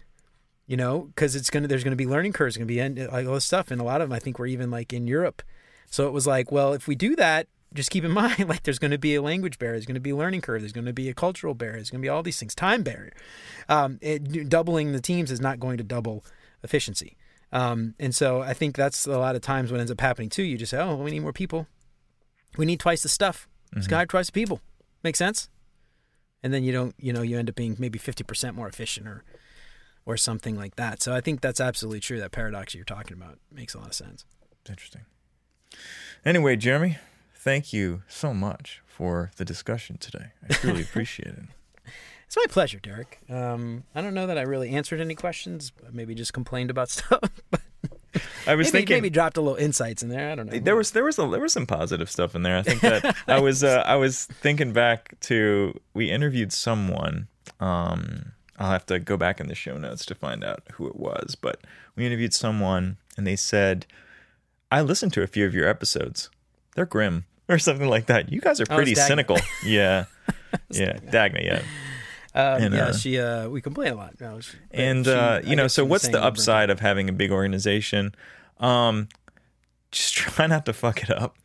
you 0.66 0.77
know, 0.77 1.00
because 1.00 1.37
it's 1.37 1.50
gonna 1.50 1.68
there's 1.68 1.85
gonna 1.85 1.96
be 1.96 2.07
learning 2.07 2.33
curves, 2.33 2.57
gonna 2.57 2.66
be 2.66 2.81
like 3.07 3.27
all 3.27 3.35
this 3.35 3.44
stuff, 3.44 3.70
and 3.70 3.81
a 3.81 3.85
lot 3.85 4.00
of 4.00 4.09
them 4.09 4.16
I 4.16 4.18
think 4.18 4.38
were 4.38 4.46
even 4.46 4.70
like 4.70 4.92
in 4.92 5.07
Europe. 5.07 5.42
So 5.90 6.07
it 6.07 6.12
was 6.12 6.27
like, 6.27 6.50
well, 6.50 6.72
if 6.72 6.88
we 6.88 6.94
do 6.94 7.14
that, 7.16 7.48
just 7.74 7.90
keep 7.90 8.05
in 8.05 8.11
mind 8.12 8.48
like 8.48 8.62
there's 8.62 8.79
gonna 8.79 8.98
be 8.98 9.14
a 9.14 9.22
language 9.22 9.59
barrier, 9.59 9.74
there's 9.74 9.87
gonna 9.87 10.00
be 10.00 10.11
a 10.11 10.16
learning 10.16 10.40
curve, 10.40 10.62
there's 10.62 10.72
gonna 10.72 10.92
be 10.92 11.09
a 11.09 11.14
cultural 11.14 11.55
barrier, 11.55 11.77
there's 11.77 11.90
gonna 11.90 12.03
be 12.03 12.09
all 12.09 12.22
these 12.22 12.38
things, 12.38 12.55
time 12.55 12.83
barrier. 12.83 13.12
Um, 13.68 13.98
it, 14.00 14.48
doubling 14.48 14.92
the 14.92 15.00
teams 15.00 15.31
is 15.31 15.40
not 15.40 15.61
going 15.61 15.79
to 15.79 15.85
double 15.85 16.24
efficiency. 16.62 17.16
Um, 17.53 17.94
and 18.00 18.14
so 18.14 18.40
I 18.40 18.53
think 18.55 18.74
that's 18.74 19.07
a 19.07 19.18
lot 19.18 19.37
of 19.37 19.42
times 19.42 19.70
what 19.70 19.79
ends 19.79 19.92
up 19.92 20.00
happening 20.00 20.29
too. 20.29 20.42
You 20.42 20.57
just 20.59 20.70
say, 20.70 20.79
oh, 20.79 20.96
we 20.96 21.11
need 21.11 21.20
more 21.20 21.33
people, 21.33 21.66
we 22.57 22.64
need 22.64 22.81
twice 22.81 23.03
the 23.03 23.09
stuff, 23.09 23.48
let's 23.74 23.87
hire 23.87 24.07
twice 24.07 24.27
the 24.27 24.33
people. 24.33 24.61
Make 25.03 25.16
sense? 25.16 25.50
And 26.42 26.53
then 26.53 26.64
you 26.64 26.72
don't, 26.72 26.94
you 26.98 27.12
know, 27.12 27.22
you 27.22 27.38
end 27.38 27.48
up 27.48 27.55
being 27.55 27.77
maybe 27.79 27.98
fifty 27.98 28.24
percent 28.24 28.57
more 28.57 28.68
efficient 28.68 29.07
or 29.07 29.24
or 30.06 30.16
something 30.16 30.56
like 30.56 30.76
that. 30.76 31.02
So 31.02 31.14
I 31.14 31.20
think 31.20 31.40
that's 31.40 31.60
absolutely 31.60 32.00
true. 32.00 32.18
That 32.20 32.32
paradox 32.32 32.74
you're 32.74 32.84
talking 32.84 33.16
about 33.16 33.38
makes 33.50 33.74
a 33.74 33.78
lot 33.78 33.88
of 33.88 33.94
sense. 33.94 34.24
Interesting. 34.68 35.02
Anyway, 36.24 36.56
Jeremy, 36.56 36.98
thank 37.34 37.72
you 37.72 38.02
so 38.08 38.32
much 38.32 38.82
for 38.86 39.30
the 39.36 39.44
discussion 39.44 39.98
today. 39.98 40.32
I 40.48 40.54
truly 40.54 40.82
appreciate 40.88 41.28
it. 41.28 41.44
It's 42.26 42.36
my 42.36 42.46
pleasure, 42.48 42.80
Derek. 42.80 43.20
Um, 43.28 43.84
I 43.94 44.00
don't 44.00 44.14
know 44.14 44.26
that 44.26 44.38
I 44.38 44.42
really 44.42 44.70
answered 44.70 45.00
any 45.00 45.14
questions. 45.14 45.72
Maybe 45.92 46.14
just 46.14 46.32
complained 46.32 46.70
about 46.70 46.88
stuff. 46.90 47.30
I 48.46 48.54
was 48.54 48.68
maybe, 48.68 48.78
thinking 48.80 48.96
maybe 48.96 49.10
dropped 49.10 49.36
a 49.36 49.40
little 49.40 49.58
insights 49.58 50.02
in 50.02 50.08
there. 50.08 50.30
I 50.30 50.34
don't 50.34 50.50
know. 50.50 50.58
there 50.58 50.76
was 50.76 50.92
there 50.92 51.04
was 51.04 51.18
a, 51.18 51.26
there 51.28 51.40
was 51.40 51.52
some 51.52 51.66
positive 51.66 52.10
stuff 52.10 52.34
in 52.34 52.42
there. 52.42 52.56
I 52.56 52.62
think 52.62 52.80
that 52.80 53.16
I 53.28 53.40
was 53.40 53.64
uh, 53.64 53.82
I 53.86 53.96
was 53.96 54.26
thinking 54.26 54.72
back 54.72 55.18
to 55.22 55.78
we 55.94 56.10
interviewed 56.10 56.52
someone. 56.52 57.28
Um, 57.60 58.32
I'll 58.58 58.70
have 58.70 58.86
to 58.86 58.98
go 58.98 59.16
back 59.16 59.40
in 59.40 59.48
the 59.48 59.54
show 59.54 59.76
notes 59.78 60.04
to 60.06 60.14
find 60.14 60.44
out 60.44 60.62
who 60.74 60.86
it 60.86 60.96
was, 60.96 61.34
but 61.40 61.60
we 61.96 62.06
interviewed 62.06 62.32
someone 62.34 62.96
and 63.16 63.26
they 63.26 63.36
said, 63.36 63.86
"I 64.70 64.80
listened 64.80 65.12
to 65.14 65.22
a 65.22 65.26
few 65.26 65.44
of 65.46 65.54
your 65.54 65.68
episodes. 65.68 66.30
They're 66.74 66.86
grim." 66.86 67.24
Or 67.46 67.58
something 67.58 67.88
like 67.90 68.06
that. 68.06 68.32
You 68.32 68.40
guys 68.40 68.58
are 68.58 68.64
Oh, 68.70 68.74
pretty 68.74 68.94
Dagna. 68.94 69.06
cynical. 69.06 69.36
Yeah. 69.66 70.06
yeah. 70.70 70.94
Dagna, 71.12 71.44
yeah. 71.44 71.62
Um, 72.34 72.62
and, 72.62 72.74
yeah, 72.74 72.84
uh, 72.86 72.92
she. 72.94 73.18
Uh, 73.20 73.50
we 73.50 73.60
complain 73.60 73.92
a 73.92 73.96
lot. 73.96 74.18
No, 74.18 74.40
she- 74.40 74.56
And 74.70 75.04
she- 75.04 75.12
uh, 75.12 75.42
you 75.44 75.54
know, 75.54 75.68
so 75.68 75.84
what's 75.84 76.08
the 76.08 76.22
upside 76.24 76.70
of 76.70 76.80
having 76.80 77.10
a 77.10 77.12
big 77.12 77.30
organization? 77.30 78.14
Um, 78.60 79.10
just 79.92 80.14
try 80.20 80.46
not 80.46 80.64
to 80.64 80.72
fuck 80.72 81.02
it 81.02 81.10
up. 81.10 81.36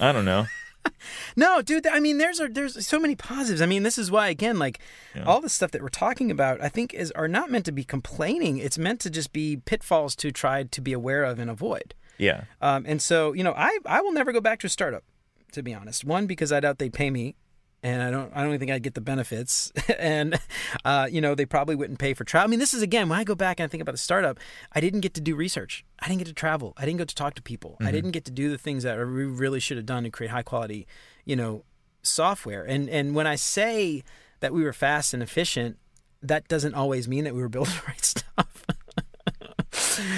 I 0.00 0.10
don't 0.10 0.24
know. 0.24 0.46
No, 1.36 1.62
dude. 1.62 1.86
I 1.86 1.98
mean, 2.00 2.18
there's 2.18 2.40
there's 2.50 2.86
so 2.86 2.98
many 3.00 3.14
positives. 3.16 3.60
I 3.62 3.66
mean, 3.66 3.82
this 3.82 3.98
is 3.98 4.10
why 4.10 4.28
again, 4.28 4.58
like 4.58 4.78
Yeah. 5.14 5.24
all 5.24 5.40
the 5.40 5.48
stuff 5.48 5.70
that 5.72 5.82
we're 5.82 5.88
talking 5.88 6.30
about, 6.30 6.60
I 6.62 6.68
think 6.68 6.94
is 6.94 7.10
are 7.12 7.28
not 7.28 7.50
meant 7.50 7.64
to 7.66 7.72
be 7.72 7.84
complaining. 7.84 8.58
It's 8.58 8.78
meant 8.78 9.00
to 9.00 9.10
just 9.10 9.32
be 9.32 9.56
pitfalls 9.56 10.14
to 10.16 10.30
try 10.30 10.62
to 10.64 10.80
be 10.80 10.92
aware 10.92 11.24
of 11.24 11.38
and 11.38 11.50
avoid. 11.50 11.94
Yeah. 12.18 12.44
Um, 12.60 12.84
and 12.86 13.00
so, 13.02 13.32
you 13.32 13.42
know, 13.42 13.54
I 13.56 13.78
I 13.86 14.00
will 14.00 14.12
never 14.12 14.32
go 14.32 14.40
back 14.40 14.60
to 14.60 14.66
a 14.66 14.70
startup, 14.70 15.02
to 15.52 15.62
be 15.62 15.74
honest. 15.74 16.04
One 16.04 16.26
because 16.26 16.52
I 16.52 16.60
doubt 16.60 16.78
they'd 16.78 16.92
pay 16.92 17.10
me, 17.10 17.34
and 17.82 18.02
I 18.02 18.10
don't 18.10 18.32
I 18.34 18.42
don't 18.42 18.58
think 18.58 18.70
I'd 18.70 18.82
get 18.82 18.94
the 18.94 19.00
benefits, 19.00 19.72
and 19.98 20.38
uh, 20.84 21.08
you 21.10 21.20
know, 21.20 21.34
they 21.34 21.46
probably 21.46 21.74
wouldn't 21.74 21.98
pay 21.98 22.14
for 22.14 22.24
travel. 22.24 22.48
I 22.48 22.50
mean, 22.50 22.60
this 22.60 22.74
is 22.74 22.82
again 22.82 23.08
when 23.08 23.18
I 23.18 23.24
go 23.24 23.34
back 23.34 23.58
and 23.58 23.64
I 23.64 23.68
think 23.68 23.82
about 23.82 23.92
the 23.92 23.98
startup, 23.98 24.38
I 24.72 24.80
didn't 24.80 25.00
get 25.00 25.14
to 25.14 25.20
do 25.20 25.34
research. 25.34 25.84
I 26.00 26.08
didn't 26.08 26.18
get 26.18 26.28
to 26.28 26.34
travel. 26.34 26.74
I 26.76 26.84
didn't 26.84 26.98
get 26.98 27.08
to 27.08 27.14
talk 27.14 27.34
to 27.34 27.42
people. 27.42 27.76
I 27.80 27.90
didn't 27.90 28.12
get 28.12 28.24
to 28.26 28.30
do 28.30 28.50
the 28.50 28.58
things 28.58 28.82
that 28.84 28.98
we 28.98 29.24
really 29.24 29.60
should 29.60 29.76
have 29.76 29.86
done 29.86 30.04
to 30.04 30.10
create 30.10 30.30
high 30.30 30.42
quality, 30.42 30.86
you 31.24 31.36
know, 31.36 31.64
software. 32.02 32.64
And 32.64 32.88
and 32.88 33.14
when 33.14 33.26
I 33.26 33.34
say 33.34 34.04
that 34.40 34.52
we 34.52 34.62
were 34.62 34.72
fast 34.72 35.14
and 35.14 35.22
efficient, 35.22 35.78
that 36.22 36.48
doesn't 36.48 36.74
always 36.74 37.08
mean 37.08 37.24
that 37.24 37.34
we 37.34 37.40
were 37.40 37.48
building 37.48 37.74
the 37.80 37.88
right 37.88 38.04
stuff. 38.04 38.64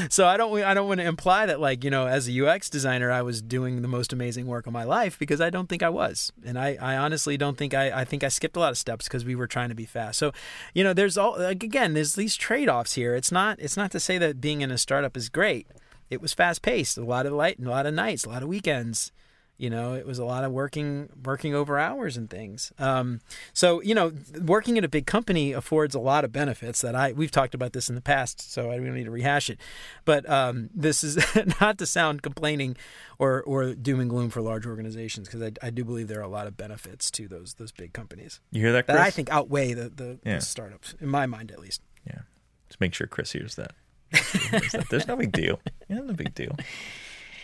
So 0.08 0.26
I 0.26 0.36
don't 0.36 0.62
I 0.62 0.74
don't 0.74 0.88
want 0.88 1.00
to 1.00 1.06
imply 1.06 1.46
that 1.46 1.60
like 1.60 1.84
you 1.84 1.90
know 1.90 2.06
as 2.06 2.28
a 2.28 2.46
UX 2.46 2.70
designer 2.70 3.10
I 3.10 3.22
was 3.22 3.42
doing 3.42 3.82
the 3.82 3.88
most 3.88 4.12
amazing 4.12 4.46
work 4.46 4.66
of 4.66 4.72
my 4.72 4.84
life 4.84 5.18
because 5.18 5.40
I 5.40 5.50
don't 5.50 5.68
think 5.68 5.82
I 5.82 5.88
was. 5.88 6.32
And 6.44 6.58
I, 6.58 6.76
I 6.80 6.96
honestly 6.96 7.36
don't 7.36 7.56
think 7.56 7.74
I, 7.74 8.00
I 8.00 8.04
think 8.04 8.24
I 8.24 8.28
skipped 8.28 8.56
a 8.56 8.60
lot 8.60 8.70
of 8.70 8.78
steps 8.78 9.06
because 9.06 9.24
we 9.24 9.34
were 9.34 9.46
trying 9.46 9.68
to 9.68 9.74
be 9.74 9.86
fast. 9.86 10.18
So 10.18 10.32
you 10.74 10.84
know 10.84 10.92
there's 10.92 11.18
all 11.18 11.38
like 11.38 11.62
again 11.62 11.94
there's 11.94 12.14
these 12.14 12.36
trade-offs 12.36 12.94
here. 12.94 13.14
It's 13.14 13.32
not 13.32 13.58
it's 13.60 13.76
not 13.76 13.90
to 13.92 14.00
say 14.00 14.18
that 14.18 14.40
being 14.40 14.60
in 14.60 14.70
a 14.70 14.78
startup 14.78 15.16
is 15.16 15.28
great. 15.28 15.66
It 16.10 16.20
was 16.20 16.34
fast 16.34 16.62
paced 16.62 16.98
a 16.98 17.04
lot 17.04 17.26
of 17.26 17.32
light 17.32 17.58
and 17.58 17.66
a 17.66 17.70
lot 17.70 17.86
of 17.86 17.94
nights 17.94 18.24
a 18.24 18.28
lot 18.28 18.42
of 18.42 18.48
weekends 18.48 19.10
You 19.56 19.70
know, 19.70 19.94
it 19.94 20.04
was 20.04 20.18
a 20.18 20.24
lot 20.24 20.42
of 20.42 20.50
working 20.50 21.08
working 21.24 21.54
over 21.54 21.78
hours 21.78 22.16
and 22.16 22.28
things. 22.28 22.72
Um, 22.76 23.20
so 23.52 23.80
you 23.82 23.94
know, 23.94 24.12
working 24.42 24.76
at 24.78 24.84
a 24.84 24.88
big 24.88 25.06
company 25.06 25.52
affords 25.52 25.94
a 25.94 26.00
lot 26.00 26.24
of 26.24 26.32
benefits 26.32 26.80
that 26.80 26.96
I 26.96 27.12
we've 27.12 27.30
talked 27.30 27.54
about 27.54 27.72
this 27.72 27.88
in 27.88 27.94
the 27.94 28.00
past, 28.00 28.52
so 28.52 28.72
I 28.72 28.76
don't 28.76 28.92
need 28.94 29.04
to 29.04 29.12
rehash 29.12 29.48
it. 29.48 29.60
But 30.04 30.28
um, 30.28 30.70
this 30.74 31.04
is 31.04 31.16
not 31.60 31.78
to 31.78 31.86
sound 31.86 32.22
complaining 32.22 32.76
or 33.20 33.44
or 33.44 33.74
doom 33.74 34.00
and 34.00 34.10
gloom 34.10 34.28
for 34.28 34.42
large 34.42 34.66
organizations 34.66 35.28
because 35.28 35.40
I, 35.42 35.52
I 35.66 35.70
do 35.70 35.84
believe 35.84 36.08
there 36.08 36.18
are 36.18 36.22
a 36.22 36.28
lot 36.28 36.48
of 36.48 36.56
benefits 36.56 37.08
to 37.12 37.28
those 37.28 37.54
those 37.54 37.70
big 37.70 37.92
companies 37.92 38.40
You 38.50 38.60
hear 38.60 38.72
that, 38.72 38.86
Chris? 38.86 38.96
that 38.96 39.06
I 39.06 39.10
think 39.10 39.30
outweigh 39.30 39.72
the 39.74 39.88
the, 39.88 40.18
Yeah. 40.26 40.36
the 40.36 40.40
startups 40.40 40.96
in 41.00 41.08
my 41.08 41.26
mind 41.26 41.52
at 41.52 41.60
least. 41.60 41.80
Yeah. 42.04 42.22
Just 42.68 42.80
make 42.80 42.92
sure 42.92 43.06
Chris 43.06 43.30
hears 43.30 43.54
that. 43.54 43.70
Hears 44.50 44.72
that. 44.72 44.88
There's 44.90 45.06
no 45.08 45.16
big 45.16 45.30
deal. 45.32 45.60
Yeah, 45.88 45.98
no 46.00 46.12
big 46.12 46.34
deal. 46.34 46.56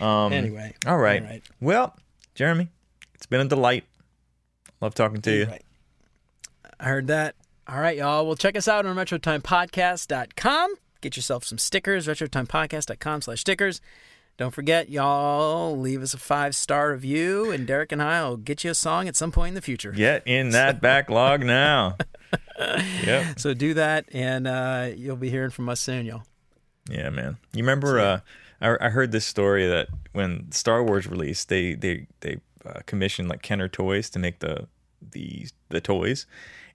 Um, 0.01 0.33
Anyway, 0.33 0.75
All 0.87 0.99
right. 0.99 1.23
all 1.23 1.29
right. 1.29 1.43
Well, 1.61 1.97
Jeremy, 2.35 2.69
it's 3.15 3.27
been 3.27 3.41
a 3.41 3.45
delight. 3.49 3.85
Love 4.81 4.95
talking 4.95 5.21
to 5.23 5.31
you. 5.37 5.45
Right. 5.47 5.65
I 6.79 6.85
heard 6.87 7.07
that. 7.09 7.35
All 7.69 7.79
right, 7.81 7.97
y'all. 7.97 8.27
Well, 8.27 8.37
check 8.37 8.57
us 8.57 8.67
out 8.67 8.87
on 8.87 8.97
RetroTimePodcast.com. 8.97 10.75
Get 11.01 11.17
yourself 11.17 11.45
some 11.45 11.59
stickers, 11.59 12.07
RetroTimePodcast.com 12.07 13.23
slash 13.23 13.41
stickers. 13.41 13.81
Don't 14.37 14.55
forget, 14.55 14.89
y'all, 14.89 15.77
leave 15.79 16.03
us 16.03 16.15
a 16.15 16.19
five-star 16.19 16.93
review, 16.93 17.51
and 17.51 17.67
Derek 17.67 17.93
and 17.93 18.03
I 18.03 18.27
will 18.27 18.39
get 18.39 18.65
you 18.65 18.71
a 18.71 18.75
song 18.75 19.07
at 19.07 19.15
some 19.15 19.31
point 19.33 19.49
in 19.51 19.55
the 19.55 19.61
future. 19.61 19.93
Get 19.93 20.23
in 20.27 20.51
that 20.51 20.81
backlog 20.81 21.43
now. 21.45 21.97
yep. 22.59 23.39
So 23.39 23.53
do 23.53 23.75
that, 23.75 24.07
and 24.13 24.47
uh, 24.47 24.91
you'll 24.97 25.17
be 25.17 25.29
hearing 25.29 25.51
from 25.51 25.69
us 25.69 25.81
soon, 25.81 26.07
y'all. 26.07 26.23
Yeah, 26.89 27.11
man. 27.11 27.37
You 27.53 27.63
remember? 27.63 28.01
Uh, 28.01 28.21
I, 28.61 28.77
I 28.81 28.89
heard 28.91 29.13
this 29.13 29.27
story 29.27 29.67
that 29.67 29.89
when 30.13 30.51
Star 30.53 30.83
Wars 30.83 31.07
released, 31.07 31.49
they 31.49 31.75
they 31.75 32.07
they 32.21 32.41
uh, 32.65 32.81
commissioned 32.87 33.29
like 33.29 33.43
Kenner 33.43 33.69
Toys 33.69 34.11
to 34.11 34.19
make 34.19 34.41
the 34.41 34.67
the 35.13 35.49
the 35.69 35.81
toys, 35.81 36.27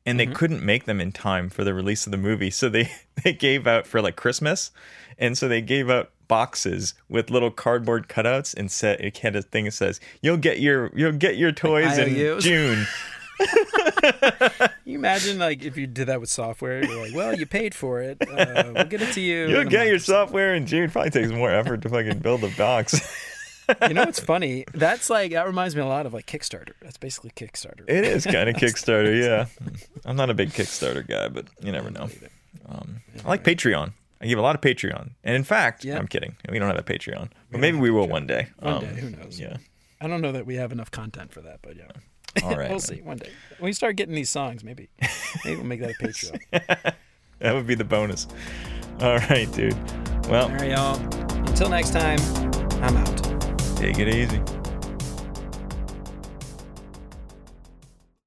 and 0.05 0.19
they 0.19 0.27
couldn't 0.27 0.63
make 0.63 0.85
them 0.85 0.99
in 0.99 1.11
time 1.11 1.49
for 1.49 1.63
the 1.63 1.73
release 1.73 2.05
of 2.05 2.11
the 2.11 2.17
movie, 2.17 2.49
so 2.49 2.69
they 2.69 2.91
they 3.23 3.33
gave 3.33 3.67
out 3.67 3.85
for 3.87 4.01
like 4.01 4.15
Christmas, 4.15 4.71
and 5.17 5.37
so 5.37 5.47
they 5.47 5.61
gave 5.61 5.89
out 5.89 6.11
boxes 6.27 6.95
with 7.07 7.29
little 7.29 7.51
cardboard 7.51 8.07
cutouts 8.07 8.55
and 8.55 8.71
said 8.71 8.99
it 8.99 9.19
had 9.19 9.35
a 9.35 9.43
thing 9.43 9.65
that 9.65 9.71
says 9.71 9.99
you'll 10.21 10.37
get 10.37 10.59
your 10.59 10.91
you'll 10.95 11.11
get 11.11 11.37
your 11.37 11.51
toys 11.51 11.97
in 11.97 12.15
June. 12.41 12.87
You 14.85 14.99
imagine, 14.99 15.39
like, 15.39 15.63
if 15.63 15.77
you 15.77 15.87
did 15.87 16.07
that 16.07 16.19
with 16.21 16.29
software? 16.29 16.83
You're 16.85 17.01
like, 17.07 17.15
well, 17.15 17.33
you 17.35 17.47
paid 17.47 17.73
for 17.73 18.01
it. 18.01 18.17
Uh, 18.21 18.71
we'll 18.75 18.85
get 18.85 19.01
it 19.01 19.13
to 19.13 19.21
you. 19.21 19.47
You'll 19.47 19.65
get 19.65 19.87
your 19.87 19.97
software 19.97 20.53
in 20.53 20.67
June. 20.67 20.91
Probably 20.91 21.09
takes 21.09 21.31
more 21.31 21.49
effort 21.49 21.81
to 21.81 21.89
fucking 21.89 22.19
build 22.19 22.43
a 22.43 22.49
box. 22.49 23.01
You 23.87 23.95
know 23.95 24.03
what's 24.05 24.19
funny? 24.19 24.63
That's 24.75 25.09
like 25.09 25.31
that 25.31 25.47
reminds 25.47 25.75
me 25.75 25.81
a 25.81 25.87
lot 25.87 26.05
of 26.05 26.13
like 26.13 26.27
Kickstarter. 26.27 26.73
That's 26.83 26.97
basically 26.97 27.31
Kickstarter. 27.31 27.83
It 27.87 28.03
is 28.05 28.25
kind 28.27 28.47
of 28.47 28.55
Kickstarter, 28.57 29.19
yeah. 29.19 29.47
I'm 30.05 30.15
not 30.15 30.29
a 30.29 30.35
big 30.35 30.49
Kickstarter 30.51 31.05
guy, 31.05 31.29
but 31.29 31.47
you 31.63 31.71
never 31.71 31.89
know. 31.89 32.07
Um, 32.69 33.01
I 33.25 33.27
like 33.27 33.43
Patreon. 33.43 33.93
I 34.21 34.27
give 34.27 34.37
a 34.37 34.43
lot 34.43 34.53
of 34.53 34.61
Patreon, 34.61 35.09
and 35.23 35.35
in 35.35 35.43
fact, 35.43 35.83
Yeah. 35.83 35.97
I'm 35.97 36.07
kidding. 36.07 36.35
We 36.47 36.59
don't 36.59 36.69
have 36.69 36.77
a 36.77 36.83
Patreon, 36.83 37.29
but 37.51 37.59
maybe 37.59 37.79
we 37.79 37.89
will 37.89 38.07
one 38.07 38.27
day. 38.27 38.49
One 38.59 38.73
Um, 38.75 38.81
day, 38.81 39.01
who 39.01 39.09
knows? 39.09 39.39
Yeah. 39.39 39.57
I 39.99 40.07
don't 40.07 40.21
know 40.21 40.31
that 40.31 40.45
we 40.45 40.55
have 40.55 40.71
enough 40.71 40.91
content 40.91 41.33
for 41.33 41.41
that, 41.41 41.59
but 41.63 41.75
yeah. 41.75 41.89
All 42.43 42.55
right. 42.55 42.69
we'll 42.69 42.79
see 42.79 43.01
one 43.01 43.17
day. 43.17 43.29
When 43.59 43.69
we 43.69 43.73
start 43.73 43.95
getting 43.95 44.15
these 44.15 44.29
songs, 44.29 44.63
maybe 44.63 44.89
maybe 45.43 45.57
we'll 45.57 45.65
make 45.65 45.79
that 45.81 45.91
a 45.91 45.93
Patreon. 46.03 46.93
That 47.39 47.53
would 47.53 47.67
be 47.67 47.75
the 47.75 47.83
bonus. 47.83 48.27
All 49.01 49.17
right, 49.17 49.51
dude. 49.51 49.73
Well, 50.29 50.45
All 50.45 50.55
right, 50.55 50.71
y'all. 50.71 50.97
Until 51.47 51.69
next 51.69 51.91
time, 51.91 52.17
I'm 52.81 52.95
out. 52.95 53.77
Take 53.77 53.99
it 53.99 54.07
easy. 54.07 54.41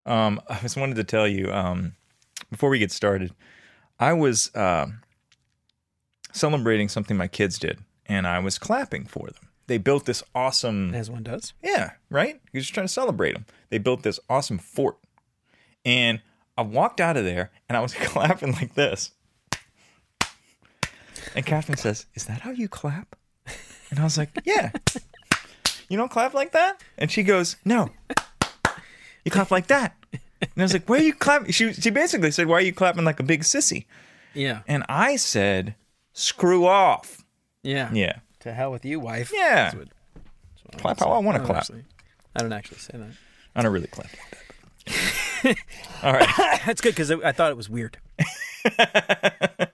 Um, 0.05 0.41
I 0.49 0.59
just 0.61 0.77
wanted 0.77 0.97
to 0.97 1.05
tell 1.05 1.27
you 1.27 1.51
um, 1.53 1.95
before 2.51 2.69
we 2.71 2.79
get 2.79 2.93
started, 2.93 3.33
I 3.99 4.13
was 4.13 4.55
uh, 4.55 4.87
celebrating 6.33 6.89
something 6.89 7.17
my 7.17 7.29
kids 7.29 7.59
did, 7.59 7.79
and 8.07 8.27
I 8.27 8.39
was 8.39 8.59
clapping 8.59 9.07
for 9.07 9.27
them. 9.29 9.48
They 9.69 9.79
built 9.79 10.05
this 10.07 10.23
awesome, 10.35 10.93
As 10.95 11.09
one 11.11 11.23
does. 11.23 11.53
yeah, 11.63 11.93
right. 12.11 12.41
You're 12.53 12.61
just 12.63 12.75
trying 12.75 12.87
to 12.89 12.93
celebrate 12.93 13.33
them. 13.35 13.47
They 13.71 13.79
built 13.79 14.03
this 14.03 14.19
awesome 14.29 14.59
fort, 14.59 14.97
and 15.85 16.21
I 16.57 16.63
walked 16.63 17.01
out 17.01 17.17
of 17.17 17.25
there, 17.25 17.51
and 17.69 17.77
I 17.77 17.81
was 17.81 17.95
clapping 18.01 18.53
like 18.55 18.75
this. 18.75 19.13
And 21.35 21.45
Catherine 21.47 21.79
says, 21.79 22.07
"Is 22.15 22.25
that 22.27 22.41
how 22.41 22.51
you 22.51 22.69
clap?" 22.69 23.15
And 23.91 23.99
I 24.01 24.05
was 24.05 24.19
like, 24.19 24.31
"Yeah." 24.45 24.71
You 25.91 25.97
don't 25.97 26.11
clap 26.11 26.35
like 26.35 26.53
that? 26.53 26.83
And 26.99 27.11
she 27.11 27.23
goes, 27.23 27.57
No. 27.65 27.89
You 29.25 29.31
clap 29.31 29.51
like 29.51 29.69
that. 29.69 29.97
And 30.43 30.51
I 30.59 30.63
was 30.63 30.75
like, 30.75 30.87
Why 30.87 30.99
are 30.99 31.03
you 31.03 31.15
clapping? 31.15 31.51
She 31.51 31.73
she 31.73 31.89
basically 31.89 32.31
said, 32.31 32.47
Why 32.47 32.57
are 32.57 32.61
you 32.61 32.75
clapping 32.75 33.05
like 33.05 33.21
a 33.21 33.23
big 33.23 33.41
sissy? 33.41 33.87
Yeah. 34.35 34.61
And 34.69 34.85
I 34.91 35.17
said, 35.17 35.77
Screw 36.13 36.67
off. 36.67 37.25
Yeah. 37.63 37.91
Yeah. 37.95 38.19
To 38.49 38.55
hell 38.55 38.73
with 38.73 38.85
you, 38.87 38.99
wife. 38.99 39.31
Yeah. 39.35 39.55
That's 39.71 39.75
what- 39.77 39.89
that's 40.15 40.65
what 40.65 40.79
Clap 40.81 41.01
would 41.01 41.07
how 41.07 41.13
I 41.13 41.19
wanna 41.19 41.41
clap. 41.45 41.59
actually- 41.59 41.85
I 42.35 42.41
don't 42.41 42.53
actually 42.55 42.79
say 42.79 42.93
that. 42.97 43.11
I 43.55 43.63
don't 43.63 43.73
really 43.73 43.89
clap 43.89 44.07
like 44.07 44.31
that. 44.31 44.43
but- 45.45 45.57
All 46.03 46.13
right. 46.15 46.61
That's 46.65 46.81
good 46.81 46.91
because 46.95 47.11
I 47.11 47.33
thought 47.33 47.51
it 47.51 47.57
was 47.59 47.69
weird. 47.69 47.99